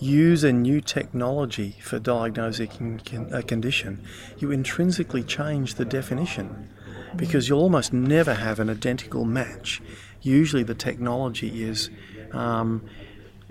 use 0.00 0.42
a 0.44 0.52
new 0.52 0.80
technology 0.80 1.76
for 1.80 1.98
diagnosing 1.98 3.00
a 3.32 3.42
condition, 3.42 4.02
you 4.38 4.50
intrinsically 4.50 5.22
change 5.22 5.74
the 5.74 5.84
definition 5.84 6.68
because 7.16 7.48
you'll 7.48 7.60
almost 7.60 7.92
never 7.92 8.34
have 8.34 8.58
an 8.58 8.68
identical 8.68 9.24
match. 9.24 9.80
Usually, 10.20 10.62
the 10.62 10.74
technology 10.74 11.62
is 11.62 11.90
um, 12.32 12.82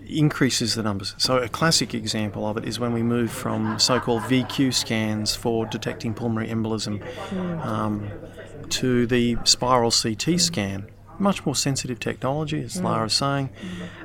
increases 0.06 0.76
the 0.76 0.84
numbers. 0.84 1.16
So, 1.18 1.38
a 1.38 1.48
classic 1.48 1.94
example 1.94 2.46
of 2.46 2.58
it 2.58 2.66
is 2.66 2.80
when 2.80 2.92
we 2.92 3.04
move 3.04 3.32
from 3.32 3.80
so 3.80 4.00
called 4.00 4.24
VQ 4.24 4.74
scans 4.74 5.34
for 5.36 5.66
detecting 5.66 6.14
pulmonary 6.14 6.50
embolism 6.50 7.02
um, 7.64 8.10
to 8.70 9.06
the 9.08 9.38
spiral 9.44 9.92
CT 9.92 10.40
scan. 10.40 10.88
Much 11.20 11.46
more 11.46 11.56
sensitive 11.56 12.00
technology, 12.00 12.64
as 12.64 12.82
Lara 12.82 13.04
was 13.04 13.14
saying, 13.14 13.50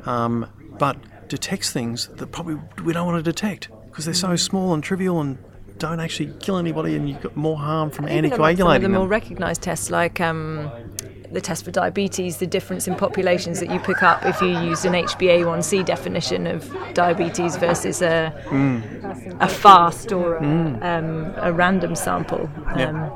um, 0.04 0.46
but 0.78 0.96
detects 1.28 1.70
things 1.70 2.09
that 2.09 2.28
probably 2.28 2.56
we 2.84 2.92
don't 2.92 3.06
want 3.06 3.22
to 3.22 3.22
detect 3.22 3.68
because 3.86 4.04
they're 4.04 4.14
so 4.14 4.36
small 4.36 4.74
and 4.74 4.84
trivial 4.84 5.20
and 5.20 5.38
don't 5.78 6.00
actually 6.00 6.32
kill 6.40 6.59
anybody, 6.59 6.96
and 6.96 7.09
you've 7.09 7.20
got 7.20 7.36
more 7.36 7.56
harm 7.56 7.90
from 7.90 8.09
Even 8.09 8.30
anticoagulating 8.30 8.59
some 8.59 8.74
of 8.76 8.82
the 8.82 8.88
more 8.88 9.06
recognised 9.06 9.62
tests, 9.62 9.90
like 9.90 10.20
um, 10.20 10.70
the 11.30 11.40
test 11.40 11.64
for 11.64 11.70
diabetes, 11.70 12.38
the 12.38 12.46
difference 12.46 12.88
in 12.88 12.94
populations 12.94 13.61
that 13.61 13.70
you 13.70 13.78
pick 13.78 14.02
up 14.02 14.24
if 14.24 14.40
you 14.40 14.48
use 14.48 14.84
an 14.84 14.92
HbA1c 14.94 15.84
definition 15.84 16.46
of 16.46 16.72
diabetes 16.94 17.56
versus 17.56 18.02
a 18.02 18.32
a 19.40 19.48
fast 19.48 20.12
or 20.12 20.36
a, 20.36 20.42
um, 20.42 21.32
a 21.36 21.52
random 21.52 21.94
sample. 21.94 22.50
Um, 22.66 23.11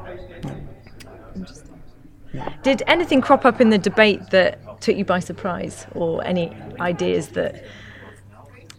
Did 2.62 2.82
anything 2.86 3.20
crop 3.20 3.44
up 3.44 3.60
in 3.60 3.70
the 3.70 3.78
debate 3.78 4.30
that 4.30 4.80
took 4.80 4.96
you 4.96 5.04
by 5.04 5.20
surprise, 5.20 5.86
or 5.94 6.24
any 6.24 6.56
ideas 6.80 7.28
that 7.28 7.64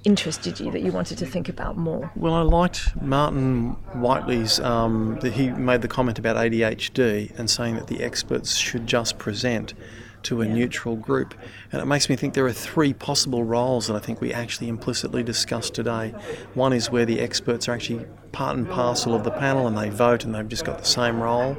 interested 0.03 0.59
you 0.59 0.69
that 0.71 0.81
you 0.81 0.91
wanted 0.91 1.17
to 1.17 1.25
think 1.25 1.49
about 1.49 1.77
more? 1.77 2.11
Well, 2.15 2.33
I 2.33 2.41
liked 2.41 3.01
Martin 3.01 3.77
Whitely's. 3.93 4.59
Um, 4.59 5.17
that 5.21 5.33
he 5.33 5.49
made 5.49 5.81
the 5.81 5.87
comment 5.87 6.19
about 6.19 6.35
ADHD 6.35 7.37
and 7.37 7.49
saying 7.49 7.75
that 7.75 7.87
the 7.87 8.03
experts 8.03 8.55
should 8.55 8.87
just 8.87 9.17
present 9.17 9.73
to 10.23 10.41
a 10.41 10.45
neutral 10.45 10.95
group. 10.95 11.35
And 11.71 11.81
it 11.81 11.85
makes 11.85 12.09
me 12.09 12.15
think 12.15 12.33
there 12.33 12.45
are 12.45 12.53
three 12.53 12.93
possible 12.93 13.43
roles 13.43 13.87
that 13.87 13.95
I 13.95 13.99
think 13.99 14.21
we 14.21 14.33
actually 14.33 14.69
implicitly 14.69 15.21
discussed 15.21 15.73
today. 15.73 16.13
One 16.53 16.73
is 16.73 16.89
where 16.89 17.05
the 17.05 17.19
experts 17.19 17.67
are 17.67 17.73
actually 17.73 18.05
part 18.31 18.57
and 18.57 18.69
parcel 18.69 19.15
of 19.15 19.23
the 19.23 19.31
panel 19.31 19.67
and 19.67 19.77
they 19.77 19.89
vote 19.89 20.23
and 20.23 20.33
they've 20.33 20.47
just 20.47 20.65
got 20.65 20.79
the 20.79 20.85
same 20.85 21.21
role. 21.21 21.57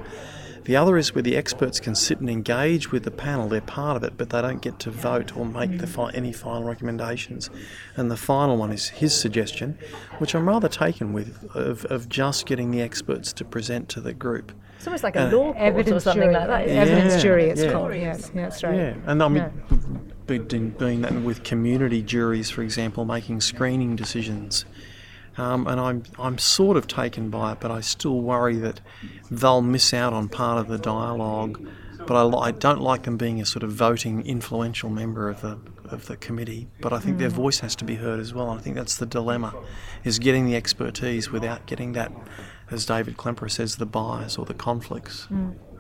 The 0.64 0.76
other 0.76 0.96
is 0.96 1.14
where 1.14 1.22
the 1.22 1.36
experts 1.36 1.78
can 1.78 1.94
sit 1.94 2.20
and 2.20 2.30
engage 2.30 2.90
with 2.90 3.04
the 3.04 3.10
panel. 3.10 3.48
They're 3.48 3.60
part 3.60 3.98
of 3.98 4.02
it, 4.04 4.16
but 4.16 4.30
they 4.30 4.40
don't 4.40 4.62
get 4.62 4.78
to 4.80 4.90
vote 4.90 5.36
or 5.36 5.44
make 5.44 5.78
the 5.78 5.86
fi- 5.86 6.10
any 6.12 6.32
final 6.32 6.64
recommendations. 6.64 7.50
And 7.96 8.10
the 8.10 8.16
final 8.16 8.56
one 8.56 8.72
is 8.72 8.88
his 8.88 9.14
suggestion, 9.14 9.78
which 10.18 10.34
I'm 10.34 10.48
rather 10.48 10.68
taken 10.68 11.12
with, 11.12 11.50
of, 11.54 11.84
of 11.86 12.08
just 12.08 12.46
getting 12.46 12.70
the 12.70 12.80
experts 12.80 13.32
to 13.34 13.44
present 13.44 13.90
to 13.90 14.00
the 14.00 14.14
group. 14.14 14.52
It's 14.76 14.86
almost 14.86 15.04
like 15.04 15.16
a 15.16 15.28
uh, 15.28 15.30
law 15.30 15.52
court 15.52 15.88
or 15.88 16.00
something 16.00 16.22
jury. 16.22 16.34
like 16.34 16.46
that. 16.46 16.68
Evidence 16.68 17.22
jury, 17.22 17.44
it's 17.44 17.62
yeah. 17.62 17.72
called. 17.72 17.94
Yes, 17.94 18.30
that's 18.34 18.62
right. 18.62 18.74
Yeah, 18.74 18.94
and 19.06 19.22
I 19.22 19.28
mean, 19.28 19.42
Yeah. 19.70 20.36
being, 20.38 20.70
being 20.70 21.02
that 21.02 21.12
with 21.12 21.42
community 21.42 22.02
juries, 22.02 22.50
for 22.50 22.62
example, 22.62 23.04
making 23.04 23.40
screening 23.42 23.96
decisions. 23.96 24.64
Um, 25.37 25.66
and 25.66 25.80
I'm 25.80 26.03
I'm 26.18 26.39
sort 26.39 26.76
of 26.76 26.87
taken 26.87 27.28
by 27.30 27.53
it, 27.53 27.61
but 27.61 27.70
I 27.70 27.80
still 27.80 28.20
worry 28.20 28.57
that 28.57 28.80
they'll 29.30 29.62
miss 29.62 29.93
out 29.93 30.12
on 30.12 30.28
part 30.28 30.59
of 30.59 30.68
the 30.68 30.78
dialogue. 30.78 31.66
But 32.07 32.16
I, 32.16 32.49
I 32.49 32.51
don't 32.51 32.80
like 32.80 33.05
them 33.05 33.16
being 33.16 33.41
a 33.41 33.47
sort 33.47 33.62
of 33.62 33.72
voting 33.72 34.26
influential 34.26 34.91
member 34.91 35.28
of 35.28 35.41
the 35.41 35.59
of 35.85 36.07
the 36.07 36.16
committee. 36.16 36.68
But 36.80 36.93
I 36.93 36.99
think 36.99 37.18
their 37.18 37.28
voice 37.28 37.61
has 37.61 37.74
to 37.76 37.85
be 37.85 37.97
heard 37.97 38.20
as 38.20 38.32
well. 38.35 38.51
And 38.51 38.61
I 38.61 38.62
think 38.62 38.76
that's 38.76 38.97
the 38.97 39.07
dilemma, 39.07 39.55
is 40.05 40.18
getting 40.18 40.47
the 40.47 40.57
expertise 40.57 41.30
without 41.30 41.66
getting 41.66 41.93
that, 41.93 42.12
as 42.70 42.87
David 42.87 43.16
Klemperer 43.16 43.51
says, 43.51 43.76
the 43.76 43.87
bias 43.87 44.39
or 44.39 44.45
the 44.45 44.55
conflicts. 44.55 45.28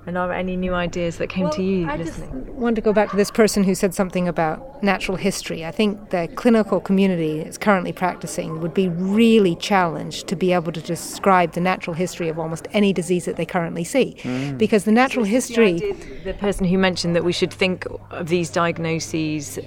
And 0.06 0.18
are 0.18 0.28
there 0.28 0.36
any 0.36 0.56
new 0.56 0.74
ideas 0.74 1.16
that 1.18 1.28
came 1.28 1.48
to 1.50 1.62
you 1.62 1.88
I 1.88 1.96
just 1.96 2.20
want 2.64 2.76
to 2.76 2.82
go 2.82 2.92
back 2.92 3.10
to 3.10 3.16
this 3.16 3.30
person 3.30 3.64
who 3.64 3.74
said 3.74 3.94
something 3.94 4.28
about 4.28 4.82
natural 4.82 5.16
history. 5.16 5.64
I 5.64 5.70
think 5.70 6.10
the 6.10 6.28
clinical 6.34 6.80
community 6.80 7.42
that's 7.42 7.58
currently 7.58 7.92
practicing 7.92 8.60
would 8.60 8.74
be 8.74 8.88
really 8.88 9.56
challenged 9.56 10.28
to 10.28 10.36
be 10.36 10.52
able 10.52 10.72
to 10.72 10.80
describe 10.80 11.52
the 11.52 11.60
natural 11.60 11.94
history 11.94 12.28
of 12.28 12.38
almost 12.38 12.68
any 12.72 12.92
disease 12.92 13.24
that 13.24 13.36
they 13.36 13.46
currently 13.46 13.84
see. 13.84 14.16
Mm. 14.20 14.58
Because 14.58 14.84
the 14.84 14.92
natural 14.92 15.24
history. 15.24 15.94
The 16.24 16.34
person 16.34 16.66
who 16.66 16.78
mentioned 16.78 17.16
that 17.16 17.24
we 17.24 17.32
should 17.32 17.52
think 17.52 17.86
of 18.10 18.28
these 18.28 18.50
diagnoses, 18.50 19.58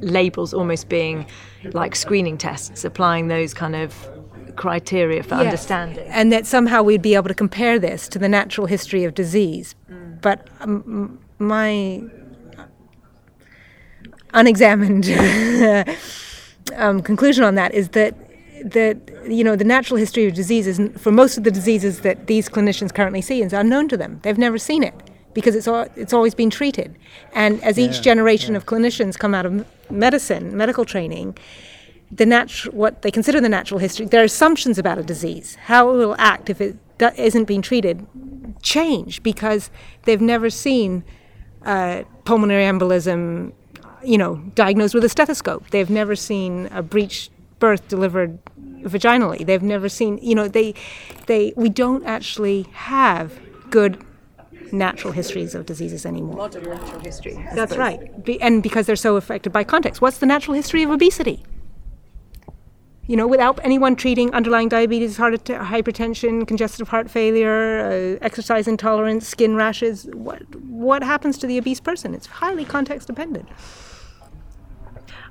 labels 0.00 0.54
almost 0.54 0.88
being 0.88 1.26
like 1.72 1.96
screening 1.96 2.38
tests, 2.38 2.84
applying 2.84 3.28
those 3.28 3.54
kind 3.54 3.76
of 3.76 3.94
criteria 4.58 5.22
for 5.22 5.36
Yes. 5.36 5.44
understanding. 5.46 6.06
And 6.10 6.30
that 6.32 6.44
somehow 6.46 6.82
we'd 6.82 7.02
be 7.10 7.14
able 7.14 7.28
to 7.28 7.34
compare 7.44 7.78
this 7.78 8.08
to 8.08 8.18
the 8.18 8.28
natural 8.28 8.66
history 8.66 9.04
of 9.04 9.14
disease. 9.14 9.74
Mm. 9.90 10.20
But 10.20 10.48
um, 10.60 11.18
my 11.38 12.02
unexamined 14.34 15.06
um, 16.76 17.00
conclusion 17.02 17.44
on 17.44 17.54
that 17.54 17.72
is 17.74 17.88
that 17.90 18.14
that 18.64 18.96
you 19.26 19.44
know 19.44 19.54
the 19.56 19.64
natural 19.64 19.96
history 19.96 20.26
of 20.26 20.34
diseases 20.34 20.80
for 21.00 21.12
most 21.12 21.38
of 21.38 21.44
the 21.44 21.50
diseases 21.50 22.00
that 22.00 22.26
these 22.26 22.48
clinicians 22.48 22.92
currently 22.92 23.22
see 23.22 23.40
is 23.42 23.52
unknown 23.52 23.88
to 23.88 23.96
them. 23.96 24.18
They've 24.22 24.36
never 24.38 24.58
seen 24.58 24.82
it 24.82 24.94
because 25.32 25.54
it's 25.54 25.68
al- 25.68 25.88
it's 25.96 26.12
always 26.12 26.34
been 26.34 26.50
treated. 26.50 26.96
And 27.34 27.62
as 27.62 27.78
each 27.78 27.96
Yeah, 27.96 28.02
generation 28.10 28.56
of 28.56 28.66
clinicians 28.66 29.16
come 29.16 29.32
out 29.34 29.46
of 29.46 29.64
medicine, 29.90 30.56
medical 30.56 30.84
training, 30.84 31.36
the 32.10 32.24
natu- 32.24 32.72
what 32.72 33.02
they 33.02 33.10
consider 33.10 33.40
the 33.40 33.48
natural 33.48 33.78
history, 33.78 34.06
their 34.06 34.24
assumptions 34.24 34.78
about 34.78 34.98
a 34.98 35.02
disease, 35.02 35.56
how 35.64 35.90
it 35.90 35.96
will 35.96 36.16
act 36.18 36.48
if 36.50 36.60
it 36.60 36.76
do- 36.98 37.10
isn't 37.16 37.44
being 37.44 37.62
treated, 37.62 38.06
change 38.62 39.22
because 39.22 39.70
they've 40.04 40.20
never 40.20 40.50
seen 40.50 41.04
uh, 41.64 42.02
pulmonary 42.24 42.64
embolism, 42.64 43.52
you 44.02 44.18
know, 44.18 44.36
diagnosed 44.54 44.94
with 44.94 45.04
a 45.04 45.08
stethoscope. 45.08 45.70
They've 45.70 45.90
never 45.90 46.16
seen 46.16 46.66
a 46.72 46.82
breech 46.82 47.30
birth 47.58 47.86
delivered 47.88 48.38
vaginally. 48.82 49.44
They've 49.44 49.62
never 49.62 49.88
seen, 49.88 50.18
you 50.22 50.34
know, 50.34 50.48
they, 50.48 50.74
they, 51.26 51.52
we 51.56 51.68
don't 51.68 52.04
actually 52.06 52.62
have 52.72 53.38
good 53.70 54.02
natural 54.72 55.12
histories 55.12 55.54
of 55.54 55.66
diseases 55.66 56.06
anymore. 56.06 56.36
Modern 56.36 56.64
natural 56.64 57.00
history. 57.00 57.46
That's 57.54 57.76
right. 57.76 58.24
Be, 58.24 58.40
and 58.40 58.62
because 58.62 58.86
they're 58.86 58.96
so 58.96 59.16
affected 59.16 59.52
by 59.52 59.64
context. 59.64 60.00
What's 60.00 60.18
the 60.18 60.26
natural 60.26 60.54
history 60.54 60.82
of 60.82 60.90
obesity? 60.90 61.42
You 63.08 63.16
know, 63.16 63.26
without 63.26 63.58
anyone 63.64 63.96
treating 63.96 64.32
underlying 64.34 64.68
diabetes, 64.68 65.16
heart 65.16 65.32
atta- 65.32 65.64
hypertension, 65.64 66.46
congestive 66.46 66.88
heart 66.88 67.10
failure, 67.10 68.18
uh, 68.20 68.24
exercise 68.24 68.68
intolerance, 68.68 69.26
skin 69.26 69.56
rashes, 69.56 70.04
what 70.12 70.42
what 70.56 71.02
happens 71.02 71.38
to 71.38 71.46
the 71.46 71.56
obese 71.56 71.80
person? 71.80 72.14
It's 72.14 72.26
highly 72.26 72.66
context 72.66 73.06
dependent. 73.06 73.48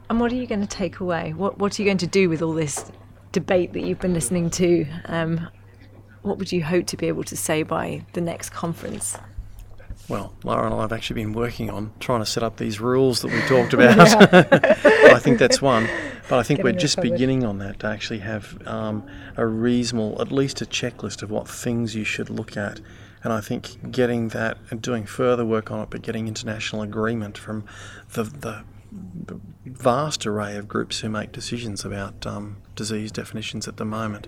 And 0.09 0.19
what 0.19 0.31
are 0.31 0.35
you 0.35 0.47
going 0.47 0.61
to 0.61 0.67
take 0.67 0.99
away? 0.99 1.33
What 1.33 1.59
What 1.59 1.77
are 1.77 1.81
you 1.83 1.87
going 1.87 1.99
to 1.99 2.07
do 2.07 2.29
with 2.29 2.41
all 2.41 2.53
this 2.53 2.91
debate 3.31 3.73
that 3.73 3.81
you've 3.83 3.99
been 3.99 4.15
listening 4.15 4.49
to? 4.49 4.87
Um, 5.05 5.47
what 6.23 6.39
would 6.39 6.51
you 6.51 6.63
hope 6.63 6.87
to 6.87 6.97
be 6.97 7.07
able 7.07 7.25
to 7.25 7.37
say 7.37 7.61
by 7.61 8.03
the 8.13 8.21
next 8.21 8.49
conference? 8.49 9.17
Well, 10.09 10.33
Laura 10.43 10.65
and 10.65 10.73
I 10.73 10.81
have 10.81 10.93
actually 10.93 11.21
been 11.21 11.33
working 11.33 11.69
on 11.69 11.91
trying 11.99 12.21
to 12.21 12.25
set 12.25 12.41
up 12.41 12.57
these 12.57 12.79
rules 12.79 13.21
that 13.21 13.31
we 13.31 13.39
talked 13.41 13.73
about. 13.75 13.99
I 14.33 15.19
think 15.19 15.37
that's 15.37 15.61
one. 15.61 15.87
But 16.29 16.39
I 16.39 16.43
think 16.43 16.61
we're 16.61 16.73
just 16.73 17.01
beginning 17.01 17.45
on 17.45 17.59
that 17.59 17.79
to 17.79 17.87
actually 17.87 18.19
have 18.19 18.57
um, 18.67 19.07
a 19.37 19.45
reasonable, 19.45 20.21
at 20.21 20.31
least 20.31 20.61
a 20.61 20.65
checklist 20.65 21.23
of 21.23 21.31
what 21.31 21.47
things 21.47 21.95
you 21.95 22.03
should 22.03 22.29
look 22.29 22.57
at. 22.57 22.81
And 23.23 23.31
I 23.31 23.39
think 23.39 23.91
getting 23.91 24.29
that 24.29 24.57
and 24.69 24.81
doing 24.81 25.05
further 25.05 25.45
work 25.45 25.71
on 25.71 25.79
it, 25.79 25.89
but 25.89 26.01
getting 26.01 26.27
international 26.27 26.81
agreement 26.81 27.37
from 27.37 27.65
the, 28.13 28.23
the 28.23 28.63
the 28.91 29.39
vast 29.65 30.25
array 30.25 30.55
of 30.55 30.67
groups 30.67 30.99
who 30.99 31.09
make 31.09 31.31
decisions 31.31 31.83
about 31.83 32.25
um, 32.25 32.57
disease 32.75 33.11
definitions 33.11 33.67
at 33.67 33.77
the 33.77 33.85
moment 33.85 34.27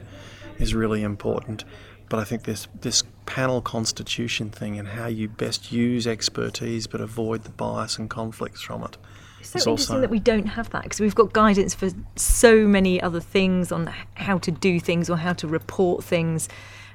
is 0.58 0.76
really 0.76 1.02
important. 1.02 1.64
But 2.10 2.20
I 2.20 2.24
think 2.24 2.43
this 2.43 2.68
this 2.82 3.04
panel 3.26 3.62
constitution 3.62 4.50
thing 4.50 4.80
and 4.80 4.89
how 4.89 5.08
you 5.08 5.30
best 5.30 5.72
use 5.72 6.08
expertise 6.08 6.88
but 6.88 7.00
avoid 7.00 7.43
the 7.43 7.52
bias 7.52 7.97
and 7.97 8.10
conflicts 8.10 8.62
from 8.62 8.84
it 8.84 8.97
It's 9.40 9.50
so 9.50 9.58
is 9.58 9.68
interesting 9.68 9.96
also 9.96 10.02
that 10.02 10.10
we 10.10 10.20
don't 10.20 10.46
have 10.46 10.70
that 10.72 10.84
because 10.84 11.00
we've 11.00 11.16
got 11.16 11.34
guidance 11.34 11.74
for 11.74 11.90
so 12.16 12.68
many 12.68 13.02
other 13.02 13.20
things 13.20 13.72
on 13.72 13.94
how 14.16 14.38
to 14.40 14.52
do 14.52 14.80
things 14.80 15.10
or 15.10 15.18
how 15.18 15.34
to 15.34 15.48
report 15.48 16.04
things, 16.04 16.50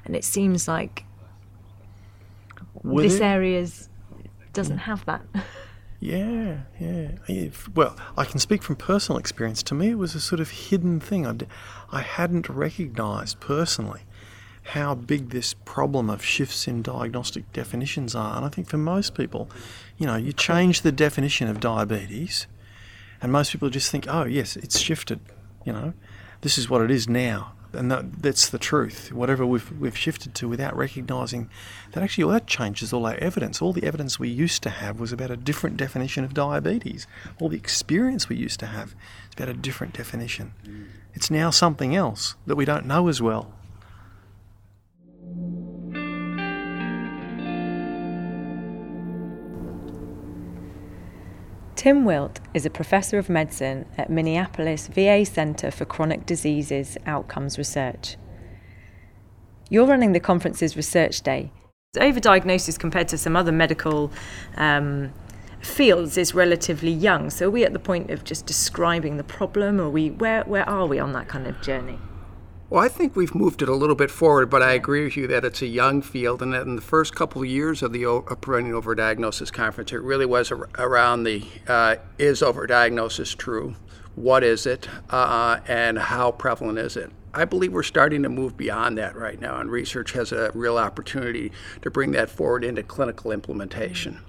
and 0.05 0.15
it 0.15 0.23
seems 0.23 0.67
like 0.67 1.05
this 2.83 3.15
it- 3.15 3.21
area's 3.21 3.89
doesn't 4.53 4.77
mm. 4.77 4.81
have 4.81 5.05
that. 5.05 5.21
Yeah, 5.99 6.57
yeah. 6.79 7.47
Well, 7.73 7.97
I 8.17 8.25
can 8.25 8.39
speak 8.39 8.61
from 8.61 8.75
personal 8.75 9.17
experience. 9.17 9.63
To 9.63 9.73
me, 9.73 9.91
it 9.91 9.97
was 9.97 10.13
a 10.13 10.19
sort 10.19 10.39
of 10.39 10.51
hidden 10.51 10.99
thing. 10.99 11.25
I, 11.25 11.33
d- 11.33 11.47
I 11.91 12.01
hadn't 12.01 12.47
recognised 12.47 13.39
personally 13.39 14.01
how 14.69 14.95
big 14.95 15.29
this 15.29 15.53
problem 15.53 16.09
of 16.09 16.23
shifts 16.23 16.67
in 16.67 16.81
diagnostic 16.81 17.51
definitions 17.53 18.13
are. 18.15 18.35
And 18.35 18.45
I 18.45 18.49
think 18.49 18.67
for 18.67 18.77
most 18.77 19.15
people, 19.15 19.49
you 19.97 20.05
know, 20.05 20.15
you 20.15 20.33
change 20.33 20.81
the 20.81 20.91
definition 20.91 21.47
of 21.47 21.59
diabetes, 21.59 22.47
and 23.21 23.31
most 23.31 23.51
people 23.51 23.69
just 23.69 23.91
think, 23.91 24.05
oh, 24.07 24.25
yes, 24.25 24.55
it's 24.55 24.79
shifted, 24.79 25.19
you 25.65 25.73
know. 25.73 25.93
this 26.41 26.57
is 26.57 26.69
what 26.69 26.81
it 26.81 26.91
is 26.91 27.07
now 27.07 27.53
and 27.75 27.91
that, 27.91 28.21
that's 28.21 28.49
the 28.49 28.57
truth. 28.57 29.11
Whatever 29.11 29.45
we've 29.45 29.71
we've 29.79 29.97
shifted 29.97 30.33
to 30.35 30.47
without 30.47 30.75
recognizing 30.75 31.49
that 31.91 32.03
actually 32.03 32.23
all 32.23 32.31
that 32.31 32.47
changes 32.47 32.93
all 32.93 33.05
our 33.05 33.15
evidence. 33.15 33.61
All 33.61 33.73
the 33.73 33.83
evidence 33.83 34.19
we 34.19 34.29
used 34.29 34.63
to 34.63 34.69
have 34.69 34.99
was 34.99 35.11
about 35.11 35.31
a 35.31 35.37
different 35.37 35.77
definition 35.77 36.23
of 36.23 36.33
diabetes. 36.33 37.07
All 37.39 37.49
the 37.49 37.57
experience 37.57 38.29
we 38.29 38.35
used 38.35 38.59
to 38.61 38.67
have 38.67 38.95
is 39.29 39.33
about 39.35 39.49
a 39.49 39.53
different 39.53 39.93
definition. 39.93 40.53
It's 41.13 41.31
now 41.31 41.49
something 41.49 41.95
else 41.95 42.35
that 42.45 42.55
we 42.55 42.65
don't 42.65 42.85
know 42.85 43.07
as 43.07 43.21
well. 43.21 43.53
Tim 51.75 52.05
Wilt 52.05 52.39
is 52.53 52.65
a 52.65 52.69
professor 52.69 53.17
of 53.17 53.29
medicine 53.29 53.85
at 53.97 54.09
Minneapolis 54.09 54.87
VA 54.87 55.25
Center 55.25 55.71
for 55.71 55.83
Chronic 55.83 56.25
Diseases 56.25 56.97
Outcomes 57.05 57.57
Research. 57.57 58.15
You're 59.69 59.85
running 59.85 60.13
the 60.13 60.21
conference's 60.21 60.77
research 60.77 61.21
day. 61.21 61.51
Overdiagnosis 61.97 62.79
compared 62.79 63.09
to 63.09 63.17
some 63.17 63.35
other 63.35 63.51
medical 63.51 64.09
um, 64.55 65.11
fields 65.59 66.17
is 66.17 66.33
relatively 66.33 66.91
young. 66.91 67.29
So 67.29 67.47
are 67.47 67.51
we 67.51 67.65
at 67.65 67.73
the 67.73 67.79
point 67.79 68.09
of 68.09 68.23
just 68.23 68.45
describing 68.45 69.17
the 69.17 69.23
problem, 69.23 69.81
or 69.81 69.89
we 69.89 70.11
where 70.11 70.43
where 70.43 70.67
are 70.69 70.85
we 70.85 70.97
on 70.99 71.11
that 71.11 71.27
kind 71.27 71.45
of 71.45 71.61
journey? 71.61 71.99
Well, 72.75 72.83
I 72.83 72.89
think 72.89 73.15
we've 73.15 73.33
moved 73.33 73.61
it 73.61 73.69
a 73.69 73.73
little 73.73 73.95
bit 73.95 74.11
forward, 74.11 74.49
but 74.49 74.61
I 74.61 74.73
agree 74.73 75.05
with 75.05 75.15
you 75.15 75.27
that 75.27 75.45
it's 75.45 75.61
a 75.61 75.65
young 75.65 76.01
field, 76.01 76.41
and 76.41 76.51
that 76.51 76.63
in 76.63 76.75
the 76.75 76.81
first 76.81 77.15
couple 77.15 77.41
of 77.41 77.47
years 77.47 77.81
of 77.81 77.93
the 77.93 78.05
o- 78.05 78.23
Overdiagnosis 78.23 79.49
Conference, 79.49 79.93
it 79.93 80.01
really 80.01 80.25
was 80.25 80.51
ar- 80.51 80.67
around 80.77 81.23
the 81.23 81.45
uh, 81.69 81.95
is 82.17 82.41
overdiagnosis 82.41 83.37
true? 83.37 83.75
What 84.15 84.43
is 84.43 84.65
it? 84.65 84.89
Uh, 85.09 85.61
and 85.69 85.97
how 85.97 86.33
prevalent 86.33 86.77
is 86.77 86.97
it? 86.97 87.11
I 87.35 87.43
believe 87.43 87.73
we're 87.73 87.83
starting 87.83 88.23
to 88.23 88.29
move 88.29 88.55
beyond 88.55 88.97
that 88.97 89.15
right 89.15 89.39
now, 89.39 89.59
and 89.59 89.69
research 89.69 90.13
has 90.13 90.31
a 90.31 90.51
real 90.53 90.77
opportunity 90.77 91.51
to 91.81 91.91
bring 91.91 92.11
that 92.11 92.29
forward 92.29 92.63
into 92.63 92.81
clinical 92.81 93.31
implementation. 93.31 94.21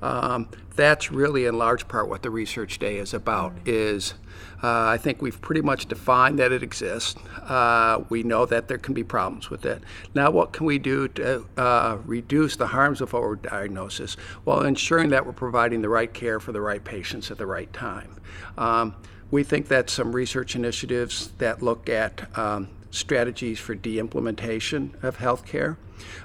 Um, 0.00 0.48
that's 0.74 1.12
really, 1.12 1.44
in 1.44 1.56
large 1.58 1.86
part, 1.88 2.08
what 2.08 2.22
the 2.22 2.30
research 2.30 2.78
day 2.78 2.96
is 2.96 3.14
about. 3.14 3.52
Is 3.66 4.14
uh, 4.62 4.86
I 4.86 4.96
think 4.96 5.20
we've 5.20 5.40
pretty 5.40 5.60
much 5.60 5.86
defined 5.86 6.38
that 6.38 6.52
it 6.52 6.62
exists. 6.62 7.20
Uh, 7.42 8.02
we 8.08 8.22
know 8.22 8.46
that 8.46 8.66
there 8.68 8.78
can 8.78 8.94
be 8.94 9.04
problems 9.04 9.50
with 9.50 9.66
it. 9.66 9.82
Now, 10.14 10.30
what 10.30 10.52
can 10.52 10.66
we 10.66 10.78
do 10.78 11.06
to 11.08 11.46
uh, 11.56 11.98
reduce 12.04 12.56
the 12.56 12.68
harms 12.68 13.00
of 13.00 13.12
overdiagnosis 13.12 14.18
while 14.44 14.62
ensuring 14.62 15.10
that 15.10 15.26
we're 15.26 15.32
providing 15.32 15.82
the 15.82 15.90
right 15.90 16.12
care 16.12 16.40
for 16.40 16.52
the 16.52 16.62
right 16.62 16.82
patients 16.82 17.30
at 17.30 17.36
the 17.38 17.46
right 17.46 17.72
time? 17.72 18.16
Um, 18.56 18.96
we 19.30 19.42
think 19.42 19.68
that 19.68 19.90
some 19.90 20.14
research 20.14 20.54
initiatives 20.54 21.28
that 21.38 21.62
look 21.62 21.88
at 21.88 22.36
um, 22.38 22.68
strategies 22.90 23.58
for 23.58 23.74
de-implementation 23.74 24.94
of 25.02 25.18
healthcare, 25.18 25.76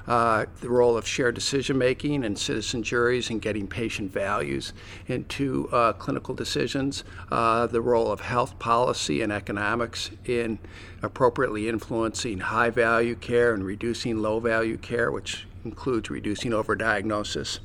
uh, 0.08 0.46
the 0.62 0.70
role 0.70 0.98
of 0.98 1.08
shared 1.08 1.36
decision 1.36 1.78
making 1.78 2.24
and 2.24 2.38
citizen 2.38 2.84
juries 2.84 3.30
in 3.30 3.40
getting 3.40 3.68
patient 3.68 4.12
values 4.12 4.74
into 5.08 5.68
uh, 5.72 5.94
clinical 5.94 6.36
decisions, 6.36 7.04
uh, 7.32 7.66
the 7.68 7.82
role 7.82 8.12
of 8.12 8.20
health 8.20 8.58
policy 8.60 9.22
and 9.22 9.32
economics 9.32 10.12
in 10.26 10.60
appropriately 11.02 11.68
influencing 11.70 12.40
high 12.40 12.70
value 12.70 13.16
care 13.16 13.54
and 13.54 13.64
reducing 13.64 14.22
low 14.22 14.40
value 14.40 14.78
care, 14.78 15.12
which 15.12 15.48
includes 15.66 16.10
reducing 16.10 16.52
overdiagnosis. 16.52 17.60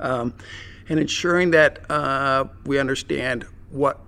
Um, 0.00 0.34
and 0.88 1.00
ensuring 1.00 1.50
that 1.52 1.88
uh, 1.90 2.44
we 2.64 2.78
understand 2.78 3.46
what 3.70 4.00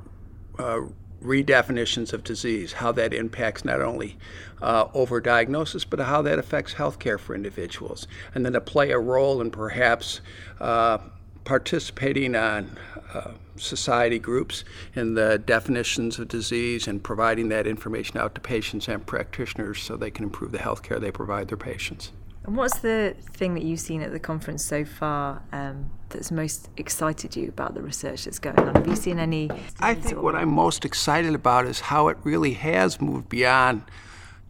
uh, 0.58 0.80
redefinitions 1.22 2.12
of 2.12 2.22
disease, 2.22 2.74
how 2.74 2.92
that 2.92 3.12
impacts 3.12 3.64
not 3.64 3.80
only 3.80 4.16
uh, 4.62 4.86
overdiagnosis, 4.88 5.84
but 5.88 6.00
how 6.00 6.22
that 6.22 6.38
affects 6.38 6.74
healthcare 6.74 7.18
for 7.18 7.34
individuals, 7.34 8.06
and 8.34 8.44
then 8.44 8.52
to 8.52 8.60
play 8.60 8.90
a 8.90 8.98
role 8.98 9.40
in 9.40 9.50
perhaps 9.50 10.20
uh, 10.60 10.98
participating 11.44 12.36
on 12.36 12.78
uh, 13.14 13.32
society 13.56 14.18
groups 14.18 14.64
in 14.94 15.14
the 15.14 15.38
definitions 15.38 16.18
of 16.18 16.28
disease 16.28 16.86
and 16.86 17.02
providing 17.02 17.48
that 17.48 17.66
information 17.66 18.18
out 18.18 18.34
to 18.34 18.40
patients 18.40 18.86
and 18.86 19.06
practitioners 19.06 19.80
so 19.82 19.96
they 19.96 20.10
can 20.10 20.24
improve 20.24 20.52
the 20.52 20.58
healthcare 20.58 21.00
they 21.00 21.10
provide 21.10 21.48
their 21.48 21.56
patients. 21.56 22.12
And 22.44 22.56
what's 22.56 22.78
the 22.78 23.16
thing 23.32 23.54
that 23.54 23.62
you've 23.62 23.80
seen 23.80 24.02
at 24.02 24.12
the 24.12 24.20
conference 24.20 24.64
so 24.64 24.84
far 24.84 25.42
um, 25.52 25.90
that's 26.10 26.30
most 26.30 26.68
excited 26.76 27.36
you 27.36 27.48
about 27.48 27.74
the 27.74 27.82
research 27.82 28.24
that's 28.24 28.38
going 28.38 28.58
on? 28.58 28.74
Have 28.74 28.86
you 28.86 28.96
seen 28.96 29.18
any? 29.18 29.50
I 29.80 29.94
think 29.94 30.22
what 30.22 30.34
I'm 30.34 30.52
most 30.52 30.84
excited 30.84 31.34
about 31.34 31.66
is 31.66 31.80
how 31.80 32.08
it 32.08 32.16
really 32.24 32.54
has 32.54 33.00
moved 33.00 33.28
beyond 33.28 33.82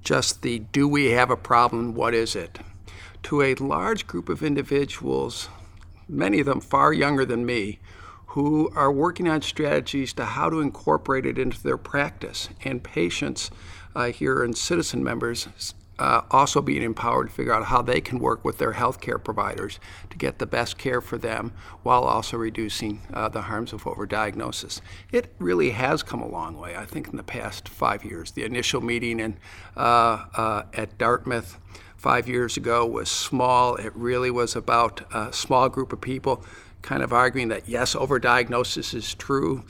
just 0.03 0.43
the 0.43 0.61
do 0.61 0.89
we 0.89 1.11
have 1.11 1.31
a 1.31 1.37
problem, 1.37 1.95
what 1.95 2.15
is 2.15 2.35
it, 2.37 2.59
to 3.25 3.43
a 3.43 3.55
large 3.57 4.07
group 4.07 4.29
of 4.29 4.43
individuals, 4.43 5.49
many 6.09 6.41
of 6.41 6.47
them 6.47 6.61
far 6.61 6.93
younger 6.93 7.25
than 7.25 7.45
me, 7.45 7.79
who 8.29 8.71
are 8.75 8.93
working 8.93 9.29
on 9.29 9.43
strategies 9.43 10.13
to 10.13 10.25
how 10.25 10.49
to 10.51 10.61
incorporate 10.61 11.27
it 11.27 11.39
into 11.39 11.63
their 11.63 11.79
practice. 11.79 12.49
And 12.65 12.83
patients 12.83 13.51
uh, 13.95 14.07
here 14.07 14.43
and 14.43 14.57
citizen 14.57 15.03
members 15.03 15.49
uh, 15.99 16.23
also 16.31 16.61
being 16.61 16.83
empowered 16.83 17.29
to 17.29 17.33
figure 17.33 17.53
out 17.53 17.65
how 17.67 17.83
they 17.83 18.01
can 18.01 18.19
work 18.19 18.45
with 18.45 18.59
their 18.59 18.75
healthcare 18.75 19.23
providers 19.23 19.81
to 20.11 20.17
get 20.17 20.39
the 20.39 20.47
best 20.47 20.79
care 20.79 21.01
for 21.01 21.19
them 21.19 21.53
while 21.83 22.05
also 22.05 22.37
reducing 22.37 23.01
uh, 23.13 23.29
the 23.29 23.43
harms 23.43 23.73
of 23.73 23.85
overdiagnosis. 23.85 24.81
It 25.13 25.35
really 25.39 25.71
has 25.71 26.03
come 26.03 26.23
a 26.23 26.29
long 26.29 26.57
way, 26.57 26.77
I 26.77 26.85
think, 26.85 27.09
in 27.09 27.17
the 27.17 27.23
past 27.23 27.69
five 27.69 28.05
years. 28.05 28.31
The 28.31 28.45
initial 28.45 28.81
meeting 28.81 29.21
in, 29.21 29.37
uh, 29.77 30.25
uh 30.35 30.63
at 30.75 30.99
Dartmouth 30.99 31.59
five 31.97 32.29
years 32.29 32.57
ago 32.57 32.87
was 32.87 33.11
small. 33.11 33.75
It 33.77 33.95
really 33.95 34.31
was 34.31 34.55
about 34.55 35.03
a 35.13 35.33
small 35.33 35.69
group 35.69 35.93
of 35.93 36.01
people 36.01 36.45
kind 36.83 37.03
of 37.03 37.13
arguing 37.13 37.49
that 37.49 37.69
yes, 37.69 37.95
overdiagnosis 37.95 38.95
is 38.95 39.15
true, 39.15 39.65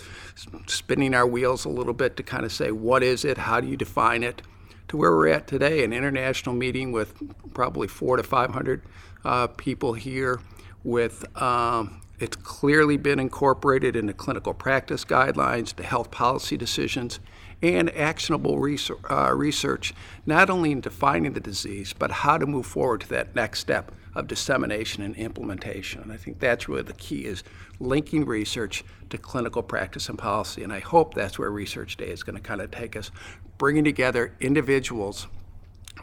spinning 0.66 1.14
our 1.14 1.26
wheels 1.26 1.64
a 1.64 1.68
little 1.68 1.94
bit 1.94 2.16
to 2.18 2.22
kind 2.22 2.44
of 2.44 2.52
say, 2.52 2.70
what 2.70 3.02
is 3.02 3.24
it? 3.24 3.38
How 3.38 3.60
do 3.60 3.66
you 3.66 3.76
define 3.76 4.22
it? 4.22 4.42
To 4.88 4.96
where 4.96 5.12
we're 5.12 5.28
at 5.28 5.46
today, 5.46 5.84
an 5.84 5.92
international 5.92 6.54
meeting 6.54 6.92
with 6.92 7.14
probably 7.54 7.88
four 7.88 8.16
to 8.16 8.22
500 8.22 8.82
uh, 9.24 9.46
people 9.48 9.92
here 9.92 10.40
with 10.84 11.24
um, 11.40 12.00
it's 12.18 12.36
clearly 12.36 12.96
been 12.96 13.20
incorporated 13.20 13.94
into 13.94 14.12
clinical 14.12 14.52
practice 14.52 15.04
guidelines, 15.04 15.74
to 15.76 15.82
health 15.82 16.10
policy 16.10 16.56
decisions, 16.56 17.20
and 17.62 17.94
actionable 17.96 18.58
research, 18.58 18.98
uh, 19.10 19.32
research, 19.34 19.94
not 20.26 20.50
only 20.50 20.72
in 20.72 20.80
defining 20.80 21.32
the 21.32 21.40
disease, 21.40 21.94
but 21.96 22.10
how 22.10 22.38
to 22.38 22.46
move 22.46 22.66
forward 22.66 23.02
to 23.02 23.08
that 23.08 23.34
next 23.34 23.60
step 23.60 23.92
of 24.14 24.26
dissemination 24.26 25.02
and 25.02 25.16
implementation. 25.16 26.02
And 26.02 26.12
I 26.12 26.16
think 26.16 26.38
that's 26.38 26.68
really 26.68 26.82
the 26.82 26.92
key 26.94 27.24
is 27.24 27.42
linking 27.80 28.24
research 28.24 28.84
to 29.10 29.18
clinical 29.18 29.62
practice 29.62 30.08
and 30.08 30.18
policy. 30.18 30.62
And 30.62 30.72
I 30.72 30.80
hope 30.80 31.14
that's 31.14 31.38
where 31.38 31.50
Research 31.50 31.96
Day 31.96 32.08
is 32.08 32.22
going 32.22 32.36
to 32.36 32.42
kind 32.42 32.60
of 32.60 32.70
take 32.70 32.96
us, 32.96 33.10
bringing 33.58 33.84
together 33.84 34.34
individuals 34.40 35.26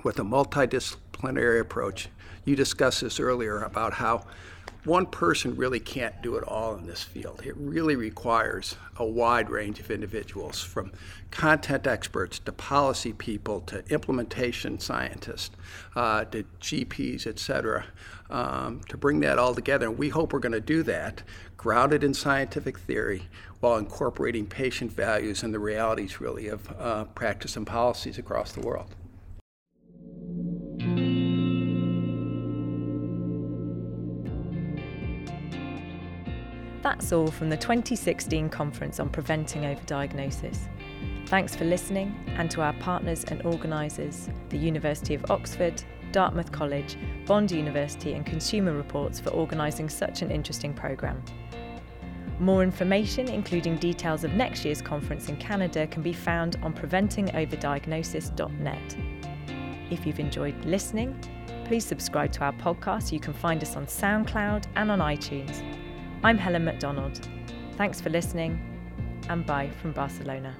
with 0.03 0.19
a 0.19 0.23
multidisciplinary 0.23 1.59
approach. 1.59 2.09
You 2.45 2.55
discussed 2.55 3.01
this 3.01 3.19
earlier 3.19 3.61
about 3.61 3.93
how 3.93 4.25
one 4.85 5.07
person 5.07 5.55
really 5.55 5.79
can't 5.79 6.21
do 6.21 6.35
it 6.35 6.43
all 6.43 6.75
in 6.75 6.85
this 6.85 7.03
field. 7.03 7.41
It 7.43 7.55
really 7.57 7.95
requires 7.95 8.75
a 8.97 9.05
wide 9.05 9.49
range 9.49 9.79
of 9.79 9.89
individuals, 9.89 10.61
from 10.61 10.91
content 11.31 11.87
experts 11.87 12.39
to 12.39 12.51
policy 12.51 13.11
people 13.13 13.61
to 13.61 13.83
implementation 13.89 14.79
scientists 14.79 15.55
uh, 15.95 16.25
to 16.25 16.45
GPs, 16.61 17.25
et 17.27 17.39
cetera, 17.39 17.85
um, 18.29 18.81
to 18.89 18.97
bring 18.97 19.19
that 19.21 19.39
all 19.39 19.55
together. 19.55 19.87
And 19.87 19.97
we 19.97 20.09
hope 20.09 20.33
we're 20.33 20.39
going 20.39 20.51
to 20.51 20.61
do 20.61 20.83
that, 20.83 21.23
grounded 21.57 22.03
in 22.03 22.13
scientific 22.13 22.77
theory, 22.79 23.23
while 23.59 23.77
incorporating 23.77 24.45
patient 24.45 24.91
values 24.91 25.43
and 25.43 25.53
the 25.53 25.59
realities, 25.59 26.21
really, 26.21 26.47
of 26.47 26.71
uh, 26.79 27.05
practice 27.05 27.57
and 27.57 27.65
policies 27.65 28.17
across 28.17 28.51
the 28.51 28.61
world. 28.61 28.93
That's 36.85 37.11
all 37.11 37.27
from 37.31 37.49
the 37.49 37.57
2016 37.57 38.47
Conference 38.49 38.99
on 38.99 39.09
Preventing 39.09 39.63
Overdiagnosis. 39.63 40.59
Thanks 41.25 41.55
for 41.55 41.65
listening, 41.65 42.15
and 42.37 42.51
to 42.51 42.61
our 42.61 42.73
partners 42.73 43.23
and 43.23 43.43
organisers, 43.43 44.29
the 44.49 44.59
University 44.59 45.15
of 45.15 45.31
Oxford, 45.31 45.81
Dartmouth 46.11 46.51
College, 46.51 46.95
Bond 47.25 47.49
University, 47.49 48.13
and 48.13 48.23
Consumer 48.23 48.73
Reports 48.73 49.19
for 49.19 49.31
organising 49.31 49.89
such 49.89 50.21
an 50.21 50.29
interesting 50.29 50.75
programme. 50.75 51.23
More 52.39 52.61
information, 52.61 53.29
including 53.29 53.77
details 53.77 54.23
of 54.23 54.33
next 54.33 54.63
year's 54.63 54.83
conference 54.83 55.27
in 55.27 55.37
Canada, 55.37 55.87
can 55.87 56.03
be 56.03 56.13
found 56.13 56.57
on 56.61 56.71
preventingoverdiagnosis.net. 56.71 58.97
If 59.89 60.05
you've 60.05 60.19
enjoyed 60.19 60.65
listening, 60.65 61.19
please 61.65 61.83
subscribe 61.83 62.31
to 62.33 62.41
our 62.41 62.53
podcast. 62.53 63.11
You 63.11 63.19
can 63.19 63.33
find 63.33 63.63
us 63.63 63.75
on 63.75 63.87
SoundCloud 63.87 64.65
and 64.75 64.91
on 64.91 64.99
iTunes. 64.99 65.63
I'm 66.25 66.39
Helen 66.39 66.65
Macdonald. 66.65 67.19
Thanks 67.77 68.01
for 68.01 68.09
listening, 68.09 68.59
and 69.29 69.45
bye 69.45 69.69
from 69.79 69.91
Barcelona. 69.91 70.55